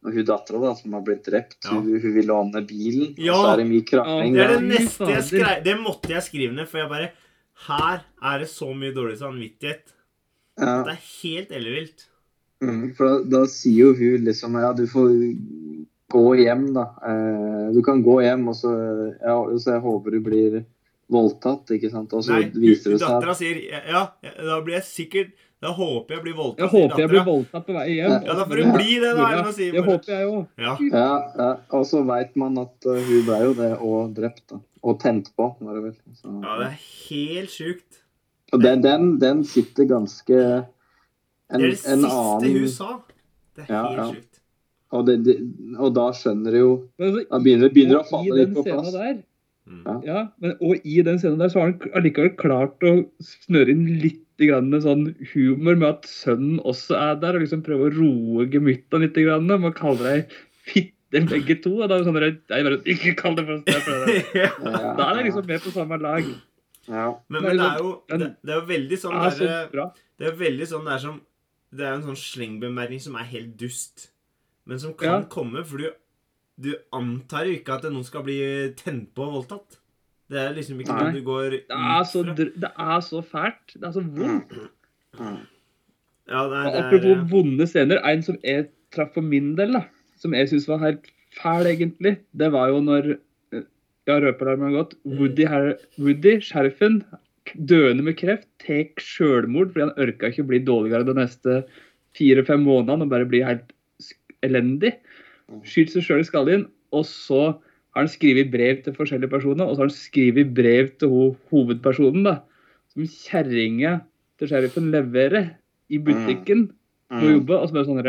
hun 0.06 0.22
dattera 0.22 0.60
da, 0.62 0.72
som 0.78 0.94
har 0.94 1.02
blitt 1.02 1.24
drept, 1.26 1.56
Ja. 1.66 1.72
hun, 1.80 1.88
hun 1.98 2.12
vil 2.14 2.28
låne 2.30 2.62
bilen, 2.70 3.16
Ja. 3.18 3.34
og 3.34 3.40
så 3.42 3.54
er 3.56 3.62
det 3.64 3.68
mye 3.72 3.86
krangling. 3.90 4.36
Det 4.36 4.44
er 4.44 4.52
det 4.54 4.68
neste 4.70 5.08
jeg 5.10 5.24
skrev. 5.32 5.64
Det 5.66 5.74
måtte 5.82 6.12
jeg 6.14 6.22
skrive 6.28 6.54
ned, 6.54 6.68
for 6.70 6.78
jeg 6.84 6.92
bare 6.92 7.08
Her 7.66 8.04
er 8.22 8.40
det 8.44 8.50
så 8.52 8.68
mye 8.78 8.94
dårlig 8.94 9.16
samvittighet. 9.18 9.94
Ja. 10.62 10.76
Det 10.86 10.94
er 10.94 11.02
helt 11.24 11.56
ellevilt. 11.58 12.06
Mm, 12.62 12.84
for 12.96 13.08
da, 13.10 13.40
da 13.40 13.42
sier 13.50 13.90
jo 13.90 13.96
hun 13.98 14.28
liksom 14.30 14.54
Ja, 14.62 14.70
du 14.78 14.86
får 14.88 15.10
gå 16.14 16.24
hjem, 16.38 16.68
da. 16.76 16.86
Eh, 17.02 17.74
du 17.74 17.82
kan 17.84 18.04
gå 18.06 18.20
hjem, 18.24 18.46
og 18.52 18.56
så, 18.62 18.72
ja, 19.26 19.36
så 19.58 19.74
jeg 19.74 19.82
håper 19.88 20.12
du 20.16 20.20
blir 20.30 20.60
voldtatt, 21.12 21.74
ikke 21.76 21.90
sant. 21.94 22.14
Og 22.18 22.24
så 22.26 22.38
Nei, 22.38 22.52
viser 22.54 22.96
det 22.96 23.02
seg 23.02 23.10
dattera 23.10 23.36
sier 23.38 23.60
ja, 23.70 23.82
ja, 24.26 24.32
da 24.50 24.62
blir 24.66 24.80
jeg 24.80 24.88
sikkert 24.90 25.34
Da 25.62 25.72
håper 25.74 26.18
jeg 26.18 26.24
blir 26.26 26.38
voldtatt. 26.38 26.64
Jeg 26.66 26.72
håper 26.74 27.02
jeg 27.04 27.12
blir 27.14 27.26
voldtatt 27.26 27.66
på 27.66 27.74
vei 27.74 27.86
hjem. 27.96 28.16
Ja, 28.28 28.38
da 28.38 28.46
får 28.46 28.62
hun 28.62 28.74
bli 28.76 28.98
det, 29.02 29.12
da. 29.18 29.28
Ja, 29.34 29.44
det 29.56 29.84
håper 29.86 30.12
jeg 30.14 30.28
òg. 30.30 30.42
Ja. 30.62 30.74
ja, 30.92 31.12
ja, 31.40 31.50
og 31.80 31.86
så 31.90 32.02
veit 32.06 32.36
man 32.38 32.60
at 32.62 32.90
uh, 32.90 33.00
hun 33.00 33.24
ble 33.26 33.40
jo 33.42 33.54
det, 33.58 33.72
og 33.80 34.14
drept, 34.18 34.44
da. 34.52 34.60
Og 34.86 35.00
tent 35.02 35.32
på, 35.34 35.48
var 35.66 35.80
det 35.80 35.84
vel. 35.88 35.96
Så, 36.14 36.30
ja, 36.44 36.58
det 36.60 36.68
er 36.68 36.76
helt 37.08 37.56
sjukt. 37.56 38.02
Og 38.54 38.62
den, 38.62 38.84
den, 38.84 39.08
den 39.24 39.44
sitter 39.48 39.88
ganske 39.90 40.38
en, 40.38 40.68
Det 41.50 41.56
er 41.56 41.66
det 41.72 41.80
siste 41.80 42.12
annen 42.12 42.60
hun 42.60 42.70
sa. 42.76 42.92
Det 43.56 43.66
er 43.66 43.72
helt 43.72 43.98
ja. 43.98 44.10
sjukt. 44.12 44.42
og, 44.92 45.08
det, 45.08 45.16
det, 45.26 45.36
og 45.80 45.96
da 45.96 46.06
skjønner 46.16 46.54
du 46.54 46.60
jo 46.60 46.70
altså, 47.00 47.24
Da 47.32 47.40
begynner, 47.42 47.74
begynner 47.74 47.98
det 47.98 48.04
å 48.04 48.10
falle 48.12 48.38
litt 48.42 48.54
på 48.54 48.68
plass. 48.68 48.92
Der. 48.94 49.18
Ja. 49.66 49.94
ja, 50.06 50.20
men, 50.44 50.52
og 50.62 50.84
i 50.86 51.00
den 51.02 51.18
scenen 51.18 51.40
der 51.42 51.50
så 51.50 51.60
har 51.64 51.72
han 51.72 51.94
allikevel 51.98 52.36
klart 52.38 52.84
å 52.86 52.92
snøre 53.26 53.74
inn 53.74 53.86
litt 54.04 54.22
grann 54.38 54.68
med 54.70 54.84
sånn 54.84 55.06
humor 55.32 55.78
med 55.80 55.88
at 55.90 56.10
sønnen 56.10 56.60
også 56.68 56.98
er 57.00 57.16
der, 57.22 57.38
og 57.38 57.42
liksom 57.46 57.64
prøve 57.66 57.88
å 57.88 57.94
roe 57.96 58.46
gemytta 58.52 59.00
litt. 59.02 59.16
Grann, 59.18 59.48
med 59.50 59.72
å 59.72 59.74
kalle 59.74 60.04
deg 60.06 60.36
fitter 60.68 61.26
begge 61.32 61.58
to. 61.64 61.72
Og 61.80 61.90
da 61.90 61.98
er 61.98 62.04
det 62.04 62.10
sånn 62.10 62.20
jeg 62.22 62.68
bare, 62.68 62.80
Ikke 62.94 63.16
kall 63.24 63.38
det 63.40 63.46
for 63.48 63.64
det. 63.66 64.20
ja. 64.44 64.52
Da 65.00 65.10
er 65.10 65.18
de 65.22 65.26
liksom 65.30 65.48
med 65.50 65.64
på 65.66 65.74
samme 65.74 65.98
lag. 66.04 66.30
ja. 66.92 67.08
Men, 67.32 67.42
men 67.48 67.58
det 67.58 67.66
er 67.72 67.82
jo 67.82 67.92
det, 68.12 68.32
det 68.46 68.54
er 68.54 68.60
jo 68.62 68.66
veldig 68.70 69.00
sånn 69.02 69.18
er 69.18 69.38
så 69.40 69.50
der. 69.50 69.94
Det 70.22 70.30
er 70.30 70.36
veldig 70.46 70.68
sånn 70.70 70.86
det 70.86 70.94
er 71.00 71.06
som 71.08 71.22
Det 71.76 71.84
er 71.88 71.96
jo 71.96 72.02
en 72.04 72.10
sånn 72.12 72.20
slengbemerkning 72.22 73.02
som 73.04 73.16
er 73.20 73.26
helt 73.34 73.56
dust, 73.60 74.12
men 74.70 74.78
som 74.80 74.94
kan 74.94 75.10
Ja. 75.10 75.22
komme, 75.32 75.64
for 75.66 75.82
du, 75.82 75.90
du 76.62 76.72
antar 76.96 77.50
jo 77.50 77.58
ikke 77.58 77.76
at 77.76 77.90
noen 77.90 78.06
skal 78.08 78.24
bli 78.26 78.38
tent 78.80 79.10
på 79.16 79.26
og 79.26 79.40
voldtatt. 79.40 79.82
Det 80.32 80.40
er 80.42 80.56
liksom 80.56 80.80
ikke 80.82 80.96
noe 80.98 81.12
du 81.14 81.26
går 81.26 81.50
Det 81.54 81.76
er, 81.78 82.06
så, 82.10 82.24
ut 82.24 82.32
fra. 82.32 82.48
det 82.64 82.72
er 82.72 83.04
så 83.06 83.20
fælt. 83.22 83.76
Det 83.76 83.90
er 83.90 83.94
så 83.94 84.02
vondt. 84.02 84.56
Mm. 85.20 85.44
Ja, 86.26 86.46
det 86.50 86.62
er, 86.62 86.80
apropos 86.80 87.28
vonde 87.30 87.68
scener, 87.70 88.02
en 88.10 88.24
som 88.26 88.40
jeg 88.42 88.70
traff 88.96 89.14
for 89.14 89.26
min 89.26 89.54
del, 89.60 89.76
da, 89.78 89.84
som 90.18 90.34
jeg 90.34 90.50
syns 90.50 90.66
var 90.72 90.82
helt 90.82 91.12
fæl, 91.38 91.70
egentlig, 91.70 92.16
det 92.34 92.50
var 92.56 92.72
jo 92.74 92.82
når 92.84 93.12
eh, 93.14 93.68
Ja, 94.10 94.18
røpealarmen 94.22 94.72
har 94.72 94.80
gått. 94.80 94.98
Woody, 95.06 95.46
her, 95.50 95.76
Woody 96.02 96.40
sheriffen, 96.46 97.00
døende 97.54 98.06
med 98.06 98.18
kreft, 98.18 98.48
tar 98.62 98.90
selvmord 99.02 99.72
fordi 99.74 99.86
han 99.86 99.98
orka 100.02 100.30
ikke 100.30 100.46
å 100.46 100.50
bli 100.50 100.60
dårligere 100.66 101.08
de 101.08 101.16
neste 101.18 101.60
fire-fem 102.18 102.62
månedene 102.66 103.06
og 103.06 103.14
bare 103.14 103.30
bli 103.30 103.42
helt 103.46 103.74
elendig. 104.46 104.96
Skyter 105.66 105.98
seg 106.00 106.04
sjøl 106.08 106.24
i 106.24 106.28
skallen, 106.28 106.66
og 106.96 107.06
så 107.06 107.42
har 107.96 108.02
han 108.04 108.10
skrevet 108.12 108.50
brev 108.52 108.82
til 108.84 108.96
forskjellige 108.96 109.30
personer, 109.32 109.66
og 109.68 109.76
så 109.76 109.84
har 109.84 109.90
han 109.90 109.96
skrevet 109.98 110.54
brev 110.58 110.90
til 111.00 111.12
ho 111.14 111.28
hovedpersonen, 111.52 112.26
da, 112.28 112.40
som 112.92 113.06
kjerringa 113.08 114.00
til 114.40 114.50
sheriffen 114.52 114.90
leverer 114.92 115.52
i 115.90 115.98
butikken 116.02 116.68
på 117.12 117.22
Mm. 117.22 117.34
jobbe, 117.38 117.54
og 117.62 117.70
så 117.70 117.74
bare 117.74 117.86
sånn 117.86 118.06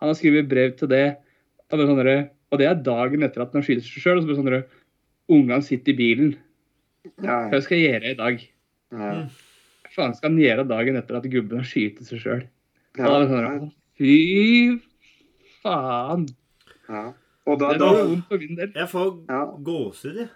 Han 0.00 0.08
har 0.08 0.14
skrevet 0.14 0.48
brev 0.48 0.76
til 0.76 0.88
det, 0.88 1.16
og, 1.72 1.78
sånn 1.80 1.96
derre- 1.98 2.30
og 2.52 2.58
det 2.58 2.66
er 2.68 2.74
dagen 2.74 3.22
etter 3.22 3.42
at 3.42 3.52
han 3.52 3.60
har 3.62 3.66
skyter 3.66 3.82
seg 3.82 4.02
sjøl. 4.02 4.18
Og 4.18 4.22
så 4.22 4.28
bare 4.28 4.62
sånn 4.62 4.64
Ungene 5.28 5.62
sitter 5.62 5.92
i 5.92 5.96
bilen. 5.96 6.36
Hva 7.20 7.60
skal 7.60 7.78
jeg 7.78 8.00
gjøre 8.00 8.10
i 8.10 8.14
dag? 8.14 8.48
ja. 8.92 9.28
Hva 9.88 9.92
faen 10.04 10.14
skal 10.14 10.30
han 10.30 10.38
gjøre 10.38 10.68
dagen 10.68 10.96
etter 10.96 11.16
at 11.16 11.24
gubben 11.24 11.58
har 11.58 11.64
skyter 11.64 12.04
seg 12.04 12.20
sjøl? 12.20 12.42
Ja, 12.96 13.26
Sånn, 13.26 13.72
Fy 13.98 14.80
faen. 15.62 16.28
Ja. 16.88 17.04
Og, 17.48 17.58
da, 17.60 17.68
Det 17.72 17.78
da, 17.80 17.86
var 17.94 18.08
vondt 18.10 18.26
for 18.28 18.38
min 18.42 18.56
del. 18.58 18.72
Jeg 18.76 18.88
får 18.90 19.06
Ja. 19.30 19.42
gåsehud, 19.64 20.16
jeg. 20.20 20.28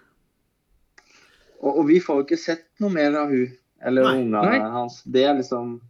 og, 1.62 1.78
og 1.78 1.88
vi 1.88 1.98
får 2.02 2.20
jo 2.20 2.24
ikke 2.26 2.38
sett 2.40 2.64
noe 2.82 2.90
mer 2.94 3.16
av 3.20 3.32
hun 3.32 3.50
eller 3.82 4.06
Nei. 4.06 4.14
ungene 4.22 4.70
hans. 4.72 5.00
Det 5.04 5.24
er 5.26 5.34
liksom 5.38 5.80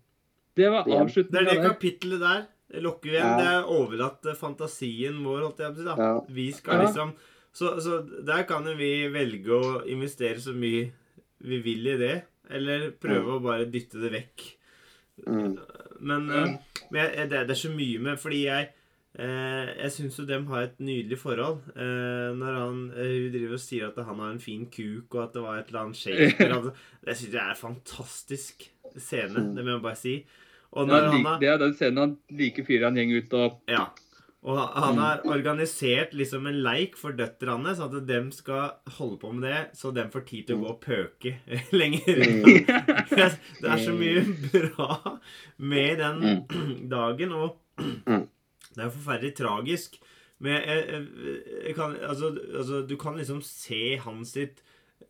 Det 0.56 0.68
var 0.72 0.88
avslutningen. 0.88 1.32
Det 1.32 1.40
er 1.42 1.60
det 1.62 1.68
kapittelet 1.70 2.20
der. 2.20 2.42
Det 2.72 2.82
Lukker 2.82 3.10
vi 3.10 3.16
igjen. 3.16 3.28
Ja. 3.28 3.36
Det 3.38 3.52
er 3.52 3.70
overlatt 3.76 4.28
fantasien 4.40 5.18
vår, 5.24 5.42
holdt 5.46 5.58
jeg 5.60 5.74
på 5.74 5.76
å 5.76 5.78
si. 5.78 5.84
da. 5.84 5.96
Ja. 6.00 6.20
Vi 6.40 6.46
skal 6.56 6.82
liksom 6.86 7.14
så, 7.52 7.74
så 7.84 7.98
der 8.24 8.44
kan 8.48 8.64
jo 8.64 8.72
vi 8.78 8.90
velge 9.12 9.52
å 9.52 9.82
investere 9.92 10.40
så 10.40 10.54
mye 10.56 10.86
vi 11.44 11.58
vil 11.60 11.86
i 11.90 11.96
det, 12.00 12.14
eller 12.48 12.90
prøve 13.02 13.34
å 13.36 13.42
bare 13.44 13.66
dytte 13.68 14.00
det 14.00 14.12
vekk. 14.14 14.44
mm. 15.26 15.58
Men, 16.00 16.28
Ja. 16.32 16.44
eh, 16.46 16.84
men 16.90 17.00
jeg, 17.04 17.28
det, 17.30 17.42
det 17.46 17.50
er 17.54 17.60
så 17.60 17.68
mye 17.70 17.98
med 18.00 18.18
Fordi 18.18 18.38
jeg 18.46 18.70
eh, 19.18 19.72
Jeg 19.82 19.92
syns 19.96 20.18
jo 20.20 20.26
dem 20.28 20.46
har 20.52 20.68
et 20.68 20.78
nydelig 20.80 21.18
forhold. 21.20 21.64
Eh, 21.76 22.30
når 22.38 22.60
han 22.60 22.84
eh, 22.96 23.32
driver 23.32 23.56
og 23.58 23.64
sier 23.64 23.88
at 23.90 23.98
han 24.04 24.22
har 24.22 24.30
en 24.34 24.42
fin 24.42 24.68
kuk, 24.70 25.14
og 25.14 25.24
at 25.24 25.34
det 25.36 25.42
var 25.44 25.58
et 25.58 25.72
eller 25.72 25.86
annet 25.86 26.00
Shakespeare 26.02 26.54
altså, 26.58 26.72
Det 27.02 27.18
syns 27.18 27.34
jeg 27.34 27.42
er 27.42 27.56
en 27.56 27.64
fantastisk 27.64 28.70
scene. 28.96 29.48
Det 29.56 29.64
må 29.64 29.76
jeg 29.76 29.84
bare 29.88 30.00
si. 30.00 30.16
Ja, 30.72 30.86
har 30.88 31.36
det 31.40 31.48
er 31.50 31.60
den 31.60 31.74
scenen 31.76 32.00
han 32.00 32.16
like 32.32 32.64
fyrer 32.64 32.88
han 32.88 32.96
gjenger 32.96 33.20
ut 33.20 33.36
og 33.36 33.60
Ja. 33.68 33.90
Og 34.42 34.58
han 34.58 34.96
har 34.98 35.20
organisert 35.30 36.14
liksom 36.18 36.48
en 36.50 36.56
leik 36.64 36.96
for 36.98 37.14
døtrene, 37.14 37.76
sånn 37.78 37.92
at 38.00 38.08
dem 38.08 38.32
skal 38.34 38.72
holde 38.96 39.20
på 39.22 39.30
med 39.36 39.44
det, 39.46 39.60
så 39.78 39.92
dem 39.94 40.10
får 40.10 40.24
tid 40.26 40.48
til 40.48 40.58
å 40.58 40.64
gå 40.64 40.72
og 40.72 40.80
pøke 40.82 41.36
lenger. 41.80 42.24
det 43.62 43.68
er 43.70 43.84
så 43.84 43.94
mye 43.94 44.24
bra 44.50 45.18
med 45.62 46.02
den 46.02 46.42
dagen, 46.96 47.36
og 47.38 47.60
det 48.74 48.82
er 48.82 48.88
jo 48.88 48.96
forferdelig 48.96 49.34
tragisk. 49.38 49.98
Men 50.42 50.58
jeg, 50.58 50.84
jeg, 50.88 51.06
jeg 51.68 51.74
kan, 51.78 51.96
altså, 52.02 52.32
altså, 52.58 52.82
du 52.88 52.96
kan 52.98 53.16
liksom 53.20 53.42
se 53.46 53.96
hans 54.02 54.34
sitt 54.34 54.62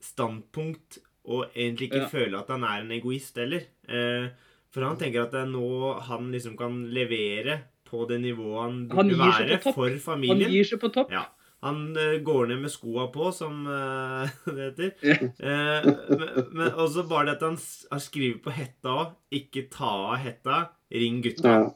standpunkt 0.02 0.98
og 1.24 1.46
egentlig 1.54 1.88
ikke 1.88 2.02
Ja. 2.02 2.08
føle 2.10 2.38
at 2.40 2.50
han 2.50 2.64
er 2.66 2.82
en 2.82 2.90
egoist 2.90 3.36
heller. 3.38 3.68
Eh, 3.88 4.28
for 4.72 4.84
han 4.84 4.98
tenker 4.98 5.22
at 5.24 5.34
det 5.34 5.44
er 5.44 5.52
nå 5.52 6.00
han 6.08 6.32
liksom 6.32 6.56
kan 6.58 6.82
levere 6.92 7.60
på 7.88 8.06
det 8.08 8.20
nivået 8.22 8.62
han 8.64 8.88
burde 8.88 9.18
være 9.20 9.60
for 9.74 9.92
familien. 10.00 10.46
Han 10.48 10.52
gir 10.52 10.68
seg 10.68 10.80
på 10.80 10.90
topp. 10.92 11.12
Ja. 11.12 11.26
Han 11.62 11.92
uh, 11.94 12.16
går 12.26 12.48
ned 12.50 12.64
med 12.64 12.72
skoa 12.72 13.04
på, 13.14 13.28
som 13.30 13.60
uh, 13.68 14.26
det 14.56 14.64
heter. 14.64 15.20
Eh, 15.38 15.84
men, 16.10 16.32
men 16.50 16.72
også 16.72 17.04
bare 17.06 17.28
det 17.28 17.36
at 17.36 17.44
han 17.46 17.58
har 17.92 18.02
skrevet 18.02 18.40
på 18.42 18.50
hetta 18.50 18.96
òg 19.04 19.12
'Ikke 19.30 19.68
ta 19.70 19.92
av 20.10 20.16
hetta, 20.24 20.58
ring 20.90 21.22
gutta'. 21.22 21.70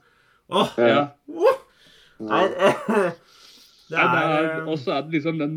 Åh! 0.49 0.75
Ja. 0.79 0.89
Ja. 0.89 1.55
Nei, 2.21 2.45
det 3.91 3.99
er 4.01 4.47
eh, 4.61 4.69
og 4.69 4.79
så 4.81 4.97
er 4.97 5.03
det 5.07 5.19
liksom 5.19 5.39
den 5.43 5.57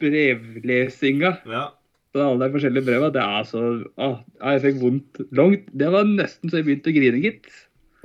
brevlesinga 0.00 1.30
Ja. 1.48 1.64
på 2.14 2.20
alle 2.22 2.46
de 2.48 2.54
forskjellige 2.58 2.86
breva. 2.86 3.10
Det 3.14 3.22
er 3.22 3.46
så 3.48 3.62
ah, 3.98 4.18
Jeg 4.42 4.62
fikk 4.66 4.80
vondt 4.82 5.22
langt. 5.34 5.70
Det 5.72 5.88
var 5.94 6.04
nesten 6.08 6.50
så 6.50 6.60
jeg 6.60 6.66
begynte 6.68 6.92
å 6.92 6.96
grine, 6.98 7.22
gitt. 7.24 7.48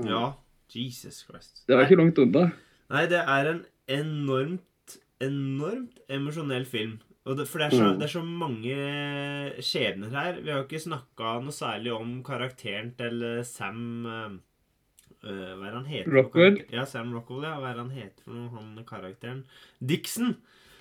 ja. 0.05 0.33
Jesus 0.69 1.23
Christ. 1.25 1.63
Det 1.65 1.73
var 1.75 1.88
ikke 1.88 1.97
langt 1.97 2.19
unna. 2.21 2.51
Nei, 2.93 3.07
det 3.09 3.23
er 3.25 3.47
en 3.49 3.62
enormt, 3.89 4.97
enormt 5.19 5.97
emosjonell 6.13 6.65
film. 6.69 6.99
Det, 7.25 7.45
for 7.49 7.57
det 7.62 7.65
er, 7.67 7.73
så, 7.77 7.88
Mm. 7.89 7.97
det 7.97 8.05
er 8.05 8.13
så 8.13 8.21
mange 8.23 9.63
skjebner 9.65 10.09
her. 10.13 10.38
Vi 10.41 10.49
har 10.51 10.59
jo 10.62 10.67
ikke 10.67 10.81
snakka 10.83 11.33
noe 11.41 11.53
særlig 11.53 11.91
om 11.93 12.23
karakteren 12.25 12.93
til 12.97 13.21
eh, 13.23 13.43
Sam 13.43 14.05
eh, 15.23 15.51
Hva 15.58 15.67
er 15.67 15.75
han 15.77 15.89
heter? 15.89 16.12
Rockwell? 16.13 16.62
Ja, 16.73 16.86
Sam 16.89 17.12
Rockwell, 17.15 17.43
ja. 17.47 17.58
Hva 17.60 17.73
er 17.73 17.82
han 17.82 17.91
heter 17.95 18.23
for 18.25 18.38
noe, 18.38 18.49
han 18.55 18.86
karakteren? 18.88 19.43
Dixon. 19.79 20.38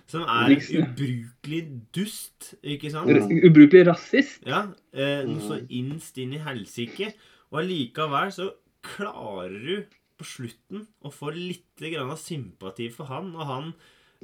Som 0.08 0.24
er 0.24 0.54
Dixon, 0.54 0.80
en 0.80 0.94
ubrukelig 0.94 1.62
dust, 1.94 2.54
ikke 2.62 2.92
sant? 2.94 3.10
R 3.12 3.48
Ubrukelig 3.50 3.84
rasist. 3.90 4.40
Ja, 4.48 4.66
Uh, 4.98 5.22
noe 5.28 5.44
så 5.44 5.60
innst 5.68 6.16
inn 6.18 6.32
i 6.34 6.40
helsike. 6.42 7.12
Og 7.52 7.60
allikevel 7.62 8.32
så 8.34 8.48
klarer 8.82 9.52
du 9.62 9.74
på 10.18 10.26
slutten 10.26 10.86
å 11.06 11.12
få 11.14 11.30
litt 11.36 11.78
grann 11.78 12.10
av 12.10 12.18
sympati 12.18 12.88
for 12.90 13.06
han, 13.12 13.30
og 13.36 13.46
han 13.46 13.68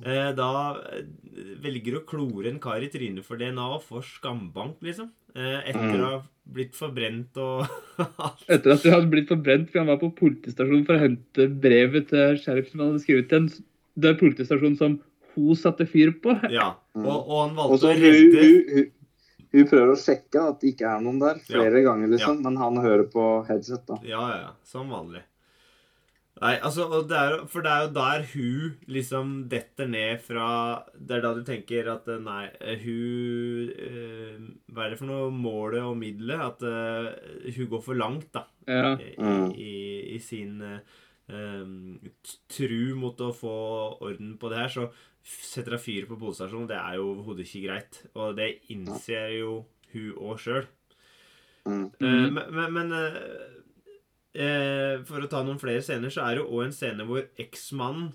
da 0.03 0.49
velger 0.75 1.61
velger 1.63 1.97
å 2.01 2.05
klore 2.09 2.49
en 2.51 2.59
kar 2.61 2.83
i 2.83 2.89
trynet 2.91 3.25
for 3.25 3.39
DNA 3.39 3.67
og 3.77 3.83
får 3.87 4.03
skambank, 4.19 4.81
liksom. 4.83 5.11
Eh, 5.37 5.61
etter 5.71 5.87
Mm. 5.95 6.01
å 6.01 6.09
ha 6.11 6.23
blitt 6.47 6.75
forbrent 6.75 7.37
og 7.43 7.67
alt. 8.27 8.43
Etter 8.49 8.73
at 8.75 8.83
du 8.83 8.91
hadde 8.91 9.11
blitt 9.11 9.29
forbrent 9.31 9.69
fordi 9.71 9.79
han 9.83 9.91
var 9.93 10.01
på 10.03 10.11
politistasjonen 10.19 10.85
for 10.87 10.95
å 10.97 11.03
hente 11.03 11.47
brevet 11.49 12.09
til 12.11 12.37
sheriffen 12.43 12.81
han 12.83 12.93
hadde 12.93 13.05
skrevet 13.07 13.29
til 13.31 13.39
en 13.43 13.49
den 13.97 14.17
politistasjonen 14.19 14.77
som 14.79 14.97
hun 15.35 15.55
satte 15.59 15.87
fyr 15.87 16.13
på. 16.23 16.35
Ja. 16.51 16.73
Mm. 16.95 17.07
Og, 17.07 17.29
og 17.31 17.41
han 17.49 17.55
valgte 17.59 17.79
så 17.83 17.91
å 17.91 17.95
hun, 17.95 18.03
redde 18.03 18.43
hun, 18.45 18.59
hun, 18.75 18.91
hun 19.55 19.69
prøver 19.71 19.93
å 19.95 19.99
sjekke 19.99 20.43
at 20.51 20.61
det 20.63 20.73
ikke 20.75 20.91
er 20.91 21.01
noen 21.07 21.19
der, 21.23 21.39
Ja. 21.47 21.55
flere 21.59 21.83
ganger, 21.87 22.11
liksom. 22.15 22.43
Men 22.43 22.57
han 22.59 22.79
hører 22.83 23.07
på 23.11 23.29
headset, 23.49 23.87
da. 23.87 23.99
Ja, 24.07 24.23
ja, 24.31 24.39
ja. 24.49 24.51
Som 24.67 24.91
vanlig. 24.91 25.23
Nei, 26.43 26.57
altså, 26.67 26.89
og 26.91 27.05
det 27.09 27.15
er, 27.17 27.35
For 27.47 27.63
det 27.63 27.71
er 27.71 27.83
jo 27.85 27.91
der 27.95 28.25
hun 28.33 28.73
liksom 28.91 29.29
detter 29.49 29.87
ned 29.87 30.19
fra 30.21 30.47
Det 30.99 31.15
er 31.17 31.23
da 31.23 31.31
du 31.37 31.45
tenker 31.47 31.87
at 31.93 32.09
eh, 32.11 32.19
nei, 32.25 32.49
eh, 32.61 32.81
hun 32.83 33.71
eh, 33.71 34.41
Hva 34.75 34.85
er 34.89 34.91
det 34.91 34.99
for 34.99 35.07
noe 35.13 35.31
målet 35.31 35.85
og 35.87 35.95
middelet? 36.01 36.43
At 36.43 36.67
eh, 36.67 37.55
hun 37.55 37.71
går 37.71 37.85
for 37.87 37.95
langt, 37.95 38.33
da. 38.35 38.45
Ja. 38.67 38.97
I, 38.99 39.15
Mm. 39.15 39.53
i, 39.55 39.75
i 40.17 40.19
sin 40.19 40.59
eh, 40.65 42.11
tru 42.51 42.95
mot 42.99 43.21
å 43.25 43.31
få 43.35 43.55
orden 44.05 44.35
på 44.41 44.51
det 44.53 44.59
her. 44.65 44.73
Så 44.75 44.89
setter 45.25 45.77
hun 45.79 45.85
fyr 45.87 46.07
på 46.11 46.19
politistasjonen. 46.21 46.67
Det 46.69 46.77
er 46.83 46.99
jo 46.99 47.13
overhodet 47.15 47.47
ikke 47.47 47.63
greit. 47.69 48.03
Og 48.19 48.35
det 48.37 48.51
innser 48.75 49.37
jo 49.39 49.61
hun 49.95 50.11
òg 50.19 50.41
sjøl. 50.43 50.67
Mm. 51.65 51.87
Eh, 52.01 52.09
Mhm. 52.11 52.35
men 52.35 52.55
men, 52.59 52.73
men 52.75 52.93
eh, 54.35 54.43
eh, 54.45 55.03
for 55.07 55.21
å 55.25 55.29
ta 55.31 55.43
noen 55.47 55.61
flere 55.61 55.83
scener, 55.83 56.11
så 56.11 56.25
er 56.29 56.35
det 56.41 56.45
òg 56.49 56.65
en 56.67 56.73
scene 56.77 57.07
hvor 57.09 57.23
eksmannen 57.39 58.13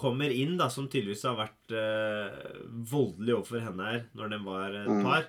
kommer 0.00 0.30
inn, 0.32 0.54
da, 0.56 0.68
som 0.72 0.86
tydeligvis 0.88 1.26
har 1.28 1.36
vært 1.36 1.74
eh, 1.76 2.60
voldelig 2.88 3.34
overfor 3.36 3.60
henne 3.66 3.88
her 3.90 4.06
når 4.16 4.30
den 4.32 4.44
var 4.46 4.70
et 4.78 4.88
Mhm. 4.88 5.02
par. 5.04 5.26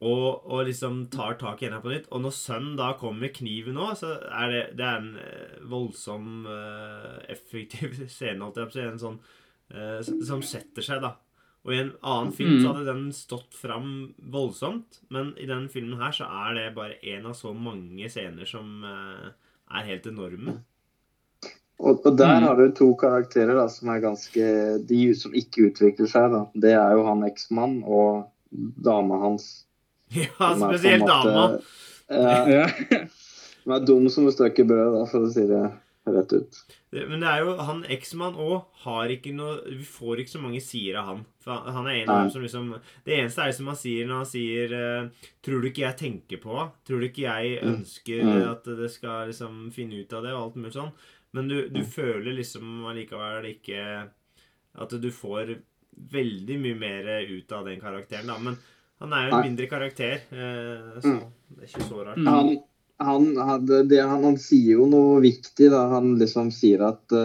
Og, 0.00 0.46
og 0.48 0.62
liksom 0.64 1.10
tar 1.12 1.34
tak 1.36 1.60
i 1.60 1.66
henne 1.68 1.82
på 1.84 1.90
nytt. 1.92 2.06
Og 2.10 2.22
når 2.24 2.32
sønnen 2.32 2.76
da 2.78 2.94
kommer 2.96 3.20
med 3.26 3.34
kniven 3.36 3.76
òg, 3.76 3.98
så 4.00 4.14
er 4.32 4.48
det, 4.48 4.62
det 4.78 4.86
er 4.86 4.96
en 5.02 5.10
eh, 5.20 5.58
voldsom, 5.68 6.46
eh, 6.48 7.18
effektiv 7.34 7.98
scene, 8.08 8.40
holdt 8.40 8.56
jeg 8.56 8.70
på 8.70 8.72
å 8.72 8.78
si. 8.78 8.86
En 8.88 9.02
sånn 9.02 9.18
eh, 9.74 10.00
som- 10.02 10.22
som 10.24 10.40
setter 10.42 10.82
seg, 10.82 11.02
da. 11.04 11.12
Og 11.66 11.74
i 11.74 11.80
en 11.82 11.92
annen 12.02 12.32
film 12.32 12.54
Mm. 12.56 12.62
så 12.64 12.72
hadde 12.72 12.86
den 12.88 13.12
stått 13.12 13.54
fram 13.54 14.14
voldsomt, 14.32 15.00
men 15.12 15.34
i 15.36 15.44
denne 15.46 15.68
filmen 15.68 15.98
her 16.00 16.10
så 16.16 16.24
er 16.24 16.54
det 16.56 16.74
bare 16.74 16.96
en 17.02 17.26
av 17.26 17.34
så 17.36 17.52
mange 17.54 18.08
scener 18.08 18.48
som 18.48 18.82
eh, 18.84 19.30
er 19.76 19.84
helt 19.90 20.06
enorme. 20.06 20.56
Og, 21.80 22.00
og 22.06 22.16
der 22.16 22.40
Mm. 22.40 22.46
har 22.46 22.56
du 22.56 22.72
to 22.76 22.94
karakterer 22.96 23.54
da, 23.56 23.66
som 23.68 23.88
er 23.88 24.00
ganske 24.00 24.86
De 24.86 25.14
som 25.14 25.32
ikke 25.32 25.70
utvikler 25.70 26.08
seg, 26.08 26.30
da. 26.32 26.46
Det 26.54 26.72
er 26.76 26.92
jo 26.96 27.04
han 27.06 27.22
eksmann 27.24 27.82
og 27.84 28.26
dama 28.82 29.18
hans. 29.20 29.64
Ja, 30.16 30.54
spesielt 30.56 31.06
dama. 31.06 31.60
Ja, 32.10 32.48
Ja. 32.56 32.66
er 33.70 33.84
dum 33.86 34.08
som 34.10 34.26
et 34.28 34.34
stykke 34.34 34.64
brød, 34.66 34.96
da, 34.98 35.04
for 35.06 35.20
å 35.28 35.30
si 35.32 35.44
det 35.46 35.62
rett 36.06 36.32
ut. 36.32 36.56
Det- 36.90 37.08
Men 37.08 37.20
det 37.20 37.28
er 37.28 37.44
jo 37.44 37.56
han 37.56 37.82
eksmann 37.84 38.34
òg 38.36 38.64
har 38.84 39.08
ikke 39.08 39.34
noe 39.34 39.60
Vi 39.68 39.84
får 39.84 40.18
ikke 40.20 40.32
så 40.36 40.40
mange 40.40 40.60
sider 40.60 40.96
av 40.98 41.06
han. 41.06 41.26
For 41.40 41.52
han- 41.52 41.86
er 41.86 42.02
en 42.02 42.08
av 42.08 42.22
dem 42.22 42.30
som 42.30 42.42
liksom 42.42 42.80
Det 43.04 43.18
eneste 43.18 43.38
er 43.46 43.52
som 43.52 43.66
han 43.66 43.76
sier 43.76 44.06
når 44.06 44.16
han 44.16 44.26
sier 44.26 44.72
eh, 44.72 45.08
Tror 45.42 45.60
du 45.62 45.68
ikke 45.70 45.86
jeg 45.86 45.96
tenker 45.98 46.40
på? 46.42 46.72
Tror 46.86 47.00
du 47.00 47.08
ikke 47.08 47.28
jeg 47.28 47.62
Mm. 47.62 47.74
ønsker 47.76 48.22
Mm. 48.24 48.50
at 48.50 48.64
det 48.64 48.90
skal 48.90 49.28
liksom 49.28 49.72
finne 49.72 50.00
ut 50.00 50.12
av 50.12 50.22
det, 50.22 50.32
og 50.32 50.42
alt 50.42 50.56
mulig 50.56 50.72
sånn? 50.72 50.92
Men 51.32 51.48
du, 51.48 51.68
du 51.68 51.80
Mm. 51.80 51.86
føler 51.86 52.34
liksom 52.36 52.84
allikevel 52.86 53.44
ikke 53.60 54.10
At 54.78 54.88
du 54.90 55.10
får 55.10 55.58
veldig 56.10 56.58
mye 56.60 56.78
mer 56.78 57.26
ut 57.28 57.52
av 57.52 57.64
den 57.66 57.80
karakteren, 57.80 58.26
da. 58.26 58.38
Men 58.38 58.56
han 59.00 59.12
er 59.12 59.28
jo 59.28 59.34
en 59.36 59.40
Nei. 59.42 59.48
mindre 59.50 59.66
karakter, 59.68 60.20
eh, 60.32 61.00
så 61.00 61.04
Mm. 61.20 61.32
det 61.50 61.62
er 61.62 61.66
ikke 61.78 61.88
så 61.88 62.04
rart. 62.06 62.16
Mm. 62.16 62.26
Han, 62.28 62.62
han, 63.00 63.36
hadde, 63.36 63.82
det, 63.88 64.00
han, 64.02 64.24
han 64.24 64.38
sier 64.40 64.78
jo 64.78 64.86
noe 64.90 65.20
viktig, 65.24 65.70
da. 65.72 65.86
Han 65.94 66.14
liksom 66.20 66.50
sier 66.54 66.84
at 66.84 67.14
uh, 67.16 67.20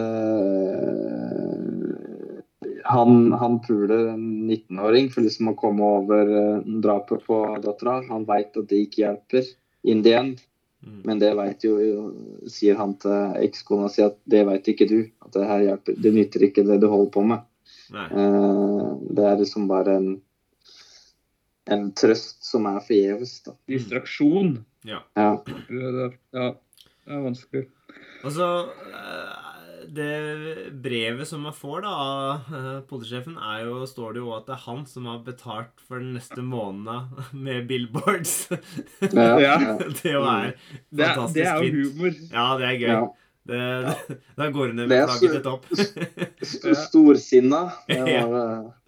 han, 2.88 3.32
han 3.36 3.60
puler 3.64 4.12
en 4.14 4.26
19-åring 4.48 5.10
for 5.12 5.26
liksom 5.26 5.52
å 5.52 5.56
komme 5.60 5.84
over 6.00 6.32
uh, 6.32 6.66
drapet 6.84 7.24
på 7.28 7.40
dattera. 7.64 8.00
Han 8.10 8.24
veit 8.28 8.56
at 8.56 8.70
det 8.72 8.86
ikke 8.86 9.04
hjelper 9.04 9.44
in 9.86 10.02
the 10.06 10.16
end. 10.16 10.44
Mm. 10.86 11.00
Men 11.04 11.18
det 11.18 11.34
vet 11.34 11.64
jo, 11.66 11.76
sier 12.52 12.78
han 12.78 12.94
til 13.02 13.36
ekskona 13.42 13.88
si 13.90 14.04
at 14.04 14.18
det 14.28 14.44
veit 14.48 14.68
ikke 14.70 14.88
du. 14.90 15.00
At 15.24 15.34
det 15.36 15.48
her 15.50 15.64
hjelper. 15.70 16.00
Det 16.02 16.14
nytter 16.14 16.48
ikke 16.48 16.66
det 16.66 16.78
du 16.82 16.88
holder 16.92 17.12
på 17.14 17.24
med. 17.26 17.44
Eh, 17.94 18.86
det 19.16 19.26
er 19.26 19.40
liksom 19.40 19.66
bare 19.70 19.96
en, 20.00 20.08
en 21.70 21.90
trøst 21.98 22.46
som 22.46 22.68
er 22.70 22.80
forgjeves. 22.86 23.38
Distraksjon. 23.70 24.56
Ja. 24.86 25.00
Ja. 25.18 25.30
Ja, 26.36 26.46
det 27.06 27.16
er 27.16 27.24
vanskelig. 27.24 27.64
Altså 28.26 28.46
eh, 28.90 29.42
Det 29.96 30.08
brevet 30.82 31.28
som 31.28 31.44
man 31.46 31.54
får 31.54 31.84
da 31.84 31.90
av 32.02 32.48
eh, 32.54 32.80
politisjefen, 32.90 33.36
er 33.38 33.64
jo, 33.68 33.76
står 33.86 34.16
det 34.16 34.22
jo 34.24 34.32
at 34.36 34.46
det 34.48 34.56
er 34.56 34.64
han 34.66 34.82
som 34.90 35.06
har 35.10 35.20
betalt 35.26 35.84
for 35.86 36.02
den 36.02 36.14
neste 36.16 36.42
måneden 36.42 37.06
med 37.46 37.68
billboards. 37.70 38.48
Ja, 39.12 39.36
det 40.00 40.10
er 40.10 40.16
jo 40.16 40.24
er- 40.26 40.56
fantastisk 40.90 41.34
det 41.38 41.46
er 41.46 41.62
jo 41.62 41.76
humor. 41.92 42.18
Ja, 42.32 42.48
det 42.58 42.66
er 42.72 42.80
gøy. 42.82 42.90
Ja. 43.48 43.94
Det, 44.08 44.16
da 44.40 44.48
går 44.50 44.66
hun 44.72 44.76
ned 44.80 44.88
med 44.90 45.04
flagget 45.06 45.22
litt 45.22 45.32
til 45.36 45.42
topp. 45.44 45.64
St- 46.42 46.74
Storsinna. 46.86 47.62
Det 47.88 47.96
Ja. 48.00 48.26
var, 48.30 48.46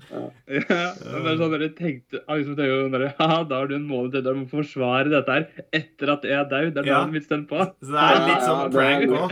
ja. 0.09 0.23
Ja, 0.49 0.95
men 1.21 1.37
sånn 1.37 1.53
dere 1.53 1.69
tenkte, 1.77 2.23
ah, 2.27 2.35
liksom, 2.39 2.55
bare, 2.95 3.11
Haha, 3.19 3.43
da 3.51 3.55
har 3.61 3.67
du 3.69 3.75
en 3.77 3.87
måned 3.91 4.13
til 4.17 4.23
må 4.39 4.47
forsvare 4.51 5.09
dette 5.13 5.31
her 5.37 5.45
etter 5.77 6.07
at 6.15 6.23
jeg 6.25 6.33
er 6.39 6.45
daud. 6.49 6.73
Det 6.75 6.81
er 6.85 6.89
Ja. 6.89 6.95
da 7.05 7.11
stemme 7.27 7.47
på. 7.51 7.59
Så 7.85 7.91
det 7.93 8.01
er 8.07 8.27
litt 8.27 8.43
sånn 8.47 8.61
ja, 8.61 8.65
det 8.69 8.77
prank 8.79 9.09
òg. 9.19 9.31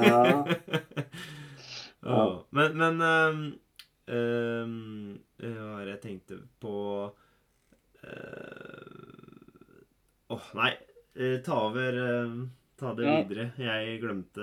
Ja. 0.00 0.22
Ja. 2.00 2.24
Men, 2.56 2.68
men 2.80 2.94
um, 3.04 3.40
um, 4.08 5.20
Hva 5.36 5.52
var 5.76 5.84
det 5.84 5.92
jeg 5.98 6.04
tenkte 6.06 6.40
på 6.64 6.72
eh, 8.04 8.94
Åh, 10.32 10.44
nei. 10.56 10.72
Uh, 11.18 11.36
ta 11.44 11.54
over 11.66 11.92
ehm, 12.00 12.50
Ta 12.80 12.94
det 12.96 13.04
videre. 13.28 13.50
Jeg 13.60 14.00
glemte 14.00 14.40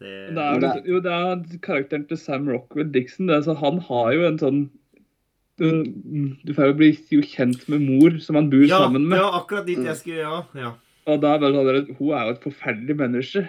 det. 0.00 0.08
Det 0.32 0.40
er, 0.40 0.60
jo- 0.62 0.94
jo, 0.94 1.00
det 1.04 1.12
er 1.12 1.58
karakteren 1.60 2.06
til 2.08 2.16
Sam 2.20 2.48
Rockwell 2.48 2.88
Dixon. 2.94 3.26
Det 3.28 3.36
er, 3.36 3.42
så 3.44 3.56
han 3.60 3.78
har 3.90 4.12
jo 4.16 4.26
en 4.30 4.38
sånn 4.40 4.62
du, 5.56 5.84
du 6.44 6.50
får 6.56 6.66
jo 6.70 6.74
bli 6.76 6.88
jo 7.14 7.20
kjent 7.24 7.62
med 7.72 7.80
mor 7.84 8.18
som 8.20 8.36
han 8.36 8.50
bor 8.52 8.64
ja, 8.66 8.78
sammen 8.82 9.06
med. 9.08 9.18
Ja, 9.20 9.28
akkurat 9.38 9.64
dit 9.68 9.78
jeg 9.84 9.96
skulle 9.96 10.24
Ja. 10.24 10.42
ja. 10.56 10.72
Og 11.06 11.20
da 11.22 11.34
er 11.36 11.38
bare 11.44 11.54
sånn 11.54 11.94
Hun 12.00 12.10
er 12.16 12.26
jo 12.26 12.34
et 12.34 12.42
forferdelig 12.44 12.96
menneske. 12.98 13.44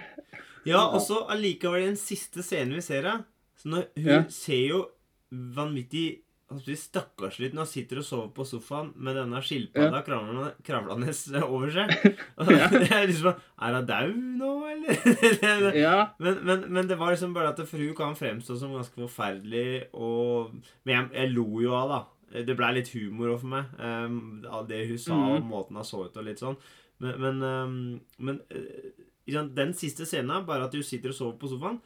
Ja, 0.68 0.84
og 0.86 1.00
så 1.04 1.24
allikevel 1.32 1.88
den 1.88 1.96
siste 2.00 2.42
scenen 2.44 2.74
vi 2.76 2.80
ser 2.84 3.02
her 3.08 3.24
Så 3.56 3.68
når, 3.72 3.84
Hun 3.96 4.06
Ja. 4.12 4.22
ser 4.28 4.68
jo 4.68 4.84
vanvittig 5.32 6.20
altså, 6.50 6.74
stakkarslig 6.80 7.50
når 7.52 7.62
han 7.64 7.70
sitter 7.70 8.00
og 8.00 8.06
sover 8.08 8.28
på 8.36 8.46
sofaen 8.48 8.90
med 8.96 9.16
denne 9.18 9.40
skilpadda 9.44 10.00
ja. 10.00 10.50
kravlende 10.66 11.42
over 11.54 11.72
seg. 11.74 11.92
Og 12.38 12.52
det 12.82 12.90
er 12.92 13.06
liksom 13.10 13.34
Er 13.34 13.76
hun 13.78 13.88
dau 13.88 14.12
nå, 14.42 14.52
eller? 14.72 15.72
Ja. 15.76 15.96
Men, 16.18 16.38
men, 16.46 16.64
men 16.72 16.88
det 16.90 16.98
var 17.00 17.12
liksom 17.14 17.34
bare 17.36 17.52
at 17.54 17.62
fru 17.68 17.86
kan 17.98 18.16
fremstå 18.18 18.58
som 18.58 18.74
ganske 18.76 18.94
forferdelig, 19.00 19.88
og 19.92 20.54
Men 20.84 20.94
jeg, 20.94 21.10
jeg 21.14 21.34
lo 21.34 21.48
jo 21.64 21.74
av, 21.76 21.88
da. 21.94 22.42
Det 22.44 22.56
blei 22.58 22.74
litt 22.76 22.90
humor 22.92 23.32
òg 23.32 23.40
for 23.40 23.48
meg, 23.54 23.70
um, 23.80 24.18
av 24.52 24.66
det 24.68 24.82
hun 24.90 24.98
sa, 25.00 25.16
og 25.16 25.38
Mhm. 25.38 25.48
måten 25.48 25.78
hun 25.80 25.84
så 25.88 26.02
ut 26.04 26.16
og 26.20 26.26
litt 26.26 26.42
sånn. 26.42 26.58
Men, 27.00 27.14
men, 27.22 27.42
um, 27.42 28.00
men 28.18 28.40
uh, 28.52 29.46
den 29.54 29.72
siste 29.76 30.04
scenen, 30.08 30.44
bare 30.48 30.66
at 30.68 30.74
hun 30.76 30.84
sitter 30.84 31.14
og 31.14 31.16
sover 31.16 31.38
på 31.40 31.48
sofaen 31.48 31.80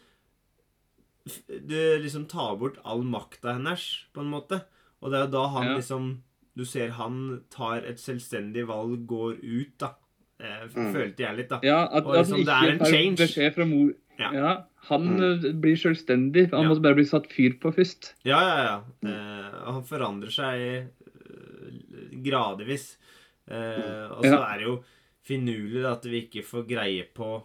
Det 1.49 2.03
liksom 2.03 2.27
tar 2.29 2.57
bort 2.59 2.79
all 2.85 3.03
makta 3.07 3.53
hennes, 3.55 4.07
på 4.15 4.21
en 4.25 4.31
måte. 4.33 4.63
Og 5.03 5.11
det 5.13 5.19
er 5.21 5.25
jo 5.27 5.31
da 5.39 5.47
han 5.49 5.67
Ja. 5.67 5.77
liksom 5.79 6.23
Du 6.55 6.65
ser 6.67 6.91
han 6.91 7.45
tar 7.49 7.79
et 7.89 7.97
selvstendig 7.97 8.67
valg, 8.67 9.07
går 9.07 9.39
ut, 9.43 9.79
da. 9.79 9.95
Eh, 10.39 10.67
Mm. 10.75 10.93
Følte 10.93 11.17
jeg 11.25 11.37
litt, 11.37 11.49
da. 11.49 11.61
Ja, 11.63 11.85
at, 11.91 12.05
Og 12.05 12.15
at 12.15 12.27
liksom, 12.27 12.45
han 12.45 12.45
det 12.45 12.53
er 12.53 12.73
en 12.73 12.93
change. 12.93 13.17
beskjed 13.17 13.55
fra 13.55 13.65
mor. 13.65 13.95
Ja. 14.19 14.33
Ja. 14.35 14.63
Han 14.91 15.07
Mm. 15.17 15.45
eh, 15.47 15.53
blir 15.53 15.77
selvstendig. 15.81 16.51
Han 16.51 16.63
Ja. 16.65 16.69
må 16.69 16.83
bare 16.83 16.95
bli 16.95 17.05
satt 17.05 17.27
fyr 17.33 17.59
på 17.59 17.73
først. 17.73 18.13
Ja, 18.25 18.39
ja, 18.41 18.63
ja. 18.65 19.09
Eh, 19.09 19.67
og 19.67 19.73
han 19.75 19.83
forandrer 19.85 20.31
seg 20.31 20.61
eh, 20.61 22.13
gradvis. 22.23 22.97
Eh, 23.49 24.11
og 24.13 24.23
så 24.23 24.31
Ja. 24.37 24.55
er 24.55 24.59
det 24.59 24.67
jo 24.67 24.85
finurlig 25.25 25.85
at 25.91 26.03
vi 26.05 26.23
ikke 26.29 26.45
får 26.45 26.69
greie 26.69 27.05
på 27.15 27.37
eh, 27.37 27.43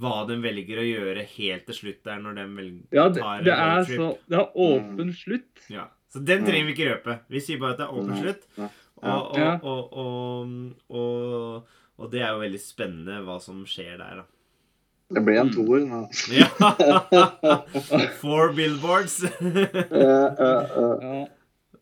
hva 0.00 0.26
de 0.28 0.36
velger 0.42 0.78
å 0.80 0.86
gjøre 0.86 1.24
helt 1.36 1.66
til 1.68 1.74
slutt 1.78 2.02
der, 2.04 2.18
når 2.24 2.34
de 2.40 2.44
velger 2.56 2.96
Ja, 2.98 3.08
det, 3.08 3.20
tar 3.22 3.42
det 3.46 3.52
er 3.54 3.74
roadtrip. 3.76 3.98
så 4.00 4.08
Det 4.28 4.38
er 4.40 4.58
åpen 4.68 5.12
slutt. 5.14 5.64
Ja. 5.70 5.86
Så 6.14 6.22
den 6.24 6.44
trenger 6.46 6.66
vi 6.68 6.74
ikke 6.76 6.90
røpe. 6.92 7.18
Vi 7.30 7.40
sier 7.42 7.58
bare 7.62 7.72
at 7.74 7.78
det 7.82 7.86
er 7.88 7.96
åpen 7.98 8.20
slutt. 8.22 8.44
Og, 8.58 8.70
og, 9.04 9.64
og, 9.64 9.98
og, 10.04 10.52
og, 10.88 11.74
og 11.98 12.10
det 12.12 12.22
er 12.22 12.30
jo 12.32 12.40
veldig 12.44 12.60
spennende 12.62 13.18
hva 13.26 13.40
som 13.42 13.64
skjer 13.68 13.98
der, 14.00 14.22
da. 14.22 14.26
Det 15.14 15.20
ble 15.26 15.34
en 15.36 15.50
Mm. 15.50 15.54
toer 15.54 15.82
nå. 15.84 15.98
Ja! 16.32 16.48
Four 18.22 18.52
billboards. 18.56 19.18
Eh, 19.24 19.58
eh, 20.00 20.78
eh. 20.78 21.26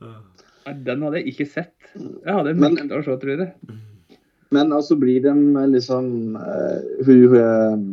Ja. 0.02 0.72
Den 0.88 1.02
hadde 1.06 1.20
jeg 1.22 1.32
ikke 1.32 1.46
sett. 1.50 1.74
Jeg 1.94 2.34
hadde 2.34 2.54
Men- 2.58 2.74
nekta 2.76 2.98
å 2.98 3.04
se, 3.06 3.16
tror 3.22 3.32
jeg. 3.38 3.52
Men 4.52 4.72
altså 4.76 4.96
blir 5.00 5.22
de 5.24 5.32
liksom 5.72 6.36
eh, 6.36 7.04
hun, 7.06 7.36
eh, 7.40 7.84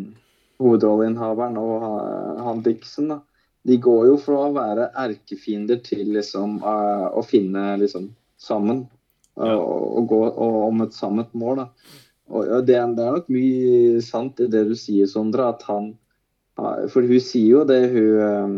hovedrolleinnehaveren 0.59 1.57
og 1.61 1.83
ha- 1.85 2.45
han 2.49 2.63
Dixon, 2.65 3.13
da. 3.13 3.19
De 3.67 3.75
går 3.77 4.05
jo 4.07 4.15
fra 4.19 4.37
å 4.47 4.53
være 4.55 4.89
erkefiender 4.97 5.81
til 5.83 6.05
liksom 6.15 6.59
eh, 6.59 7.07
å 7.15 7.23
finne 7.27 7.77
liksom 7.81 8.09
sammen. 8.39 8.85
Ja. 9.39 9.55
Og, 9.55 10.03
gå 10.09 10.19
og, 10.27 10.57
om 10.67 10.83
et 10.83 10.95
sammet 10.95 11.31
mål, 11.37 11.63
da. 11.63 11.95
Og 12.29 12.45
ja, 12.45 12.59
det, 12.61 12.79
det 12.97 13.05
er 13.05 13.15
nok 13.15 13.31
mye 13.33 14.01
sant 14.05 14.39
i 14.43 14.49
det 14.51 14.65
du 14.69 14.75
sier, 14.77 15.07
Sondre, 15.09 15.47
at 15.49 15.63
han 15.69 15.93
For 16.91 17.07
hun 17.07 17.21
sier 17.23 17.61
jo 17.61 17.61
det, 17.63 17.79
hun 17.93 18.09
eh, 18.19 18.35
eh, 18.35 18.57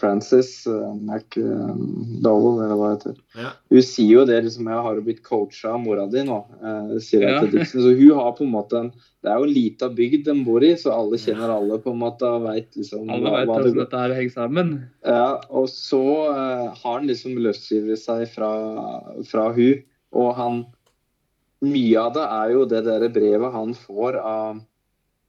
Frances 0.00 0.66
uh, 0.66 0.94
McDowell, 0.98 2.58
eller 2.64 2.74
hva 2.78 2.88
det 2.90 2.96
heter. 2.96 3.18
Ja. 3.38 3.50
Hun 3.70 3.84
sier 3.86 4.12
jo 4.16 4.24
det 4.28 4.40
liksom, 4.46 4.66
jeg 4.70 4.84
har 4.86 4.96
jo 4.98 5.04
blitt 5.06 5.20
coacha 5.26 5.74
av 5.74 5.82
mora 5.84 6.06
di 6.10 6.24
nå, 6.26 6.38
eh, 6.58 6.94
sier 7.04 7.22
jeg 7.22 7.34
Ja. 7.36 7.40
til 7.44 7.52
Dixon. 7.54 7.82
Så 7.84 7.92
hun 7.98 8.18
har 8.18 8.32
på 8.38 8.46
en 8.46 8.52
måte 8.54 8.80
en 8.80 8.90
Det 9.18 9.32
er 9.32 9.38
jo 9.42 9.48
lita 9.50 9.88
bygd 9.90 10.24
de 10.28 10.34
bor 10.46 10.62
i, 10.62 10.76
så 10.78 10.92
alle 10.94 11.18
kjenner 11.18 11.50
alle 11.50 11.78
på 11.82 11.90
en 11.90 11.98
måte 11.98 12.22
og 12.22 12.44
veit 12.44 12.76
liksom 12.78 13.10
Alle 13.10 13.32
veit 13.34 13.48
hvordan 13.50 13.74
dette 13.80 13.98
her 13.98 14.14
henger 14.14 14.30
sammen. 14.36 14.68
ja, 15.04 15.40
og 15.50 15.66
så 15.68 16.02
uh, 16.30 16.70
har 16.74 16.98
han 17.00 17.08
liksom 17.10 17.34
løsrevet 17.42 17.98
seg 17.98 18.28
fra, 18.30 18.50
fra 19.26 19.48
hun, 19.52 19.82
og 20.14 20.34
han 20.38 20.66
Mye 21.66 21.98
av 21.98 22.12
det 22.14 22.22
er 22.22 22.52
jo 22.54 22.64
det 22.70 22.84
der 22.86 23.08
brevet 23.10 23.50
han 23.52 23.74
får 23.74 24.20
av, 24.22 24.60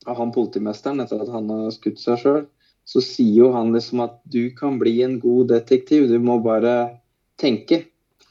av 0.06 0.16
han 0.16 0.30
politimesteren 0.30 1.02
etter 1.02 1.24
at 1.24 1.32
han 1.34 1.50
har 1.50 1.72
skutt 1.74 1.98
seg 1.98 2.20
sjøl. 2.22 2.44
Så 2.90 2.98
sier 3.06 3.36
jo 3.44 3.52
han 3.54 3.70
liksom 3.74 4.00
at 4.02 4.16
du 4.32 4.48
kan 4.58 4.78
bli 4.80 4.96
en 5.06 5.18
god 5.22 5.52
detektiv, 5.52 6.08
du 6.10 6.16
må 6.18 6.40
bare 6.42 6.98
tenke. 7.38 7.84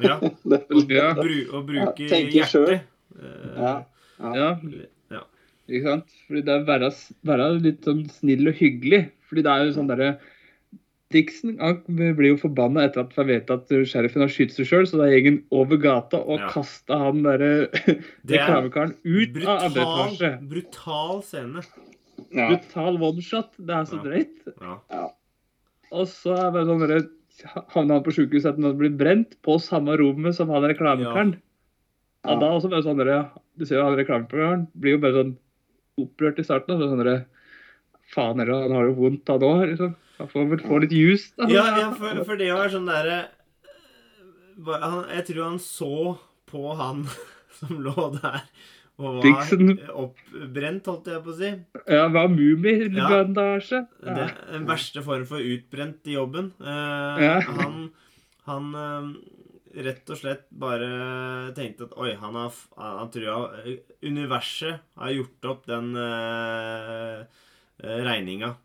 ja. 0.03 0.17
og, 0.21 0.91
Ja. 0.91 1.13
Bru, 1.15 1.37
å 1.55 1.61
bruke 1.67 1.95
Ja, 2.03 2.09
Tenke 2.11 2.45
selv. 2.49 2.67
hjertet. 2.67 2.81
Eh, 3.19 3.53
Ja. 3.55 3.75
ja. 4.19 4.33
Ja, 4.35 4.49
ja. 5.15 5.21
ikke 5.69 5.85
sant? 5.85 6.11
Fordi 6.27 6.43
det 6.49 6.53
er 6.57 6.65
være, 6.67 6.91
være 7.31 7.47
litt 7.63 7.87
sånn 7.87 8.03
snill 8.11 8.51
og 8.51 8.59
hyggelig. 8.59 9.05
Fordi 9.29 9.43
det 9.47 9.51
er 9.55 9.65
jo 9.69 9.73
sånn 9.79 9.87
derre 9.91 10.11
Dixon 11.09 11.55
han 11.57 11.79
blir 11.89 12.27
jo 12.35 12.37
forbanna 12.37 12.83
etter 12.85 13.01
at 13.01 13.15
han 13.17 13.25
vet 13.31 13.49
at 13.49 13.71
sheriffen 13.89 14.21
har 14.21 14.29
skutt 14.29 14.51
seg 14.53 14.67
sjøl, 14.69 14.85
så 14.85 14.99
da 14.99 15.07
gikk 15.09 15.25
han 15.25 15.39
over 15.57 15.79
gata 15.81 16.19
og 16.21 16.37
Ja. 16.43 16.49
kasta 16.53 16.99
han 17.01 17.23
derre 17.25 17.69
Det 18.27 18.37
er 18.37 18.45
reklamekaren 18.69 18.93
ut 19.07 19.39
av 19.41 19.63
andre 19.65 19.69
brutal, 19.73 20.11
etasje. 20.13 20.31
brutal 20.51 21.23
scene. 21.25 21.63
Ja. 22.31 22.49
Brutal 22.51 22.99
oneshot. 23.01 23.55
Det 23.57 23.75
er 23.75 23.85
så 23.89 23.97
Ja. 23.97 24.03
drøyt. 24.03 24.39
Ja. 24.61 25.09
Og 25.91 26.07
så 26.07 26.35
er 26.37 26.51
det 26.53 26.67
sånn 26.67 27.09
Havna 27.71 27.93
han 27.95 28.03
på 28.03 28.11
sjukehuset 28.11 28.51
etter 28.51 28.59
at 28.59 28.67
han 28.67 28.77
ble 28.77 28.89
brent 28.89 29.37
på 29.41 29.55
samme 29.63 29.95
rommet 29.97 30.35
som 30.35 30.49
han 30.49 30.63
reklamekaren. 30.67 31.37
Ja. 32.25 32.33
Ja. 32.33 32.39
da 32.39 32.49
også 32.51 32.69
bare 32.69 32.83
sånn 32.83 32.99
Du 33.57 33.65
ser 33.65 33.77
jo 33.77 33.85
han 33.85 33.95
reklamekaren 33.95 34.67
blir 34.77 34.97
jo 34.97 34.99
bare 34.99 35.13
sånn 35.13 35.37
opprørt 35.97 36.39
i 36.39 36.43
starten. 36.43 36.75
Og 36.75 36.81
så 36.81 36.89
sånn 36.91 37.25
Faen 38.09 38.39
heller, 38.39 38.63
han 38.63 38.71
har 38.73 38.87
jo 38.89 38.95
vondt 38.97 39.27
han 39.29 39.39
òg, 39.45 39.67
liksom. 39.69 39.95
Han 40.17 40.27
får 40.27 40.49
vel 40.49 40.63
få 40.65 40.79
litt 40.81 40.91
juice, 40.91 41.31
da. 41.37 41.45
Ja, 41.47 41.65
ja 41.77 41.91
for, 41.93 42.23
for 42.25 42.39
det 42.39 42.49
var 42.51 42.71
sånn 42.73 42.89
derre 42.89 43.19
Jeg 45.13 45.25
tror 45.29 45.43
han 45.45 45.59
så 45.59 46.17
på 46.49 46.75
han 46.75 47.05
som 47.59 47.77
lå 47.85 48.09
der 48.17 48.41
og 48.99 49.15
var 49.15 49.23
Dixon. 49.23 49.69
oppbrent, 50.03 50.85
holdt 50.91 51.05
jeg 51.07 51.23
på 51.23 51.31
å 51.31 51.37
si. 51.39 51.49
Ja, 51.87 52.07
var 52.11 52.27
mumibandasje. 52.27 53.79
Det 54.03 54.15
Ja. 54.17 54.27
er 54.27 54.51
den 54.57 54.65
verste 54.67 55.01
form 55.05 55.25
for 55.25 55.39
utbrent 55.39 56.05
i 56.11 56.17
jobben. 56.17 56.51
Eh, 56.59 57.23
Ja. 57.23 57.39
Han, 57.41 57.91
han 58.45 58.75
eh, 58.75 59.83
rett 59.85 60.09
og 60.09 60.17
slett 60.17 60.45
bare 60.51 61.53
tenkte 61.55 61.83
at 61.87 61.93
oi, 61.97 62.15
han 62.17 62.33
har 62.35 62.51
Han 62.77 63.09
tror 63.13 63.23
jeg 63.63 63.79
Universet 64.03 64.79
har 64.97 65.11
gjort 65.13 65.45
opp 65.45 65.65
den 65.69 65.95
uh, 65.95 67.23
regninga. 67.83 68.55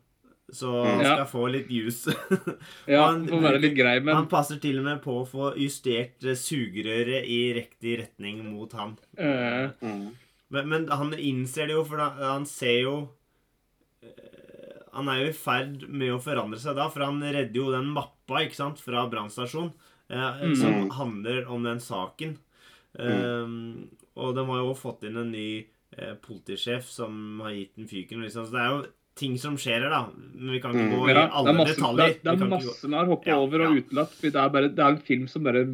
Så 0.51 0.69
han 0.85 0.99
Ja. 1.01 1.15
skal 1.15 1.25
få 1.25 1.47
litt 1.51 1.69
juice. 1.69 2.07
Ja, 2.87 3.07
Han 3.11 3.27
får 3.27 3.41
være 3.41 3.61
litt 3.61 3.75
grei, 3.77 3.99
Han 4.13 4.27
passer 4.27 4.59
til 4.61 4.77
og 4.79 4.83
med 4.85 5.01
på 5.01 5.21
å 5.23 5.27
få 5.27 5.55
justert 5.57 6.23
eh, 6.23 6.35
sugerøret 6.37 7.25
i 7.25 7.39
riktig 7.57 7.95
retning 8.03 8.43
mot 8.53 8.71
han. 8.73 8.97
Uh, 9.17 9.71
Mm. 9.81 10.11
Men, 10.53 10.69
men 10.69 10.87
han 10.93 11.13
innser 11.17 11.67
det 11.67 11.73
jo, 11.73 11.83
for 11.89 11.97
da, 11.97 12.09
han 12.21 12.45
ser 12.45 12.81
jo 12.83 12.95
eh, 14.03 14.81
Han 14.93 15.09
er 15.11 15.23
jo 15.23 15.29
i 15.31 15.35
ferd 15.37 15.85
med 15.89 16.13
å 16.15 16.19
forandre 16.23 16.59
seg 16.61 16.77
da, 16.77 16.85
for 16.93 17.03
han 17.07 17.19
redder 17.23 17.57
jo 17.59 17.71
den 17.73 17.89
mappa 17.95 18.43
ikke 18.45 18.55
sant, 18.59 18.79
fra 18.83 19.05
brannstasjonen 19.11 19.73
eh, 20.09 20.43
som 20.55 20.75
Mm. 20.85 20.89
handler 20.99 21.47
om 21.51 21.63
den 21.65 21.79
saken. 21.83 22.37
Eh, 22.95 23.47
og 24.15 24.35
de 24.37 24.45
har 24.47 24.61
jo 24.61 24.75
fått 24.77 25.03
inn 25.09 25.17
en 25.19 25.31
ny 25.33 25.65
eh, 25.97 26.13
politisjef 26.23 26.87
som 26.91 27.41
har 27.43 27.51
gitt 27.55 27.75
den 27.75 27.87
fyken. 27.89 28.21
Liksom. 28.23 28.45
Så 28.47 28.51
det 28.55 28.61
er 28.61 28.69
jo 28.71 28.85
ting 29.15 29.37
som 29.39 29.55
skjer 29.59 29.83
her, 29.85 29.89
da. 29.91 30.01
Men 30.35 30.53
vi 30.55 30.59
kan 30.63 30.71
ikke 30.75 30.85
Mm. 30.91 30.95
gå 30.95 31.09
i 31.09 31.13
alle 31.15 31.53
masse, 31.55 31.73
det 31.73 31.75
detaljer. 31.79 32.05
er, 32.05 32.19
det 32.23 32.41
er 32.41 32.49
masse 32.51 32.87
vi 32.87 32.93
har 32.95 33.05
hoppa 33.11 33.29
Ja, 33.31 33.37
over 33.39 33.61
og 33.65 33.75
ja. 33.75 33.81
utelatt. 33.81 34.15
Det 34.21 34.35
er, 34.35 34.49
bare, 34.49 34.69
det 34.69 34.79
er 34.83 34.89
en 34.95 35.01
film 35.01 35.27
som 35.27 35.43
bare. 35.43 35.65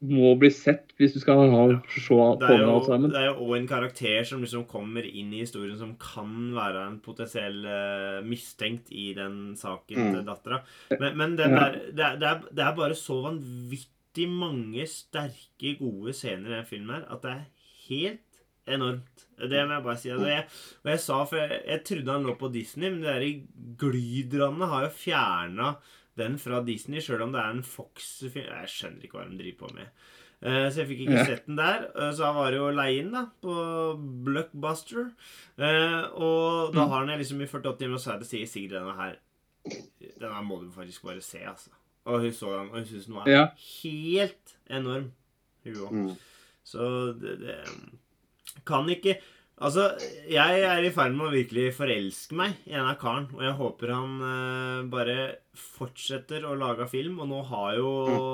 Må 0.00 0.30
bli 0.40 0.48
sett 0.48 0.94
hvis 0.96 1.12
du 1.12 1.18
skal 1.20 1.42
ha, 1.52 1.64
se 1.92 2.16
Det 2.40 2.46
på 2.48 2.54
er, 2.54 2.62
alt 2.72 2.86
sammen. 2.88 3.10
det 3.12 3.20
er 3.20 3.26
jo 3.28 3.34
også 3.44 3.56
en 3.58 3.68
karakter 3.68 4.24
som 4.24 4.40
liksom 4.44 4.62
kommer 4.70 5.04
inn 5.04 5.34
i 5.36 5.42
historien 5.42 5.76
som 5.76 5.90
kan 6.00 6.30
være 6.56 6.86
en 6.88 6.98
potensiell 7.04 7.58
uh, 7.68 8.20
mistenkt 8.24 8.88
i 8.92 9.10
den 9.18 9.54
saken 9.60 10.00
Mm. 10.00 10.14
til 10.14 10.24
dattera. 10.24 10.62
Men, 10.96 11.16
men 11.20 11.36
den 11.36 11.52
der, 11.58 11.76
det, 11.92 12.04
er, 12.06 12.16
det, 12.16 12.28
er, 12.30 12.40
det 12.56 12.64
er 12.64 12.76
bare 12.78 12.96
så 12.96 13.18
vanvittig 13.28 14.26
mange 14.32 14.86
sterke, 14.88 15.76
gode 15.78 16.14
scener 16.16 16.48
i 16.48 16.56
den 16.62 16.68
filmen 16.72 16.96
her 16.96 17.04
at 17.12 17.22
det 17.26 17.34
er 17.36 17.44
helt 17.90 18.26
enormt. 18.70 19.26
Det 19.40 19.62
må 19.66 19.72
jeg 19.76 19.84
bare 19.84 19.96
si. 20.00 20.10
Og 20.16 20.24
jeg, 20.28 20.44
og 20.84 20.90
jeg 20.92 21.00
sa, 21.04 21.20
for 21.28 21.40
jeg, 21.40 21.60
jeg 21.66 21.84
trodde 21.88 22.12
han 22.16 22.26
lå 22.28 22.34
på 22.40 22.50
Disney, 22.52 22.90
men 22.92 23.00
de 23.04 23.08
der 23.08 23.76
Glydranene 23.80 24.68
har 24.70 24.84
jo 24.88 24.92
fjerna 24.94 25.74
den 26.20 26.38
fra 26.38 26.60
Disney, 26.66 27.00
sjøl 27.02 27.22
om 27.26 27.32
det 27.34 27.40
er 27.42 27.50
en 27.56 27.62
Fox-film. 27.66 28.48
Jeg 28.52 28.68
skjønner 28.76 29.06
ikke 29.08 29.18
hva 29.18 29.26
de 29.30 29.38
driver 29.40 29.58
på 29.64 29.74
med. 29.74 29.88
Eh, 30.42 30.68
Så 30.72 30.80
jeg 30.80 30.88
fikk 30.88 31.00
ikke 31.04 31.18
Ja. 31.18 31.24
sett 31.28 31.46
den 31.46 31.56
der. 31.58 31.88
Eh, 31.96 32.12
Så 32.12 32.18
da 32.24 32.32
var 32.36 32.50
det 32.50 32.58
jo 32.60 32.68
å 32.70 32.74
leie 32.76 33.00
inn 33.02 33.10
da, 33.12 33.26
på 33.42 33.54
Blockbuster. 34.24 35.10
Eh, 35.58 36.04
Og 36.14 36.72
da 36.74 36.84
Mm. 36.86 36.88
har 36.90 37.06
den 37.06 37.18
liksom 37.18 37.42
i 37.42 37.46
48 37.46 37.78
timer, 37.78 37.94
og 37.94 38.00
så 38.00 38.14
er 38.14 38.18
det 38.18 38.28
sier 38.28 38.46
Sigrid 38.46 38.70
denne 38.72 38.96
her 38.96 39.16
Denne 40.18 40.42
må 40.42 40.58
du 40.62 40.70
faktisk 40.72 41.02
bare 41.04 41.20
se, 41.20 41.38
altså. 41.44 41.68
Og 42.06 42.20
hun 42.22 42.30
så 42.32 42.46
den, 42.58 42.70
og 42.70 42.76
hun 42.78 42.84
syntes 42.86 43.04
den 43.06 43.14
var 43.14 43.28
Ja. 43.28 43.46
helt 43.82 44.56
enorm, 44.70 45.10
hun 45.64 45.74
òg. 45.74 45.90
Mm. 45.92 46.16
Så 46.64 47.20
det, 47.20 47.40
det 47.40 47.66
Kan 48.66 48.86
ikke 48.88 49.18
Altså, 49.60 49.90
jeg 50.30 50.62
er 50.64 50.86
i 50.86 50.92
ferd 50.94 51.12
med 51.12 51.26
å 51.26 51.34
virkelig 51.34 51.74
forelske 51.76 52.36
meg 52.38 52.54
i 52.64 52.72
denne 52.72 52.94
karen. 53.00 53.26
Og 53.36 53.42
jeg 53.44 53.56
håper 53.58 53.92
han 53.92 54.14
eh, 54.24 54.78
bare 54.92 55.16
fortsetter 55.52 56.46
å 56.48 56.54
lage 56.56 56.86
film. 56.88 57.18
Og 57.20 57.28
nå 57.28 57.42
har 57.50 57.74
jo 57.76 57.90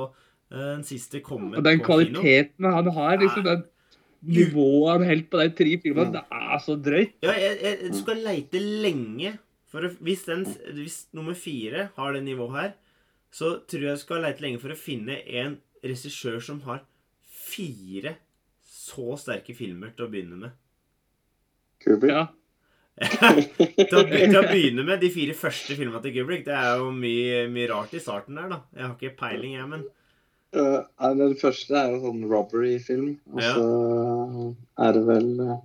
eh, 0.07 0.61
den 0.61 0.85
siste 0.87 1.23
kommet 1.27 1.59
Og 1.59 1.67
den 1.67 1.83
på 1.83 1.99
kino. 1.99 2.21
kvaliteten 2.23 2.69
han 2.71 2.91
har, 2.95 3.17
liksom 3.23 3.47
den 3.49 3.65
nivået 4.27 4.93
han 4.93 5.07
holdt 5.07 5.29
på 5.31 5.41
de 5.43 5.51
tre 5.59 5.73
filmene, 5.83 6.13
det 6.15 6.23
er 6.35 6.63
så 6.63 6.77
drøyt. 6.83 7.17
Ja, 7.27 7.35
jeg, 7.39 7.59
jeg, 7.63 7.91
du 7.93 7.99
skal 7.99 8.23
leite 8.25 8.63
lenge 8.63 9.37
for 9.71 9.87
å, 9.87 9.91
hvis, 10.07 10.25
den, 10.29 10.45
hvis 10.79 11.01
nummer 11.17 11.37
fire 11.39 11.89
har 11.99 12.15
det 12.15 12.23
nivået 12.27 12.57
her, 12.57 12.77
så 13.35 13.57
tror 13.69 13.89
jeg 13.89 13.99
du 13.99 14.03
skal 14.03 14.23
leite 14.25 14.45
lenge 14.45 14.63
for 14.63 14.73
å 14.73 14.79
finne 14.79 15.19
en 15.43 15.59
regissør 15.85 16.39
som 16.43 16.63
har 16.67 16.85
fire 17.27 18.17
så 18.67 19.19
sterke 19.21 19.55
filmer 19.59 19.93
til 19.95 20.07
å 20.07 20.11
begynne 20.13 20.39
med. 20.41 20.55
Kubrick. 21.87 22.13
Ja. 22.13 22.27
til, 22.97 23.93
å, 23.99 24.03
til 24.09 24.39
å 24.39 24.47
begynne 24.49 24.85
med 24.89 25.03
de 25.05 25.11
fire 25.13 25.35
første 25.37 25.77
filmene 25.77 26.01
til 26.05 26.15
Kubrick. 26.17 26.47
Det 26.49 26.57
er 26.57 26.81
jo 26.81 26.91
mye, 26.97 27.45
mye 27.53 27.69
rart 27.71 27.95
i 27.97 28.03
starten 28.03 28.39
der, 28.39 28.49
da. 28.55 28.61
Jeg 28.77 28.87
har 28.87 28.97
ikke 28.97 29.17
peiling, 29.23 29.55
jeg, 29.61 29.71
men 29.75 29.87
Uh, 30.57 30.87
den 31.19 31.35
første 31.37 31.75
er 31.77 31.91
jo 31.93 31.99
sånn 32.07 32.23
robbery-film. 32.31 33.17
Og 33.35 33.43
Ja. 33.43 33.53
så 33.53 33.65
er 34.87 34.93
det 34.97 35.03
vel 35.05 35.27
uh, 35.43 35.57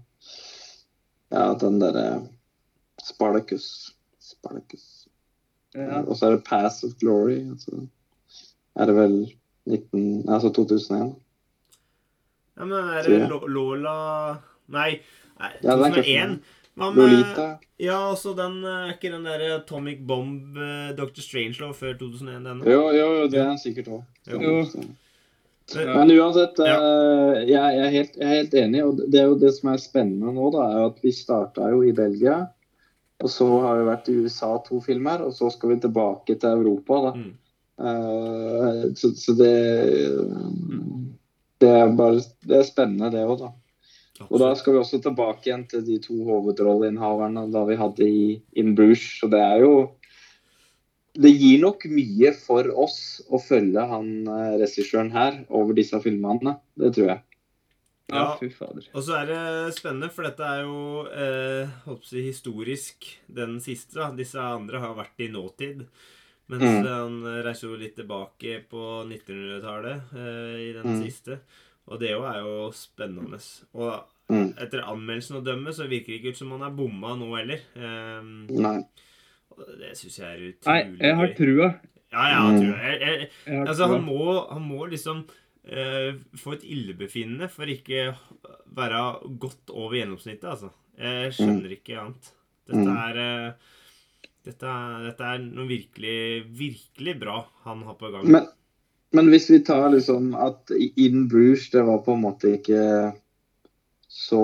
Ja, 1.31 1.53
den 1.61 1.77
derre 1.79 2.05
Spartacus. 2.99 3.67
Spartacus. 4.19 5.07
Ja. 5.77 6.01
Og 6.01 6.17
så 6.17 6.27
er 6.27 6.35
det 6.35 6.43
Pass 6.49 6.81
of 6.83 6.97
Glory. 6.99 7.39
Og 7.53 7.61
så 7.61 7.77
er 8.75 8.89
det 8.89 8.97
vel 8.97 9.15
19, 9.69 10.27
altså 10.27 10.51
2001. 10.57 11.13
Ja, 12.57 12.65
men 12.67 12.91
er 12.97 13.07
det 13.07 13.21
Lola 13.47 13.95
Nei, 14.71 14.99
nei 15.41 15.51
Ja, 15.65 15.75
det 15.75 15.91
er 15.91 15.99
2001. 15.99 16.39
Hva 16.79 16.87
med 16.95 17.01
Lolita. 17.03 17.45
Ja, 17.83 17.97
altså 18.13 18.31
den 18.37 18.61
eh, 18.63 18.87
Er 18.87 18.93
ikke 18.95 19.11
den 19.11 19.25
der 19.27 19.41
Atomic 19.57 19.99
Bomb 20.07 20.55
uh, 20.55 20.91
Dr. 20.95 21.19
Strangelove 21.19 21.75
før 21.75 21.97
2001 21.99 22.45
ennå? 22.47 22.63
Jo, 22.69 22.83
jo, 22.95 23.07
jo, 23.19 23.25
det 23.27 23.41
er 23.41 23.49
den 23.51 23.59
sikkert 23.59 23.89
òg. 23.91 24.03
Men- 24.29 26.11
uansett, 26.11 26.57
Ja. 26.59 26.77
eh, 26.77 27.41
jeg, 27.47 27.75
jeg, 27.75 27.85
er 27.85 27.91
helt, 27.93 28.15
jeg 28.17 28.27
er 28.27 28.35
helt 28.41 28.53
enig. 28.53 28.83
Og 28.85 29.03
det 29.11 29.19
er 29.21 29.27
jo 29.29 29.37
det 29.39 29.53
som 29.55 29.69
er 29.71 29.77
spennende 29.83 30.33
nå, 30.35 30.49
da, 30.51 30.65
er 30.71 30.89
at 30.89 30.97
vi 31.03 31.11
starta 31.15 31.69
jo 31.71 31.83
i 31.83 31.93
Belgia. 31.95 32.39
Og 33.21 33.29
så 33.29 33.47
har 33.61 33.77
vi 33.77 33.85
vært 33.87 34.09
i 34.09 34.17
USA 34.23 34.57
to 34.65 34.81
filmer, 34.81 35.21
og 35.27 35.33
så 35.37 35.51
skal 35.53 35.69
vi 35.75 35.79
tilbake 35.83 36.35
til 36.39 36.49
Europa. 36.57 37.01
da. 37.07 37.13
Mm. 37.19 37.31
Uh, 37.81 38.93
så, 38.95 39.09
så 39.17 39.33
det 39.33 39.53
Det 41.61 41.69
er 41.69 41.95
bare 41.97 42.19
Det 42.45 42.57
er 42.59 42.63
spennende, 42.67 43.11
det 43.13 43.23
òg, 43.25 43.39
da. 43.39 43.51
Og 44.29 44.39
da 44.39 44.51
skal 44.55 44.73
vi 44.73 44.79
også 44.81 44.99
tilbake 45.01 45.47
igjen 45.49 45.63
til 45.71 45.81
de 45.87 45.97
to 46.03 46.13
hovedrolleinnehaverne 46.27 47.47
da 47.51 47.63
vi 47.65 47.75
hadde 47.79 48.07
i 48.07 48.41
In 48.61 48.75
Bruges. 48.75 49.01
Så 49.21 49.29
det 49.31 49.39
er 49.39 49.59
jo 49.65 49.73
Det 51.13 51.31
gir 51.35 51.59
nok 51.59 51.83
mye 51.91 52.29
for 52.39 52.63
oss 52.79 53.21
å 53.29 53.35
følge 53.43 53.83
han 53.89 54.11
eh, 54.31 54.53
regissøren 54.61 55.09
her 55.11 55.41
over 55.49 55.73
disse 55.75 55.99
filmene. 55.99 56.53
Det 56.79 56.93
tror 56.95 57.07
jeg. 57.09 57.21
ja, 58.11 58.15
Ja. 58.15 58.37
fy 58.39 58.47
fader. 58.49 58.87
Og 58.95 59.03
så 59.03 59.17
er 59.21 59.25
det 59.27 59.75
spennende, 59.75 60.09
for 60.11 60.23
dette 60.23 60.39
er 60.43 60.63
jo 60.63 61.05
eh, 61.11 61.67
si 62.03 62.21
historisk, 62.23 63.09
den 63.27 63.59
siste. 63.59 63.95
da. 63.99 64.11
Disse 64.15 64.39
andre 64.39 64.79
har 64.79 64.95
vært 64.95 65.19
i 65.19 65.27
nåtid. 65.27 65.85
Mens 66.49 66.63
Mm. 66.63 66.85
han 66.87 67.43
reiser 67.43 67.67
jo 67.69 67.75
litt 67.77 67.95
tilbake 67.95 68.63
på 68.69 69.03
1900-tallet 69.07 70.01
eh, 70.15 70.69
i 70.69 70.73
den 70.73 70.95
Mm. 70.95 71.03
siste. 71.03 71.39
Og 71.87 71.99
det 71.99 72.11
òg 72.15 72.25
er 72.35 72.39
jo 72.45 72.71
spennende. 72.75 73.39
Og 73.73 74.03
Mm. 74.31 74.53
etter 74.63 74.79
anmeldelsen 74.87 75.35
å 75.41 75.43
dømme, 75.43 75.73
så 75.75 75.89
virker 75.91 76.13
det 76.13 76.21
ikke 76.21 76.29
ut 76.31 76.37
som 76.37 76.51
han 76.51 76.61
er 76.63 76.69
bomma 76.71 77.15
nå 77.19 77.25
heller. 77.35 77.59
Um, 77.75 78.45
Nei. 78.47 78.77
det 79.81 79.89
syns 79.99 80.15
jeg 80.21 80.27
er 80.29 80.45
utrolig 80.53 80.85
Nei, 80.87 81.07
jeg 81.09 81.15
har 81.19 81.33
trua. 81.35 81.67
Ja, 82.13 82.23
ja, 82.31 82.45
trua. 82.55 82.77
jeg. 82.79 83.01
jeg, 83.01 83.29
jeg 83.45 83.67
Altså, 83.67 83.87
han 83.91 84.05
må, 84.05 84.47
han 84.53 84.61
må 84.69 84.85
liksom 84.87 85.25
uh, 85.27 86.13
få 86.39 86.53
et 86.55 86.63
illebefinnende 86.63 87.49
for 87.51 87.65
ikke 87.67 88.15
være 88.71 89.01
godt 89.43 89.69
over 89.75 89.97
gjennomsnittet, 89.99 90.47
altså. 90.47 90.71
Jeg 91.01 91.33
skjønner 91.35 91.75
ikke 91.75 91.99
annet. 91.99 92.31
Dette 92.71 92.87
Mm. 92.87 92.95
er 92.95 93.19
uh, 93.19 93.53
dette, 94.45 94.71
dette 95.09 95.27
er 95.27 95.43
noe 95.43 95.67
virkelig, 95.67 96.45
virkelig 96.55 97.19
bra 97.19 97.41
han 97.65 97.83
har 97.83 97.95
på 97.99 98.11
gang. 98.15 98.31
Men, 98.31 98.47
men 99.13 99.27
hvis 99.29 99.49
vi 99.51 99.59
tar 99.67 99.89
liksom 99.91 100.31
at 100.39 100.71
In 100.97 101.25
Bruges, 101.31 101.69
det 101.73 101.83
var 101.87 101.99
på 102.05 102.11
en 102.15 102.21
måte 102.23 102.47
ikke 102.57 102.83
så, 104.11 104.41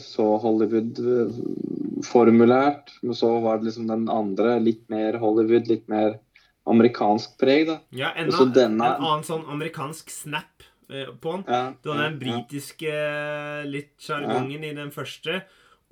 så 0.00 0.26
Hollywood-formulært. 0.40 2.90
Men 3.02 3.14
så 3.16 3.28
var 3.44 3.58
det 3.60 3.66
liksom 3.70 3.86
den 3.90 4.06
andre 4.12 4.58
litt 4.64 4.84
mer 4.92 5.12
Hollywood, 5.22 5.66
litt 5.70 5.86
mer 5.92 6.10
amerikansk 6.70 7.28
preg, 7.40 7.66
da. 7.70 7.76
ja, 7.96 8.08
enda, 8.16 8.32
så 8.36 8.44
denne- 8.52 8.86
En 8.96 9.02
annen 9.02 9.24
sånn 9.24 9.44
amerikansk 9.50 10.10
snap 10.12 10.62
eh, 10.90 11.06
på 11.20 11.32
den. 11.36 11.44
Ja, 11.48 11.72
Du 11.82 11.90
hadde 11.92 12.02
ja, 12.02 12.08
den 12.10 12.18
britiske 12.18 12.92
litt 13.70 13.92
sjargongen 13.98 14.64
i 14.64 14.74
den 14.74 14.90
første. 14.90 15.42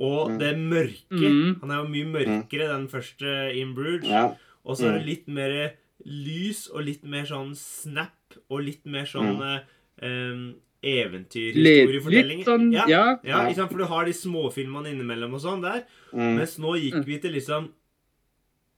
Og 0.01 0.31
Mm. 0.31 0.39
det 0.39 0.57
mørke. 0.57 1.29
Mm. 1.29 1.61
Han 1.61 1.70
er 1.70 1.76
jo 1.83 1.89
mye 1.89 2.05
mørkere, 2.12 2.68
den 2.68 2.89
første 2.89 3.53
In 3.57 3.74
Bruges. 3.74 4.09
Ja. 4.09 4.35
Og 4.64 4.76
så 4.76 4.85
er 4.87 4.93
det 4.93 5.01
Mm. 5.03 5.07
litt 5.09 5.29
mer 5.29 5.72
lys 6.05 6.68
og 6.72 6.85
litt 6.85 7.05
mer 7.05 7.24
sånn 7.24 7.55
snap 7.57 8.11
og 8.51 8.61
litt 8.62 8.85
mer 8.87 9.05
sånn 9.07 9.39
Mm. 9.39 9.62
eh, 10.03 10.55
eventyrhistoriefortelling. 10.89 12.39
Litt 12.39 12.47
sånn 12.47 12.72
ja. 12.72 12.85
Ja. 12.89 13.18
Ja, 13.24 13.49
Ja. 13.51 13.66
For 13.66 13.79
du 13.79 13.85
har 13.85 14.05
de 14.05 14.12
småfilmene 14.12 14.93
innimellom 14.95 15.35
og 15.35 15.41
sånn 15.43 15.62
der. 15.62 15.85
Mm. 16.12 16.37
Mens 16.39 16.59
nå 16.59 16.74
gikk 16.79 17.05
vi 17.05 17.18
til 17.18 17.33
liksom 17.33 17.70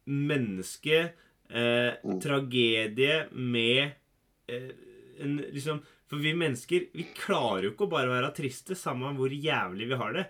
menneske, 0.09 1.13
eh, 1.51 1.97
Mm. 2.05 2.21
tragedie 2.21 3.29
med 3.33 3.93
eh, 4.49 4.71
en 5.21 5.39
liksom 5.53 5.83
For 6.11 6.17
vi 6.17 6.33
mennesker, 6.35 6.89
vi 6.93 7.05
klarer 7.15 7.63
jo 7.63 7.71
ikke 7.71 7.87
å 7.87 7.91
bare 7.91 8.09
være 8.09 8.35
triste, 8.35 8.75
samme 8.75 9.15
hvor 9.15 9.31
jævlig 9.31 9.87
vi 9.87 9.95
har 9.95 10.13
det. 10.13 10.27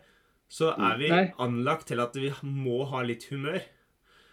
Så 0.50 0.74
er 0.78 0.98
vi 0.98 1.08
Nei. 1.08 1.32
anlagt 1.38 1.86
til 1.86 1.98
at 2.00 2.12
vi 2.14 2.28
må 2.42 2.86
ha 2.90 3.00
litt 3.00 3.22
humør. 3.30 3.62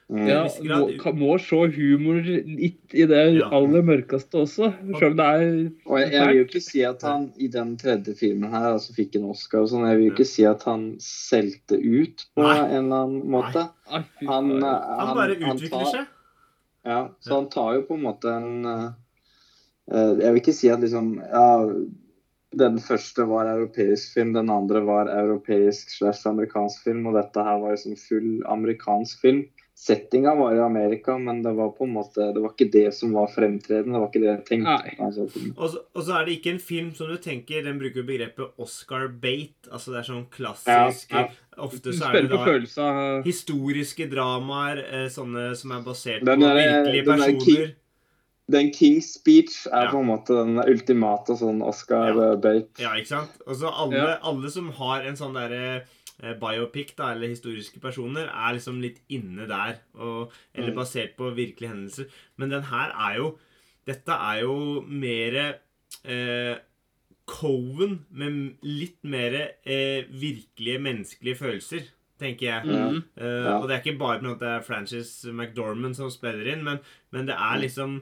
Mm. 0.07 0.23
Ja, 0.23 0.43
må, 0.63 1.11
må 1.19 1.33
se 1.43 1.57
humor 1.75 2.21
litt 2.23 2.93
i 2.95 3.03
det 3.11 3.23
Ja. 3.41 3.49
aller 3.51 3.81
mørkeste 3.83 4.39
også. 4.39 4.69
Selv 5.01 5.09
om 5.11 5.17
det 5.19 5.25
er 5.27 5.49
Og 5.85 5.97
jeg, 5.99 6.11
jeg 6.13 6.27
vil 6.29 6.37
jo 6.37 6.45
ikke 6.45 6.61
si 6.63 6.83
at 6.87 7.01
han 7.03 7.25
i 7.35 7.49
den 7.51 7.73
tredje 7.81 8.13
filmen 8.15 8.49
her 8.53 8.69
altså 8.77 8.95
fikk 8.95 9.17
en 9.19 9.25
Oscar 9.33 9.65
og 9.65 9.67
sånn, 9.73 9.83
jeg 9.89 9.97
vil 9.99 10.07
jo 10.07 10.13
ikke 10.15 10.27
si 10.29 10.45
at 10.47 10.63
han 10.63 10.85
solgte 11.03 11.75
ut 11.83 12.23
på 12.39 12.45
Nei. 12.45 12.55
en 12.69 12.85
eller 12.85 13.03
annen 13.03 13.27
måte. 13.35 13.65
Han, 13.91 14.07
eh, 14.63 14.63
Han 14.63 15.11
bare 15.19 15.35
han 15.43 15.57
utvikler 15.59 15.83
tar- 15.83 15.91
seg. 15.91 16.07
Ja, 16.87 17.01
så 17.19 17.33
han 17.41 17.49
tar 17.51 17.73
jo 17.75 17.81
på 17.89 17.97
en 17.99 18.05
måte 18.07 18.31
en 18.31 18.65
eh, 18.65 18.87
eh, 19.91 20.15
Jeg 20.23 20.31
vil 20.31 20.39
ikke 20.41 20.55
si 20.55 20.69
at 20.71 20.79
liksom 20.87 21.17
Ja, 21.19 21.67
den 22.55 22.79
første 22.79 23.27
var 23.27 23.51
europeisk 23.57 24.13
film, 24.15 24.31
den 24.33 24.49
andre 24.49 24.79
var 24.87 25.11
europeisk 25.11 25.91
slash 25.91 26.23
amerikansk 26.31 26.85
film, 26.87 27.03
og 27.11 27.19
dette 27.19 27.43
her 27.43 27.59
var 27.59 27.75
liksom 27.75 27.97
full 27.99 28.37
amerikansk 28.47 29.19
film. 29.19 29.43
Settinga 29.77 30.31
var 30.35 30.55
i 30.55 30.59
Amerika, 30.59 31.17
men 31.21 31.43
det 31.45 31.51
var 31.53 31.69
på 31.77 31.85
en 31.85 31.91
måte 31.93 32.33
Det 32.33 32.41
var 32.41 32.49
ikke 32.55 32.71
det 32.73 32.87
som 32.97 33.11
var 33.13 33.27
fremtredende. 33.29 33.93
Det 33.93 33.99
var 34.01 34.07
ikke 34.09 34.21
det 34.23 34.29
jeg 34.31 34.45
tenkte. 34.47 34.93
Altså, 35.05 35.27
Og 35.55 35.69
så, 35.69 35.81
og 35.93 36.03
så 36.07 36.15
er 36.17 36.25
det 36.25 36.33
ikke 36.39 36.53
en 36.55 36.59
film 36.59 36.87
som 36.97 37.07
du 37.11 37.17
tenker 37.21 37.61
Den 37.63 37.77
bruker 37.77 38.03
begrepet 38.07 38.57
Oscar 38.57 39.05
bait. 39.07 39.53
Altså 39.71 39.93
det 39.93 39.99
er 40.01 40.07
sånn 40.09 40.25
klassisk 40.33 41.13
ja. 41.13 41.27
Ofte 41.61 41.93
så 41.93 42.09
er 42.09 42.21
det 42.25 42.29
da 42.31 42.39
følelser. 42.45 43.21
historiske 43.25 44.07
dramaer, 44.11 44.81
eh, 44.93 45.07
sånne 45.13 45.51
som 45.57 45.71
er 45.77 45.83
basert 45.85 46.25
Den 46.25 46.41
på 46.41 46.49
virkelige 46.57 47.05
den 47.05 47.13
personer. 47.13 47.37
personer. 47.39 47.75
den 48.57 48.69
King's 48.71 49.07
Speech 49.13 49.67
er 49.67 49.85
Ja. 49.85 49.91
på 49.91 49.99
en 50.01 50.07
måte 50.09 50.33
den 50.41 50.57
ultimate 50.65 51.37
sånn 51.37 51.61
Oscar-bait. 51.65 52.69
Ja, 52.79 52.93
ikke 52.95 53.07
sant? 53.07 53.29
Og 53.45 53.55
så 53.55 53.69
alle, 53.73 53.97
Ja. 53.97 54.17
alle 54.23 54.49
som 54.49 54.69
har 54.71 55.01
en 55.01 55.15
sånn 55.15 55.33
derre 55.33 55.75
eh, 55.77 55.81
biopic, 56.39 56.95
da, 56.97 57.11
eller 57.13 57.27
historiske 57.29 57.79
personer, 57.79 58.25
er 58.27 58.53
liksom 58.57 58.79
litt 58.81 59.01
inne 59.09 59.45
der. 59.47 59.77
Og, 59.95 60.31
eller 60.55 60.71
Mm. 60.73 60.75
basert 60.79 61.15
på 61.17 61.29
virkelige 61.35 61.69
hendelser. 61.69 62.05
Men 62.37 62.49
den 62.49 62.63
her 62.63 62.89
er 63.09 63.17
jo 63.17 63.37
Dette 63.87 64.11
er 64.11 64.41
jo 64.41 64.81
mer 64.83 65.37
eh, 66.03 66.57
Coven 67.25 68.05
med 68.11 68.57
litt 68.63 68.97
mer 69.03 69.33
eh, 69.65 70.03
virkelige 70.11 70.79
menneskelige 70.83 71.37
følelser, 71.39 71.85
tenker 72.19 72.47
jeg. 72.47 72.65
Mm. 72.65 73.01
Uh, 73.15 73.45
Ja. 73.45 73.57
Og 73.61 73.67
det 73.69 73.75
er 73.77 73.81
ikke 73.83 73.99
bare 73.99 74.19
på 74.19 74.31
at 74.33 74.39
det 74.39 74.47
er 74.49 74.61
Francis 74.67 75.25
McDormand 75.31 75.95
som 75.95 76.09
spiller 76.11 76.47
inn, 76.53 76.63
men, 76.63 76.79
men 77.11 77.25
det 77.27 77.35
er 77.35 77.55
Mm. 77.55 77.61
liksom 77.61 77.97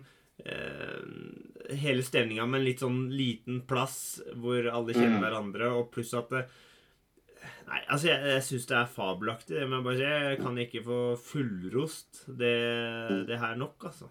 eh, 0.46 1.76
hele 1.78 2.02
stemninga 2.04 2.46
med 2.48 2.60
en 2.62 2.66
litt 2.68 2.80
sånn 2.84 3.10
liten 3.16 3.62
plass 3.68 4.22
hvor 4.36 4.68
alle 4.72 4.94
kjenner 4.94 5.20
Mm. 5.20 5.24
hverandre, 5.24 5.70
og 5.72 5.92
pluss 5.92 6.14
at 6.14 6.30
det 6.30 6.46
Nei, 7.68 7.82
altså, 7.90 8.08
jeg, 8.12 8.22
jeg 8.34 8.44
syns 8.48 8.66
det 8.70 8.78
er 8.78 8.92
fabelaktig. 8.96 9.56
Det 9.60 9.68
må 9.72 9.82
bare 9.86 9.98
si. 10.00 10.08
Jeg 10.08 10.40
kan 10.42 10.58
ikke 10.64 10.84
få 10.86 11.00
fullrost 11.32 12.24
det, 12.40 12.56
det 13.30 13.40
her 13.42 13.56
nok, 13.60 13.88
altså. 13.92 14.10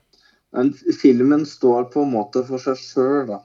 Men 0.54 0.70
filmen 1.00 1.42
står 1.50 1.88
på 1.94 2.04
en 2.06 2.12
måte 2.14 2.44
for 2.46 2.62
seg 2.62 2.78
sjøl, 2.78 3.26
da. 3.32 3.40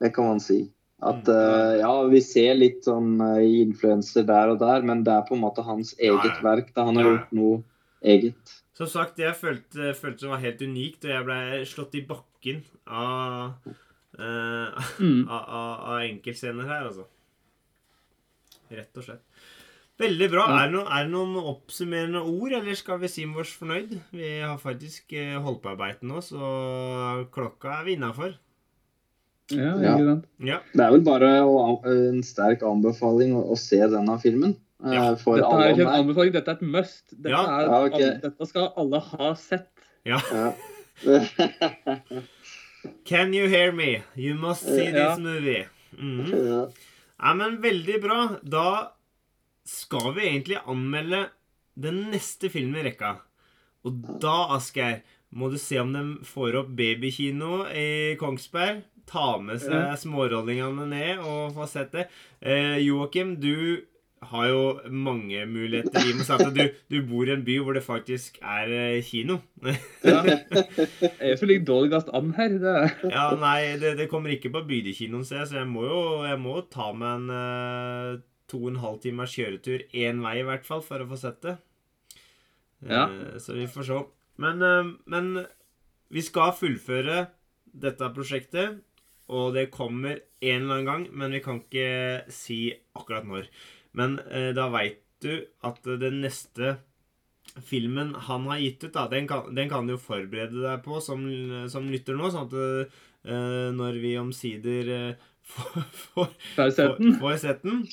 Det 0.00 0.12
kan 0.16 0.28
man 0.30 0.40
si. 0.40 0.62
At 1.04 1.28
uh, 1.28 1.74
ja, 1.76 1.90
vi 2.08 2.20
ser 2.24 2.54
litt 2.56 2.86
sånn 2.88 3.18
uh, 3.20 3.40
influenser 3.44 4.24
der 4.28 4.54
og 4.54 4.60
der, 4.62 4.80
men 4.88 5.02
det 5.04 5.12
er 5.12 5.26
på 5.28 5.36
en 5.36 5.42
måte 5.42 5.64
hans 5.66 5.90
eget 5.98 6.24
Ja, 6.24 6.30
ja. 6.38 6.44
verk. 6.46 6.70
da 6.76 6.86
Han 6.88 6.96
har 6.96 7.04
Ja, 7.04 7.10
ja. 7.10 7.16
gjort 7.18 7.34
noe 7.36 7.58
eget. 8.14 8.54
Som 8.76 8.88
sagt, 8.92 9.18
jeg 9.20 9.36
følte, 9.36 9.92
følte 9.96 10.24
det 10.24 10.30
var 10.32 10.40
helt 10.44 10.62
unikt, 10.64 11.04
og 11.04 11.12
jeg 11.12 11.24
ble 11.28 11.38
slått 11.68 11.94
i 12.00 12.04
bakken 12.08 12.62
av, 12.88 13.52
uh, 14.16 14.88
Mm. 15.00 15.28
av, 15.28 15.42
av, 15.44 15.70
av 15.92 16.00
enkeltscener 16.06 16.64
her, 16.68 16.88
altså. 16.88 17.04
Rett 18.70 18.96
og 18.98 19.04
slett. 19.06 19.22
Veldig 19.98 20.26
bra. 20.30 20.44
Ja. 20.50 20.56
Er, 20.60 20.66
det 20.68 20.74
noen, 20.76 20.88
er 20.92 21.04
det 21.06 21.12
noen 21.14 21.36
oppsummerende 21.54 22.20
ord, 22.28 22.52
eller 22.52 22.74
skal 22.76 22.98
vi 23.00 23.08
si 23.08 23.24
oss 23.24 23.54
fornøyd? 23.56 23.94
Vi 24.12 24.32
har 24.42 24.58
faktisk 24.60 25.12
eh, 25.16 25.38
holdt 25.40 25.62
på 25.64 25.70
arbeidet 25.72 26.02
nå, 26.04 26.20
så 26.20 27.26
klokka 27.32 27.78
er 27.80 27.84
vi 27.86 27.94
innafor. 27.96 28.34
Ja, 29.54 29.72
Ja. 29.78 29.94
ikke 29.94 30.06
sant? 30.10 30.24
Ja. 30.42 30.58
Det 30.74 30.84
er 30.84 30.90
vel 30.90 31.04
bare 31.06 31.30
en 31.86 32.22
sterk 32.26 32.62
anbefaling 32.66 33.32
å, 33.38 33.56
se 33.56 33.78
denne 33.78 34.18
filmen. 34.20 34.56
eh, 34.84 34.92
Ja, 34.92 35.14
for 35.16 35.36
Dette 35.38 35.54
er 35.62 35.72
ikke 35.72 35.86
en 35.86 36.00
anbefaling, 36.02 36.32
dette 36.34 36.50
er 36.50 36.54
et 36.58 36.62
must. 36.62 37.04
Dette, 37.14 37.30
Ja. 37.30 37.44
er, 37.46 37.62
Ja, 37.70 37.84
ok. 37.86 37.94
alle, 37.94 38.20
dette 38.26 38.46
skal 38.50 38.72
alle 38.76 39.00
ha 39.00 39.34
sett. 39.34 39.70
ja. 40.04 40.18
Can 43.04 43.32
you 43.34 43.48
hear 43.48 43.72
me? 43.72 44.02
You 44.14 44.34
must 44.34 44.62
see 44.62 44.90
Ja. 44.92 45.14
this 45.14 45.18
movie. 45.18 45.66
Mhm. 45.98 46.26
Ja. 46.46 46.66
Ja, 47.16 47.32
men 47.34 47.60
veldig 47.62 48.00
bra. 48.02 48.20
Da 48.42 48.68
skal 49.66 50.12
vi 50.16 50.26
egentlig 50.28 50.60
anmelde 50.68 51.26
den 51.76 52.06
neste 52.12 52.50
filmen 52.52 52.80
i 52.80 52.86
rekka. 52.90 53.16
Og 53.86 54.04
da, 54.22 54.36
Asgeir, 54.56 55.02
må 55.36 55.50
du 55.52 55.58
se 55.60 55.78
om 55.82 55.92
de 55.94 56.04
får 56.26 56.60
opp 56.62 56.70
babykino 56.78 57.66
i 57.74 58.16
Kongsberg. 58.20 58.84
Ta 59.06 59.36
med 59.38 59.60
seg 59.62 59.92
smårollingene 60.02 60.86
ned 60.90 61.20
og 61.22 61.52
få 61.54 61.68
sett 61.70 61.92
det. 61.94 62.08
Eh, 62.42 62.80
Joakim, 62.82 63.36
du 63.38 63.84
har 64.30 64.46
jo 64.50 64.62
mange 64.92 65.42
muligheter 65.48 66.02
i 66.02 66.12
og 66.12 66.20
med 66.20 66.30
at 66.34 66.54
du, 66.56 66.62
du 66.92 66.96
bor 67.08 67.28
i 67.28 67.34
en 67.34 67.44
by 67.46 67.56
hvor 67.62 67.76
det 67.76 67.82
faktisk 67.86 68.38
er 68.42 68.72
eh, 68.74 69.02
kino. 69.06 69.38
Ja. 70.04 70.22
Jeg 70.26 71.32
er 71.32 71.38
så 71.40 71.48
litt 71.48 71.66
dårligst 71.68 72.12
an 72.16 72.32
her. 72.38 72.56
Det. 72.62 72.76
Ja, 73.12 73.28
nei, 73.40 73.76
det, 73.82 73.96
det 74.00 74.08
kommer 74.12 74.32
ikke 74.34 74.52
på 74.54 74.64
Bydekinoen, 74.68 75.26
så 75.26 75.44
jeg 75.44 75.68
må 75.70 75.86
jo 75.88 76.00
jeg 76.26 76.40
må 76.42 76.58
ta 76.72 76.90
meg 76.96 77.20
en 77.20 77.30
uh, 77.32 78.24
to 78.50 78.62
og 78.64 78.72
en 78.72 78.82
halv 78.82 79.00
timers 79.04 79.34
kjøretur 79.36 79.86
én 79.94 80.22
vei, 80.24 80.38
i 80.40 80.46
hvert 80.46 80.66
fall, 80.66 80.82
for 80.86 81.02
å 81.02 81.08
få 81.10 81.20
sett 81.20 81.40
det. 81.46 81.56
Ja. 82.86 83.06
Uh, 83.10 83.36
så 83.42 83.56
vi 83.58 83.68
får 83.70 83.88
se. 83.90 84.02
Men, 84.42 84.62
uh, 84.62 84.92
men 85.10 85.32
vi 86.12 86.22
skal 86.24 86.54
fullføre 86.56 87.26
dette 87.76 88.12
prosjektet, 88.16 88.82
og 89.26 89.56
det 89.56 89.72
kommer 89.74 90.20
en 90.20 90.62
eller 90.62 90.76
annen 90.76 90.86
gang, 90.86 91.06
men 91.10 91.34
vi 91.34 91.42
kan 91.42 91.58
ikke 91.62 92.30
si 92.32 92.60
akkurat 92.94 93.26
når. 93.26 93.48
Men 93.96 94.18
eh, 94.28 94.52
da 94.56 94.68
veit 94.74 95.02
du 95.24 95.32
at 95.64 95.80
den 96.00 96.20
neste 96.24 96.76
filmen 97.64 98.12
han 98.26 98.46
har 98.50 98.60
gitt 98.60 98.84
ut, 98.84 98.92
da, 98.92 99.06
den 99.08 99.28
kan, 99.30 99.48
den 99.56 99.70
kan 99.70 99.86
du 99.86 99.94
jo 99.94 100.02
forberede 100.02 100.60
deg 100.60 100.82
på 100.84 101.00
som, 101.00 101.22
som 101.72 101.86
lytter 101.88 102.18
nå, 102.18 102.28
sånn 102.32 102.50
at 102.50 102.56
eh, 102.58 103.68
når 103.76 104.00
vi 104.02 104.16
omsider 104.20 104.90
eh, 104.92 105.28
får, 105.52 105.86
får, 106.02 106.34
Får 106.58 106.98
får, 107.20 107.38
sett 107.44 107.64
den 107.64 107.86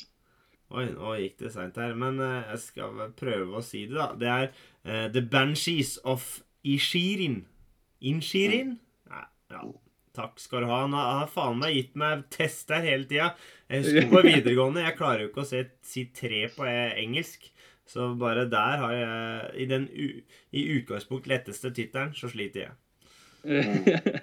Oi, 0.73 0.87
nå 0.89 1.13
gikk 1.21 1.37
det 1.43 1.51
seint 1.53 1.75
her, 1.77 1.93
men 1.93 2.17
eh, 2.23 2.47
jeg 2.55 2.63
skal 2.63 3.03
prøve 3.17 3.59
å 3.59 3.65
si 3.65 3.83
det, 3.85 3.93
da. 3.93 4.07
Det 4.17 4.29
er 4.31 4.45
eh, 4.49 5.05
The 5.13 5.21
Banshees 5.21 5.99
of 6.01 6.39
Ishirin. 6.65 7.43
Inshirin? 8.01 8.79
Ja. 9.53 9.67
Takk 10.17 10.41
skal 10.41 10.65
du 10.65 10.71
ha. 10.71 10.79
Han 10.87 10.95
har, 10.97 11.27
faen 11.29 11.61
meg 11.61 11.77
gitt 11.77 11.93
meg 11.97 12.25
test 12.33 12.73
her 12.73 12.81
hele 12.85 13.05
tida. 13.09 13.31
Jeg 13.73 13.81
husker 13.81 14.09
på 14.11 14.21
videregående. 14.29 14.85
Jeg 14.85 14.97
klarer 14.99 15.25
jo 15.25 15.31
ikke 15.31 15.43
å 15.43 15.49
se, 15.49 15.63
si 15.85 16.05
tre 16.13 16.45
på 16.53 16.67
eh, 16.69 16.93
engelsk. 17.01 17.49
Så 17.89 18.13
bare 18.19 18.45
der 18.47 18.77
har 18.79 18.93
jeg 18.95 19.63
I 19.63 19.65
den 19.67 19.89
u, 19.91 20.05
i 20.55 20.61
utgangspunkt 20.77 21.27
letteste 21.27 21.73
tittelen, 21.73 22.13
så 22.15 22.31
sliter 22.31 22.67
jeg. 22.67 22.77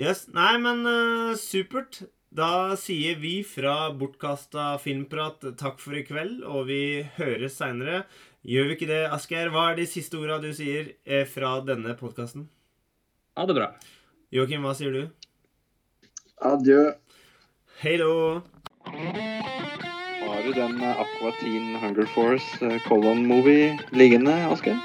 Yes, 0.00 0.22
Nei, 0.32 0.54
men 0.62 0.78
uh, 0.86 1.34
supert. 1.36 1.98
Da 2.32 2.76
sier 2.78 3.18
vi 3.20 3.40
fra 3.44 3.90
Bortkasta 3.92 4.76
filmprat 4.80 5.42
takk 5.58 5.80
for 5.82 5.98
i 5.98 6.04
kveld, 6.06 6.44
og 6.46 6.70
vi 6.70 7.02
høres 7.18 7.58
seinere. 7.58 8.04
Gjør 8.46 8.70
vi 8.70 8.76
ikke 8.78 8.88
det, 8.88 9.00
Asgeir? 9.12 9.50
Hva 9.52 9.66
er 9.72 9.80
de 9.80 9.88
siste 9.90 10.16
orda 10.16 10.38
du 10.40 10.48
sier 10.56 10.94
eh, 11.04 11.26
fra 11.28 11.56
denne 11.66 11.96
podkasten? 11.98 12.46
Ha 13.36 13.44
det 13.50 13.58
bra. 13.58 13.68
Joakim, 14.32 14.64
hva 14.64 14.72
sier 14.78 14.94
du? 14.94 15.02
Adjø. 16.48 16.94
Hei 17.82 17.98
då! 18.00 18.14
Har 20.26 20.42
du 20.44 20.52
den 20.52 20.82
eh, 20.82 21.00
Aqua 21.00 21.32
Teen 21.40 21.76
Hunger 21.76 22.06
Force 22.06 22.66
eh, 22.66 22.80
Colon-movie 22.88 23.78
liggende, 23.90 24.34
Asker? 24.50 24.76